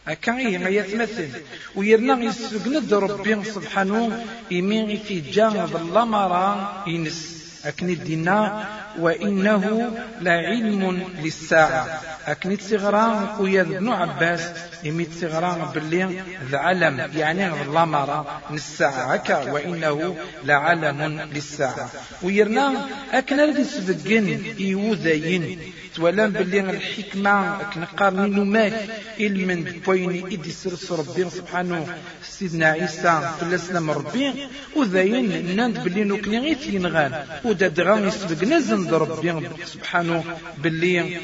هكا 0.06 0.38
إيه 0.38 0.58
ما 0.58 0.68
يتمثل. 0.68 1.28
ويرنا 1.74 2.24
يسجند 2.24 2.94
ربي 2.94 3.44
سبحانه 3.44 4.26
يمين 4.50 4.98
في 4.98 5.20
جانب 5.20 5.76
اللمرة 5.76 6.84
ينس. 6.88 7.41
أكن 7.64 7.90
الدنا 7.90 8.66
وإنه 8.98 9.92
لعلم 10.20 11.08
للساعة. 11.22 12.00
أكن 12.26 12.58
تسغران 12.58 13.26
ويا 13.40 13.62
ابن 13.62 13.88
عباس 13.88 14.50
يمي 14.84 15.04
تسغران 15.04 15.72
باللي 15.74 16.22
ذا 16.50 16.58
علم 16.58 17.10
يعني 17.16 17.62
اللمرة 17.62 18.40
للساعة. 18.50 19.14
هكا 19.14 19.52
وإنه 19.52 20.16
لعلم 20.44 21.20
للساعة. 21.32 21.90
ويرنا 22.22 22.86
أكن 23.12 23.40
ردي 23.40 23.64
سبقين 23.64 24.54
يوذين 24.58 25.58
تولان 25.94 26.30
باللي 26.30 26.60
الحكمة 26.60 27.60
أكن 27.60 27.84
قارنين 27.84 28.44
ماك 28.44 28.88
علما 29.20 29.64
بوين 29.86 30.26
إدي 30.26 30.50
سرس 30.50 30.92
ربي 30.92 31.30
سبحانه 31.30 31.86
سيدنا 32.22 32.66
عيسى 32.66 33.34
في 33.38 33.42
الإسلام 33.42 33.90
ربي 33.90 34.32
وذاين 34.76 35.56
ناند 35.56 35.78
باللي 35.84 36.04
نوكني 36.04 36.38
غير 36.38 36.56
ينغان 36.66 37.24
ودا 37.44 37.68
دغان 37.68 38.08
يسبق 38.08 38.44
نزن 38.44 38.90
ربي 38.90 39.48
سبحانه 39.64 40.24
باللي 40.58 41.18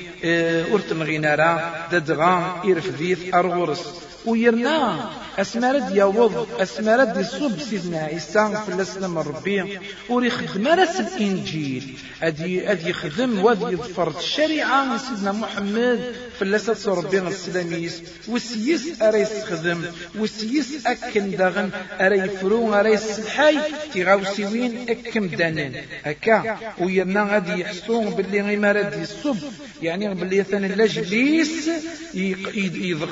أرتم 0.75 1.03
غينارا 1.03 1.53
دا 1.93 1.99
دغان 1.99 2.43
إرفديث 2.65 3.35
أرغرس 3.35 3.85
ويرنا 4.27 5.11
أسمارد 5.39 5.97
يوض 5.97 6.49
أسمارد 6.61 7.17
يصب 7.17 7.59
سيدنا 7.61 7.99
عيسى 7.99 8.63
في 8.67 8.75
الإسلام 8.75 9.19
ربي 9.19 9.79
وريخدم 10.09 10.67
الإنجيل 10.67 11.95
أدي 12.23 12.71
أدي 12.73 12.91
يخدم 12.91 13.45
وادي 13.45 13.65
يظفر 13.65 14.09
الشريعة. 14.19 14.58
من 14.65 14.99
سيدنا 14.99 15.33
محمد 15.33 16.13
في 16.39 16.43
الأساس 16.43 16.89
ربي 16.89 17.19
السلاميس 17.19 18.03
وسيس 18.29 19.03
أريس 19.03 19.45
خدم 19.45 19.85
وسيس 20.19 20.87
أكن 20.87 21.31
داغن 21.31 21.71
أري 22.01 22.29
فرو 22.29 22.75
أريس 22.75 23.19
الحي 23.19 23.59
تغاوسيوين 23.95 24.87
أكم 24.89 25.27
دانين. 25.27 25.73
هكا 26.05 26.59
ويرنا 26.79 27.23
غادي 27.23 27.61
يحسون 27.61 28.11
باللي 28.11 28.41
غير 28.41 28.59
ما 28.59 28.73
راد 28.73 29.03
يصب 29.03 29.37
يعني 29.83 30.15
باللي 30.15 30.43
ثاني 30.43 30.69
لاجليس 30.69 31.71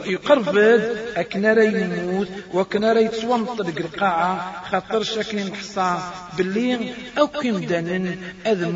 يقربد 0.06 0.96
أكنا 1.16 1.52
راه 1.52 1.62
يموت 1.62 2.28
وكنا 2.54 2.92
راه 2.92 3.00
يتسونطلق 3.00 3.78
القاعة 3.78 4.62
خاطر 4.70 5.02
شاكين 5.02 5.46
نحصى 5.46 5.98
باللي 6.36 6.94
أو 7.18 7.26
كيم 7.26 7.58
دانن 7.58 8.16
اذ 8.46 8.66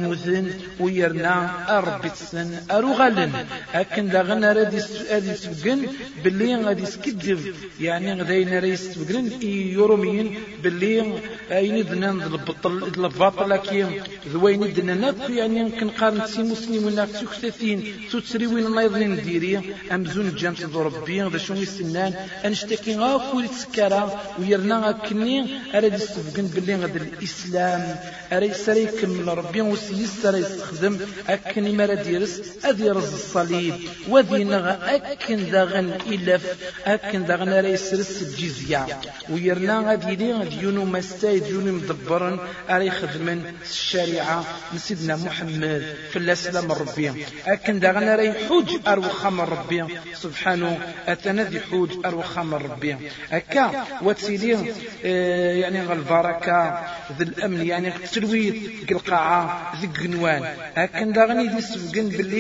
ويرنا 0.81 1.79
أربي 1.79 2.09
تسن 2.09 2.60
أروغالن. 2.71 3.33
اكن 3.75 4.09
داغنا 4.09 4.53
راد 4.53 4.75
يسبقن 4.75 5.87
باللي 6.25 6.55
غادي 6.55 6.83
يسكدف 6.83 7.41
يعني 7.81 8.23
غداينا 8.23 8.59
راه 8.59 8.67
يسبقن 8.67 9.43
يوروميين 9.43 10.35
باللي 10.63 11.21
اين 11.51 11.85
دنا 11.85 12.11
البطل 12.11 13.05
الباطل 13.05 13.57
كي 13.57 14.01
ذوين 14.29 14.73
دنا 14.73 15.15
يعني 15.31 15.71
كنقارن 15.71 16.27
سي 16.27 16.43
مسلمين 16.43 17.07
سكتاتين 17.07 17.79
تسريوين 18.13 18.65
يظن 18.65 19.01
نديري. 19.01 19.61
امزون 19.93 20.35
جانت 20.35 20.75
ربي 20.75 21.23
ذا 21.23 21.39
شنو 21.39 21.61
يسنان؟ 21.61 22.15
انشتكي 22.45 22.97
غاكو 22.97 23.41
يتسكرا 23.41 24.21
ويرنا 24.39 24.93
كني 24.93 25.37
اراد 25.75 25.95
يستفقن 25.95 26.47
باللي 26.47 26.75
غد 26.75 26.97
الإسلام. 26.97 27.97
اراد 28.33 28.51
يسري 28.51 28.83
يكمل 28.83 29.29
ربي 29.39 29.61
وسيس 29.61 30.25
يستخدم. 30.25 30.99
اكن 31.29 31.77
ما 31.77 31.87
راه 31.87 32.03
ديرس. 32.03 32.50
ادي 32.65 32.87
يرز 32.87 33.15
الصليب 33.15 33.75
وذي 34.09 34.45
نغ 34.45 34.69
أكن 34.95 35.51
داغن 35.51 35.93
إلف 36.07 36.43
أكن 36.87 37.25
داغن 37.25 37.49
راه 37.49 37.69
يسرس 37.69 38.23
الجزية. 38.23 38.87
ويرنا 39.31 39.81
غادي 39.81 40.17
لي 40.17 40.33
غادي 40.33 40.61
يونو 40.61 40.85
مستايد 40.85 41.47
يونو 41.47 41.73
مدبرن 41.73 42.39
اراد 42.71 42.87
يخدمن 42.87 43.55
الشريعة 43.63 44.45
سيدنا 44.77 45.17
محمد 45.17 45.83
في 46.11 46.19
الاسلام 46.19 46.73
ربي 46.73 47.27
أكن 47.47 47.81
داغن 47.81 48.09
راه 48.09 48.23
يحوج 48.23 48.69
اروخا 48.87 49.31
من 49.31 49.41
ربي 49.41 49.85
سبحانه 50.15 50.79
أتنا 51.09 51.43
ذي 51.43 51.61
حوج 51.61 51.91
اروخا 52.05 52.43
من 52.43 52.55
ربي 52.55 52.97
هكا 53.31 53.85
وتسيلي 54.03 54.73
آه، 55.05 55.53
يعني 55.53 55.93
البركة 55.93 56.85
ذي 57.19 57.25
الأمن 57.25 57.67
يعني 57.67 57.91
تلويت 58.13 58.91
القاعة 58.91 59.73
ذي 59.81 59.87
قنوان 59.87 60.43
هكا 60.77 61.05
داغني 61.05 61.49
ذي 61.49 61.61
سبقن 61.61 62.09
باللي 62.09 62.40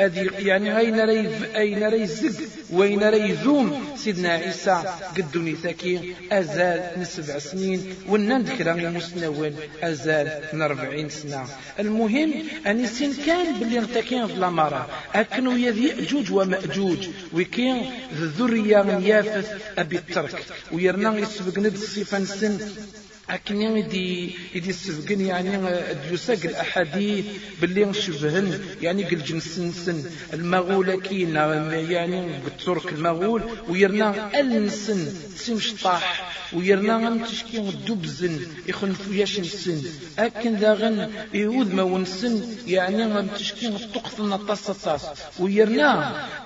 أذي 0.00 0.30
يعني 0.38 0.78
أين 0.78 1.00
ري 1.00 1.30
أين 1.56 1.88
ري 1.88 2.06
زق 2.06 2.40
وين 2.70 3.02
ري 3.08 3.36
زوم. 3.44 3.96
سيدنا 3.96 4.28
عيسى 4.28 4.82
قدوني 5.16 5.54
ثكي 5.54 6.14
أزال 6.32 6.90
من 6.96 7.04
سبع 7.04 7.38
سنين 7.38 7.94
ونذكر 8.08 8.72
المسنون 8.72 9.54
أزال 9.82 10.42
من 10.52 10.62
أربعين 10.62 11.08
سنة. 11.08 11.46
المهم 11.78 12.32
أن 12.66 12.86
سين 12.86 13.14
كان 13.26 13.58
باللي 13.58 13.78
ارتكين 13.78 14.26
في 14.26 14.34
الأمارة. 14.34 14.88
أكنوا 15.14 15.54
يذي 15.54 15.88
يأجوج 15.88 16.32
ومأجوج. 16.32 17.08
وكين 17.32 17.90
الذرية 18.12 18.82
من 18.82 19.02
يافث 19.06 19.50
أبي 19.78 19.96
الترك. 19.96 20.44
ويرنا 20.72 21.18
يسبق 21.18 21.58
ند 21.58 21.74
الصفة 21.74 22.18
أكني 23.32 23.80
يدي 23.80 24.34
يدي 24.54 24.70
السفقن 24.70 25.20
يعني 25.20 25.50
ديوساق 26.08 26.38
الأحاديث 26.44 27.24
باللي 27.60 27.84
نشبهن 27.84 28.60
يعني 28.82 29.04
قل 29.04 29.22
جنس 29.24 29.58
نسن. 29.58 30.04
المغول 30.32 31.00
كينا 31.00 31.72
يعني 31.80 32.36
الترك 32.46 32.92
المغول 32.92 33.42
ويرنا 33.68 34.40
ألنسن 34.40 35.00
تمشطاح 35.46 36.32
ويرنا 36.52 36.96
غن 36.96 37.24
تشكي 37.24 37.58
الدبزن 37.58 38.40
يخن 38.68 38.92
فياش 38.92 39.40
نسن 39.40 39.82
أكن 40.18 40.54
ذا 40.54 40.72
غن 40.74 41.10
يود 41.34 41.74
ما 41.74 41.82
ونسن 41.82 42.42
يعني 42.66 43.04
غن 43.04 43.28
تشكي 43.38 43.68
الطقف 43.68 44.20
نطاس 44.20 44.70
طاس 44.70 45.02
ويرنا 45.40 45.92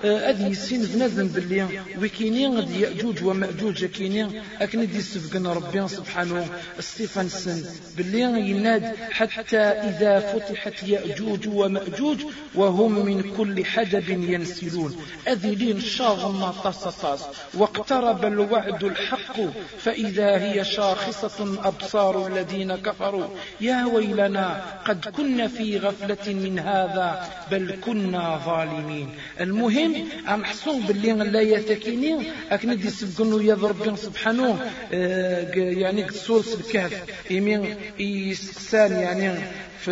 أذي 0.03 0.45
يسين 0.45 0.83
بنادم 0.85 1.27
باللي 1.27 1.67
وكيني 2.01 2.47
غد 2.47 2.69
يأجوج 2.71 3.23
ومأجوج 3.23 3.85
كيني. 3.85 4.41
أكن 4.61 4.87
دي 4.91 5.01
سفقن 5.01 5.47
ربي 5.47 5.87
سبحانه 5.87 6.47
ستيفنسن 6.79 7.65
باللي 7.97 8.49
يناد 8.49 8.95
حتى 9.11 9.57
إذا 9.57 10.19
فتحت 10.19 10.83
يأجوج 10.83 11.47
ومأجوج 11.47 12.17
وهم 12.55 13.05
من 13.05 13.35
كل 13.37 13.65
حدب 13.65 14.09
ينسلون. 14.09 14.97
أذلين 15.27 15.81
شاغ 15.81 16.31
ما 16.31 16.51
طاس 16.51 17.23
واقترب 17.53 18.25
الوعد 18.25 18.83
الحق 18.83 19.41
فإذا 19.79 20.37
هي 20.37 20.63
شاخصة 20.63 21.67
أبصار 21.67 22.27
الذين 22.27 22.75
كفروا. 22.75 23.27
يا 23.61 23.85
ويلنا 23.85 24.63
قد 24.85 25.05
كنا 25.05 25.47
في 25.47 25.77
غفلة 25.77 26.33
من 26.33 26.59
هذا 26.59 27.29
بل 27.51 27.77
كنا 27.85 28.41
ظالمين. 28.45 29.09
المهم 29.39 30.07
أم 30.27 30.45
حصون 30.45 30.81
باللي 30.81 31.13
لا 31.13 31.41
يتكينين. 31.41 32.31
أكن 32.51 32.77
دي 32.77 32.89
سبقنو 32.89 33.39
يضرب 33.39 33.95
سبحانه. 33.95 34.71
آه، 34.93 35.51
يعني 35.55 36.03
سورس 36.71 36.75
الكهف 36.75 37.31
يمين 37.31 37.75
يسكسان 37.99 38.91
يعني 38.91 39.39
في 39.81 39.91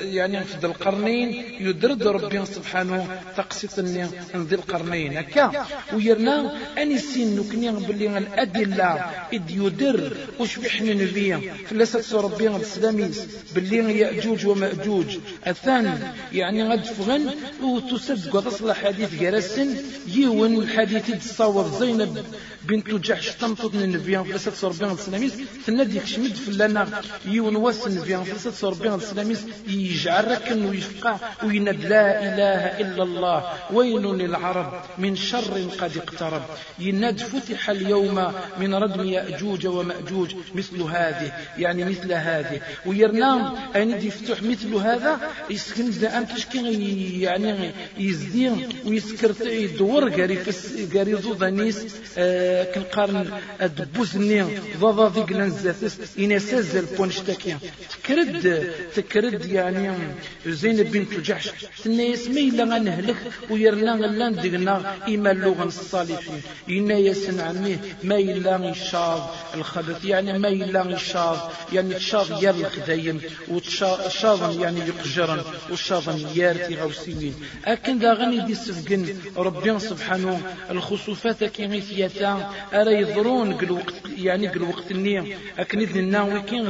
يعني 0.00 0.44
في 0.44 0.58
ذي 0.60 0.66
القرنين 0.66 1.44
يدرد 1.60 2.06
ربي 2.06 2.46
سبحانه 2.46 3.22
تقسيط 3.36 3.80
ذي 3.80 4.54
القرنين 4.54 5.16
هكا. 5.16 5.66
ويرنا 5.92 6.56
أني 6.78 6.98
سين 6.98 7.36
نكني 7.36 7.70
باللي 7.70 8.18
الأدلة 8.18 8.90
اد 9.32 9.50
يدر 9.50 10.16
وش 10.40 10.58
بحنا 10.58 10.94
نبيا 10.94 11.40
فلست 11.70 12.14
ربي 12.14 12.48
السلاميس 12.48 13.26
باللي 13.54 13.98
يأجوج 13.98 14.46
ومأجوج. 14.46 15.18
الثاني 15.46 15.90
يعني 16.32 16.68
غد 16.68 16.84
فغن 16.84 17.30
وتصدق 17.62 18.36
وتصل 18.36 18.72
حديث 18.72 19.20
جرسن. 19.20 19.76
يون 20.08 20.54
الحديث 20.62 21.10
تصور 21.10 21.68
زينب 21.80 22.24
بنت 22.68 22.94
جحش 22.94 23.28
تنطط 23.40 23.74
النبي 23.74 24.24
فلست 24.24 24.64
ربي 24.64 24.92
السلاميس 24.92 25.32
تنادي 25.66 26.00
كشمد 26.00 26.34
فلانا 26.36 27.02
يون 27.26 27.56
واسن 27.56 27.90
النبي 27.90 28.16
فلست 28.24 28.64
ربي 28.64 28.94
السلاميس. 28.94 29.23
يجعل 29.68 30.30
ركن 30.30 30.64
ويفقع 30.66 31.16
ويند 31.44 31.84
لا 31.84 32.06
إله 32.28 32.62
إلا 32.80 33.02
الله 33.02 33.38
ويل 33.72 34.02
للعرب 34.02 34.82
من 34.98 35.16
شر 35.16 35.68
قد 35.78 35.96
اقترب. 35.96 36.42
يناد 36.78 37.18
فتح 37.20 37.70
اليوم 37.70 38.32
من 38.58 38.74
ردم 38.74 39.04
يأجوج 39.04 39.66
ومأجوج 39.66 40.34
مثل 40.54 40.82
هذه 40.82 41.32
يعني 41.58 41.84
مثل 41.84 42.12
هذه. 42.12 42.60
ويرنام 42.86 43.54
أين 43.76 43.90
يفتح 43.90 44.42
مثل 44.42 44.74
هذا؟ 44.74 45.20
يسكن 45.50 46.04
أم 46.06 46.24
تشكي 46.24 47.20
يعني 47.20 47.70
يزدين 47.98 48.68
ويسكر 48.86 49.34
يدور 49.46 50.10
قاري 50.10 50.38
قاري 50.94 51.16
زوضانيس 51.22 51.96
آه 52.18 52.64
كنقارن 52.64 53.30
الدبوزني 53.62 54.42
ضضا 54.80 55.08
ذيك 55.08 55.32
لنزاتس 55.32 55.96
إنساز 56.18 56.76
البونشتاكي 56.76 57.56
تكرد 57.92 58.72
تكرد 58.96 59.13
ترد 59.14 59.46
يعني 59.46 59.92
زينب 60.46 60.90
بنت 60.90 61.14
جحش. 61.14 61.50
تنا 61.84 62.02
يسمي 62.02 62.48
إلا 62.48 62.64
غنهلك 62.64 63.16
ويرنا 63.50 63.92
غلان 63.92 64.34
دقنا 64.34 64.96
إما 65.08 65.30
اللغة 65.30 65.64
الصالحين 65.64 66.42
إنا 66.68 66.94
يسن 66.94 67.40
عميه 67.40 67.78
ما 68.02 68.18
إلا 68.18 68.56
غشاض 68.56 69.34
الخبث 69.54 70.04
يعني 70.04 70.38
ما 70.38 70.48
إلا 70.48 70.82
غشاض 70.82 71.52
يعني 71.72 71.94
تشاض 71.94 72.42
يا 72.42 72.50
الخدايم. 72.50 73.20
وتشاض 73.48 74.60
يعني 74.60 74.80
يقجرن. 74.80 75.40
وشاض 75.72 76.36
يارتي 76.36 76.74
غوسيين 76.74 77.34
أكن 77.64 77.98
ذا 77.98 78.12
غني 78.12 78.40
دي 78.40 78.54
سفقن 78.54 79.02
ربي 79.36 79.78
سبحانه. 79.78 80.40
الخصوفات 80.70 81.44
كي 81.44 81.66
غيثياتا. 81.66 82.50
أرى 82.72 82.94
يضرون 82.94 83.58
يعني 84.18 84.48
قل 84.48 84.62
وقت 84.62 84.90
النية 84.90 85.38
أكن 85.58 85.78
إذن 85.78 85.98
الناوي 86.00 86.42
كين 86.42 86.68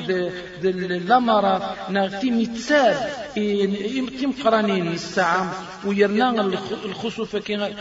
ذا 0.63 0.71
لامرات 1.09 1.91
نغتي 1.91 2.34
متسال 2.35 2.97
يمتم 3.37 4.33
قرانين 4.33 4.89
الساعة 4.89 5.53
ويرنا 5.85 6.41
الخصوفة 6.85 7.39
كي 7.39 7.75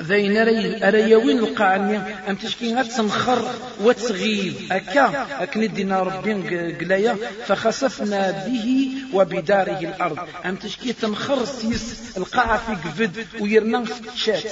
ذين 0.00 0.42
ري 0.42 0.88
أريوين 0.88 1.38
القاعني 1.38 1.96
أم 2.28 2.34
تشكي 2.34 2.84
تنخر 2.84 3.50
وتغيب. 3.80 4.54
أكا؟ 4.72 5.26
أكن 5.40 5.72
دينا 5.72 6.00
ربي 6.00 6.32
قلايا. 6.72 7.16
فخسفنا 7.46 8.30
به 8.46 8.88
وبداره 9.12 9.80
الأرض. 9.80 10.18
أم 10.46 10.56
تشكي 10.56 10.92
تنخر 10.92 11.44
سيس 11.44 12.12
القاعة 12.16 12.58
في 12.66 12.88
قفد 12.88 13.26
ويرنا 13.40 13.84
شات 14.16 14.42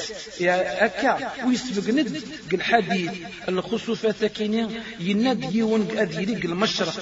يا 0.41 0.85
أكا؟ 0.85 1.19
ويسبق 1.47 1.95
ند 1.95 2.23
الحديث 2.53 3.11
الخصوفة 3.49 4.13
ثكينين 4.13 4.83
يند 5.01 5.55
يون 5.55 5.89
أديريق 5.97 6.45
المشرق. 6.45 6.95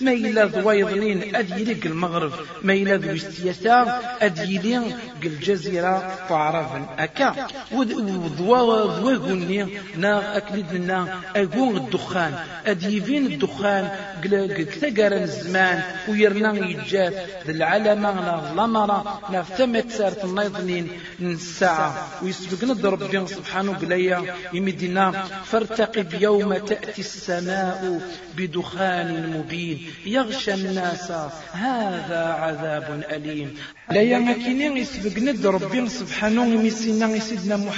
ما 0.00 0.12
إلا 0.12 0.44
ضويضنين 0.44 1.36
أديريق 1.36 1.86
المغرب. 1.86 2.32
ما 2.62 2.72
إلا 2.72 2.96
ذو 2.96 3.16
استيسا 3.16 4.02
أديريق 4.20 4.96
الجزيرة 5.22 6.26
فعرفا 6.28 6.86
أكا؟ 6.98 7.46
وضواغوني 7.94 9.66
نا 9.96 10.36
أكلد 10.36 10.72
لنا 10.72 11.20
أقون 11.36 11.76
الدخان 11.76 12.34
أديفين 12.66 13.26
الدخان 13.26 13.90
كتقرن 14.24 15.22
الزمان 15.22 15.82
ويرنا 16.08 16.66
يجاف 16.66 17.14
العلمة 17.48 18.10
نا 18.12 18.52
لمرة 18.56 19.20
نا 19.32 19.42
ثمت 19.42 19.90
سارت 19.90 20.24
النيضنين 20.24 20.88
الساعة 21.20 22.08
ويسبقنا 22.22 22.90
ربي 22.90 23.26
سبحانه 23.26 23.72
قليا 23.72 24.34
يمدنا 24.52 25.12
فارتقب 25.44 26.22
يوم 26.22 26.56
تأتي 26.56 27.00
السماء 27.00 28.00
بدخان 28.36 29.36
مبين 29.38 29.78
يغشى 30.06 30.54
الناس 30.54 31.12
هذا 31.52 32.24
عذاب 32.42 33.04
أليم 33.10 33.54
لا 33.90 34.02
يمكن 34.02 34.76
يسبقنا 34.76 35.50
ربي 35.50 35.88
سبحانه 35.88 36.46
يمسينا 36.46 37.18
سيدنا 37.18 37.56
محمد 37.56 37.75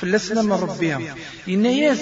فلسنا 0.00 0.42
من 0.42 0.52
ربي 0.52 0.94
إن 1.48 1.64
ياس 1.66 1.98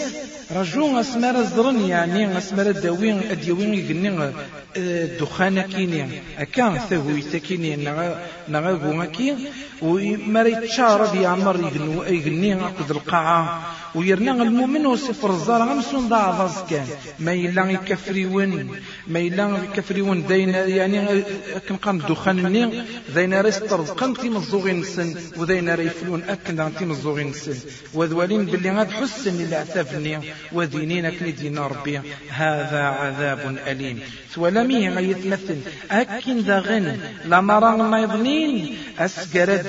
رجو 0.56 1.00
اسمر 1.00 1.42
زرن 1.42 1.80
يعني 1.80 2.38
اسمر 2.38 2.70
داوين 2.70 3.18
اديوين 3.30 3.74
يغني 3.74 4.32
الدخان 4.76 5.60
كيني 5.60 6.08
أكا 6.38 6.78
ثوي 6.90 7.22
تكيني 7.22 7.76
نغا 7.76 8.22
نغا 8.48 8.72
غوماكي 8.72 9.36
ومري 9.82 10.54
تشارب 10.54 11.14
يعمر 11.14 11.56
يغنو 11.56 12.02
يغني 12.02 12.54
قد 12.54 12.90
القاعة. 12.90 13.74
ويرنا 13.94 14.42
المؤمن 14.42 14.86
وصفر 14.86 15.30
الزار 15.30 15.62
غمسون 15.62 16.08
ضاع 16.08 16.50
كان 16.70 16.86
ما 17.18 17.32
يلا 17.32 17.70
يكفريون 17.70 18.70
ما 19.06 19.18
يلا 19.18 19.58
يكفريون 19.64 20.26
دين 20.26 20.48
يعني 20.48 21.22
كن 21.68 21.76
قام 21.76 21.98
دخان 21.98 22.52
ني 22.52 22.82
دين 23.14 23.40
ريستر 23.40 23.80
قام 23.80 24.14
تي 24.14 24.28
مزوغين 24.28 24.82
سن 24.82 25.14
ودين 25.36 25.74
ريفلون 25.74 26.22
اكن 26.28 26.70
تي 26.78 26.84
مزوغين 26.84 27.32
سن. 27.32 27.56
وذوالين 27.94 28.44
باللي 28.44 28.70
غاد 28.70 28.90
حسن 28.90 29.40
العتافني 29.40 30.18
ودينين 30.18 30.37
كني 30.52 31.30
دين 31.30 31.58
ربي. 31.58 32.00
هذا 32.28 32.82
عذاب 32.82 33.58
أليم. 33.66 34.00
ولمي 34.36 34.84
يتمثل 35.10 35.58
أكن 35.90 36.38
ذا 36.38 36.58
غن 36.58 37.00
لما 37.24 37.58
راه 37.58 37.76
ما 37.76 38.00
يظنين. 38.00 38.78
أسقرد 38.98 39.66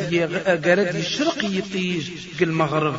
يشرق 0.96 1.38
يطيج 1.44 2.10
المغرب 2.42 2.96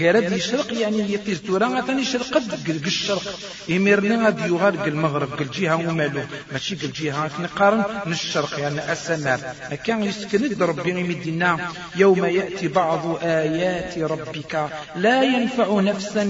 غير 0.00 0.32
يشرق 0.32 0.74
يعني 0.80 1.12
يطيج 1.14 1.38
تورا 1.38 1.80
ثاني 1.80 2.04
شرق. 2.04 2.34
قل 2.66 2.80
الشرق. 2.86 3.38
يميرني 3.68 4.24
غادي 4.24 4.42
يغار 4.42 4.74
المغرب 4.86 5.32
قل 5.38 5.50
جهة 5.50 5.76
ومالو. 5.76 6.20
ماشي 6.52 6.74
قل 6.74 6.92
جهة. 6.92 7.30
نقارن 7.40 7.84
الشرق 8.06 8.60
يعني 8.60 8.92
السماء 8.92 9.56
كان 9.84 10.04
يسكن 10.04 10.62
ربي 10.62 10.90
يمدنا 10.90 11.70
يوم 11.96 12.24
يأتي 12.24 12.68
بعض 12.68 13.18
آيات 13.22 13.98
ربك. 13.98 14.68
لا 14.96 15.22
ينفع 15.22 15.80
نفسا 15.80 16.24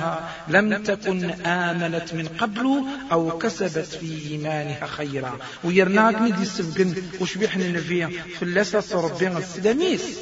إيمانها 0.00 0.30
لم 0.48 0.82
تكن 0.82 1.30
آمنت 1.46 2.14
من 2.14 2.28
قبل 2.38 2.82
أو 3.12 3.38
كسبت 3.38 3.86
في 3.86 4.30
إيمانها 4.30 4.86
خيرا. 4.86 5.38
ويرناك 5.64 6.22
ندي 6.22 6.42
السبقن 6.42 6.94
وش 7.20 7.38
بيحنا 7.38 7.68
نفيا 7.68 8.10
في 8.38 8.42
اللسة 8.42 9.00
ربي 9.06 9.28
السلاميس 9.28 10.18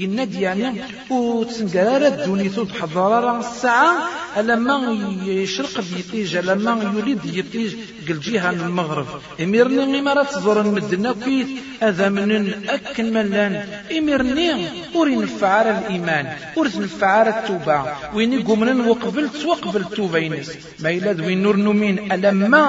ينادي 0.00 0.40
يعني 0.40 0.82
وتسنقرار 1.10 2.06
الدوني 2.06 2.48
تود 2.48 2.70
حضارة 2.72 3.40
الساعة 3.40 3.96
لما 4.40 4.76
يشرق 5.24 5.84
بيطيج 5.94 6.36
لما 6.36 6.82
يولد 6.82 7.24
يطيج 7.24 7.74
قل 8.08 8.20
جهة 8.20 8.50
من 8.50 8.60
المغرب. 8.60 9.06
إميرني 9.40 9.98
غمارة 9.98 10.22
تزور 10.22 10.62
مدنا 10.62 11.14
كيت 11.24 11.46
هذا 11.80 12.08
من 12.08 12.68
أكن 12.68 13.12
ملان. 13.12 13.54
إميرني 13.98 14.68
وري 14.94 15.16
نفعار 15.16 15.66
الإيمان 15.78 16.26
وري 16.56 16.70
نفعار 16.78 17.28
التوبة. 17.28 17.84
وين 18.14 18.32
يقومن 18.32 18.68
وقبلت 18.88 19.44
وقبلت 19.44 19.98
ينس 19.98 20.50
ما 20.80 20.90
إلا 20.90 21.24
وين 21.26 21.42
نور 21.42 21.56
نومين. 21.56 22.12
ألما 22.12 22.64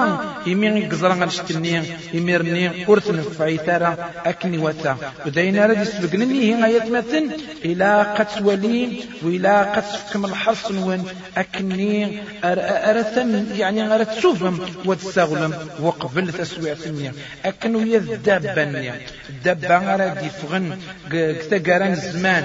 يمين 0.46 0.88
قزران 0.90 1.22
غنشتني 1.22 1.82
اميرني 2.14 2.84
ورث 2.88 3.10
نفعي 3.10 3.56
ثارا 3.56 4.10
أكني 4.26 4.58
وثا 4.58 4.96
ودينا 5.26 5.66
رد 5.66 5.80
يسبقنني 5.80 6.54
هي 6.54 6.76
يتمثل. 6.76 7.24
إلى 7.64 8.14
قد 8.18 8.46
ولين 8.46 9.00
وإلى 9.22 9.72
قد 9.74 9.82
فكم 9.82 10.24
الحرص 10.24 10.70
وين 10.70 11.04
أكني 11.36 12.20
أرثم 12.44 13.30
يعني 13.54 13.94
أرثوفم 13.94 14.58
وتستغلم 14.84 15.52
وقبل 15.80 16.32
تسويع 16.32 16.74
سمية 16.74 17.12
أكنو 17.44 17.80
يذدبن 17.80 18.92
الدبة 19.30 19.96
غادي 19.96 20.26
يفغن 20.26 20.78
كتقران 21.12 21.92
الزمان 21.92 22.44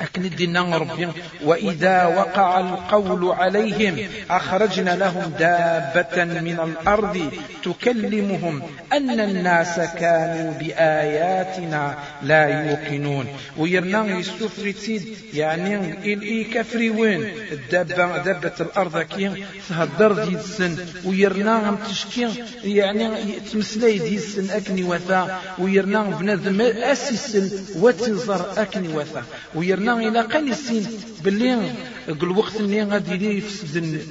أكن 0.00 0.24
الدين 0.24 0.56
ربي 0.56 1.08
وإذا 1.44 2.06
وقع 2.06 2.60
القول 2.60 3.32
عليهم 3.32 3.98
أخرجنا 4.30 4.96
لهم 4.96 5.32
دابة 5.38 6.24
من 6.24 6.58
الأرض 6.60 7.30
تكلمهم 7.64 8.62
أن 8.92 9.20
الناس 9.20 9.80
كانوا 9.98 10.52
بآياتنا 10.52 11.98
لا 12.22 12.44
يوقنون. 12.68 13.26
ويرنا 13.56 14.18
يسوفرتيد 14.18 15.16
يعني 15.34 15.74
إلي 16.12 16.44
كفري 16.44 16.90
وين؟ 16.90 17.22
الدابة 17.52 18.18
دابة 18.18 18.52
الأرض 18.60 18.98
كي 18.98 19.44
تهدر 19.68 20.24
ديد 20.24 20.38
السن 20.38 20.76
ويرنا 21.04 21.78
تشكي 21.88 22.28
يعني 22.64 23.08
تمسلي 23.52 23.98
ديد 23.98 24.12
السن 24.12 24.50
أكني 24.50 24.82
وثا. 24.82 25.40
ويرنا 25.58 26.02
بنادم 26.02 26.60
أسيسن 26.60 27.50
وتنظر 27.76 28.62
أكني 28.62 28.88
وثا. 28.88 29.22
ويرنا 29.54 29.83
إلى 29.88 30.20
قال 30.20 30.50
السين 30.50 30.86
باللي 31.24 31.72
قل 32.20 32.28
وقت 32.28 32.56
اللي 32.56 32.82
غادي 32.82 33.38
يفسد 33.38 34.06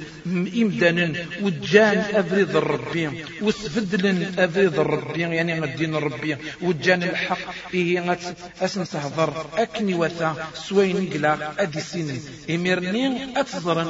إمدانا 0.62 1.12
وجان 1.42 1.98
أفريض 1.98 2.56
الربي 2.56 3.10
وسفدلن 3.42 4.34
أفريض 4.38 4.80
الربي 4.80 5.20
يعني 5.20 5.60
غدين 5.60 5.94
الربي. 5.94 6.36
وجان 6.62 7.02
الحق 7.02 7.38
إيه 7.74 8.18
أسن 8.62 8.84
تهضر. 8.84 9.46
أكني 9.56 9.94
وثا 9.94 10.36
سوين 10.68 11.10
قلا 11.12 11.62
أدي 11.62 11.80
سين 11.80 12.20
إميرني 12.50 13.40
أتزرن 13.40 13.88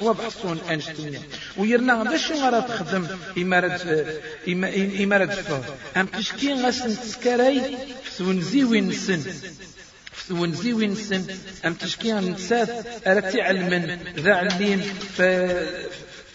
وضحصون 0.00 0.58
أنشتني 0.70 1.18
ويرنا 1.56 2.04
ذا 2.10 2.16
شو 2.16 2.34
غارة 2.34 2.60
تخدم؟ 2.60 3.06
إمارة 3.38 3.80
إمارة 5.02 5.26
فض 5.26 5.64
أم 5.96 6.06
تشكي 6.06 6.52
غاسن 6.62 7.00
تسكراي 7.00 7.60
سونزي 8.16 8.64
وين 8.64 8.92
سن 8.92 9.22
ونزي 10.30 10.72
وينسن 10.72 11.24
أم 11.66 11.74
تشكي 11.74 12.12
نسات 12.12 12.68
أرتي 13.06 13.40
علمن 13.40 13.98
ذا 14.18 14.34
عليم 14.34 14.82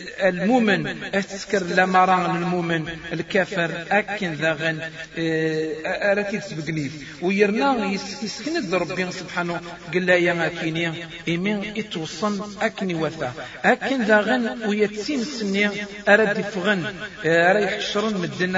المؤمن 0.01 0.87
أتذكر 1.03 1.63
لما 1.63 2.25
المؤمن 2.25 2.87
الكافر 3.13 3.71
أكن 3.91 4.33
ذاغن 4.33 4.79
آه، 5.17 6.11
أراتي 6.11 6.37
تسبقني 6.37 6.91
ويرنا 7.21 7.91
يسكن 8.23 8.73
ربي 8.73 9.11
سبحانه 9.11 9.61
قال 9.93 10.05
لا 10.05 10.15
يا 10.15 10.47
أكيني 10.47 10.93
إمين 11.29 11.73
إتوصن 11.77 12.41
أكني 12.61 12.95
وثا. 12.95 13.33
أكن 13.65 14.01
ذاغن 14.01 14.67
ويتسين 14.67 15.23
سني 15.23 15.69
أراد 16.07 16.37
يفغن 16.37 16.85
آه، 17.25 17.51
أراد 17.51 17.63
يحشرن 17.63 18.13
مدن 18.13 18.55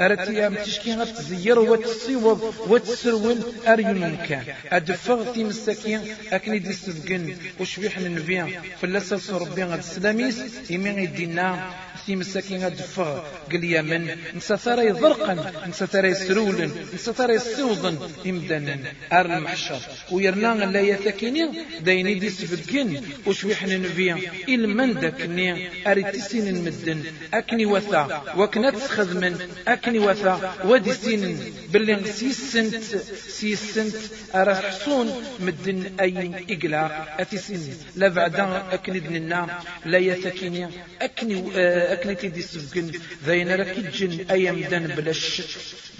أراد 0.00 0.28
يا 0.28 0.48
تشكي 0.48 0.94
غتزير 0.94 1.58
وتسيوض 1.58 2.54
وتسرول 2.68 3.38
أريون 3.66 4.16
كان 4.28 4.44
أدفغ 4.72 5.32
في 5.32 5.44
مساكين 5.44 6.00
أكني 6.32 6.58
دي 6.58 6.72
سبقن 6.72 7.36
وشبيح 7.60 7.98
النبي 7.98 8.58
فلسة 8.82 9.38
ربي 9.38 9.62
غد 9.64 9.78
السلاميس 9.78 10.36
يمين 10.70 10.98
يدينا 10.98 11.70
في 12.06 12.16
مساكين 12.16 12.60
دفغ 12.68 13.22
قل 13.52 13.64
يمن 13.64 14.16
نسا 14.36 14.82
يضرقا 14.82 15.52
نسا 15.68 16.06
يسرولن 16.06 16.70
نسا 16.94 17.32
يسوضن 17.32 17.96
إمدانا 18.26 18.78
أر 19.12 19.26
المحشر. 19.26 19.80
ويرنا 20.10 20.64
لا 20.64 20.80
يتكيني 20.80 21.44
دايني 21.80 22.14
دي 22.14 22.30
سفدكين 22.30 23.02
وشويحنا 23.26 23.76
نبيا 23.76 24.18
إلمن 24.48 24.94
داكني؟ 24.94 25.68
أريتسين 25.86 26.48
المدن 26.48 27.02
أكني 27.34 27.66
وثا 27.66 28.02
وكنت 28.36 28.76
خدمن 28.76 29.34
أكني 29.68 29.98
وثا 29.98 30.34
ودي 30.64 30.92
سين 30.92 31.38
باللي 31.72 32.04
سيسنت 32.12 32.84
سيسنت 33.28 33.96
أرحصون 34.34 35.24
مدن 35.40 35.78
أي 36.00 36.30
إقلا 36.50 36.82
أتسين 37.22 37.74
لا 37.96 38.08
بعد 38.08 38.40
أكني 38.72 38.98
دننا 39.00 39.58
لا 39.84 39.98
يتكيني 39.98 40.59
أكني 41.00 41.52
أكني 41.92 42.14
تيدي 42.14 42.42
سفقن 42.42 42.92
ذين 43.26 43.50
ركجن 43.60 44.30
أيام 44.30 44.60
دن 44.60 44.86
بلا 44.86 45.10
الشك 45.10 45.50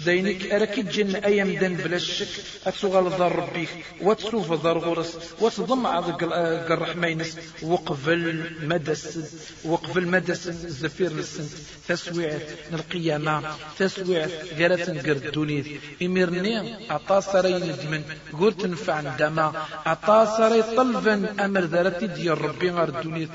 ذينك 0.03 0.45
ركجن 0.51 1.15
أيام 1.15 1.55
دن 1.55 1.73
بلا 1.73 1.95
الشك 1.95 2.27
أتسوغل 2.67 3.11
ذر 3.11 3.35
ربيك 3.35 3.69
وتسوف 4.01 4.65
ذر 4.65 4.77
غرس. 4.77 5.17
وتضم 5.41 5.87
عضق 5.87 6.23
الرحمينس 6.71 7.37
وقفل 7.63 8.51
مدس 8.61 9.19
وقفل 9.65 10.07
مدس 10.07 10.47
الزفير 10.47 11.13
للسن 11.13 11.47
تسويع 11.87 12.39
القيامة 12.73 13.55
تسويع 13.79 14.27
غيرة 14.57 15.01
قرد 15.05 15.31
دونيت. 15.31 15.65
إميرني 16.01 16.91
أعطى 16.91 17.21
سرين 17.21 17.63
الدمن 17.63 18.03
قلت 18.39 18.65
نفع 18.65 18.93
عندما 18.93 19.53
أطاصر 19.85 20.61
طلبا 20.61 21.45
أمر 21.45 21.61
ذرتي 21.61 22.07
ديال 22.07 22.41
ربي 22.41 22.69
غير 22.69 22.89
الدنيا 22.89 23.29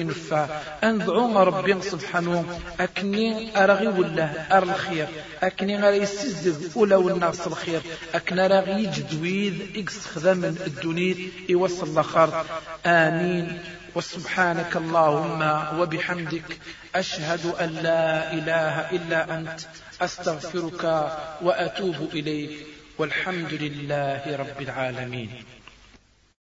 نفع. 0.00 0.59
أنذعو 0.84 1.42
ربي 1.42 1.82
سبحانه. 1.82 2.60
أكني 2.80 3.62
أرغي 3.64 3.88
ولا 3.88 4.56
أر 4.56 4.62
الخير. 4.62 5.06
أكني 5.42 5.76
غير 5.76 6.02
يسزد 6.02 6.72
أولى 6.76 6.94
والناس 6.94 7.46
الخير. 7.46 7.80
أكنا 8.14 8.46
راغي 8.46 8.86
جدويد 8.86 9.76
إكس 9.76 10.06
خدم 10.06 10.44
الدنيا 10.44 11.16
يوصل 11.48 11.92
الآخر. 11.92 12.44
آمين. 12.86 13.58
وسبحانك 13.94 14.76
اللهم 14.76 15.64
وبحمدك. 15.80 16.58
أشهد 16.94 17.46
أن 17.60 17.68
لا 17.68 18.32
إله 18.32 18.90
إلا 18.90 19.38
أنت. 19.38 19.60
أستغفرك 20.02 21.12
وأتوب 21.42 22.08
إليك. 22.12 22.66
والحمد 22.98 23.52
لله 23.52 24.22
رب 24.26 24.62
العالمين. 24.62 25.59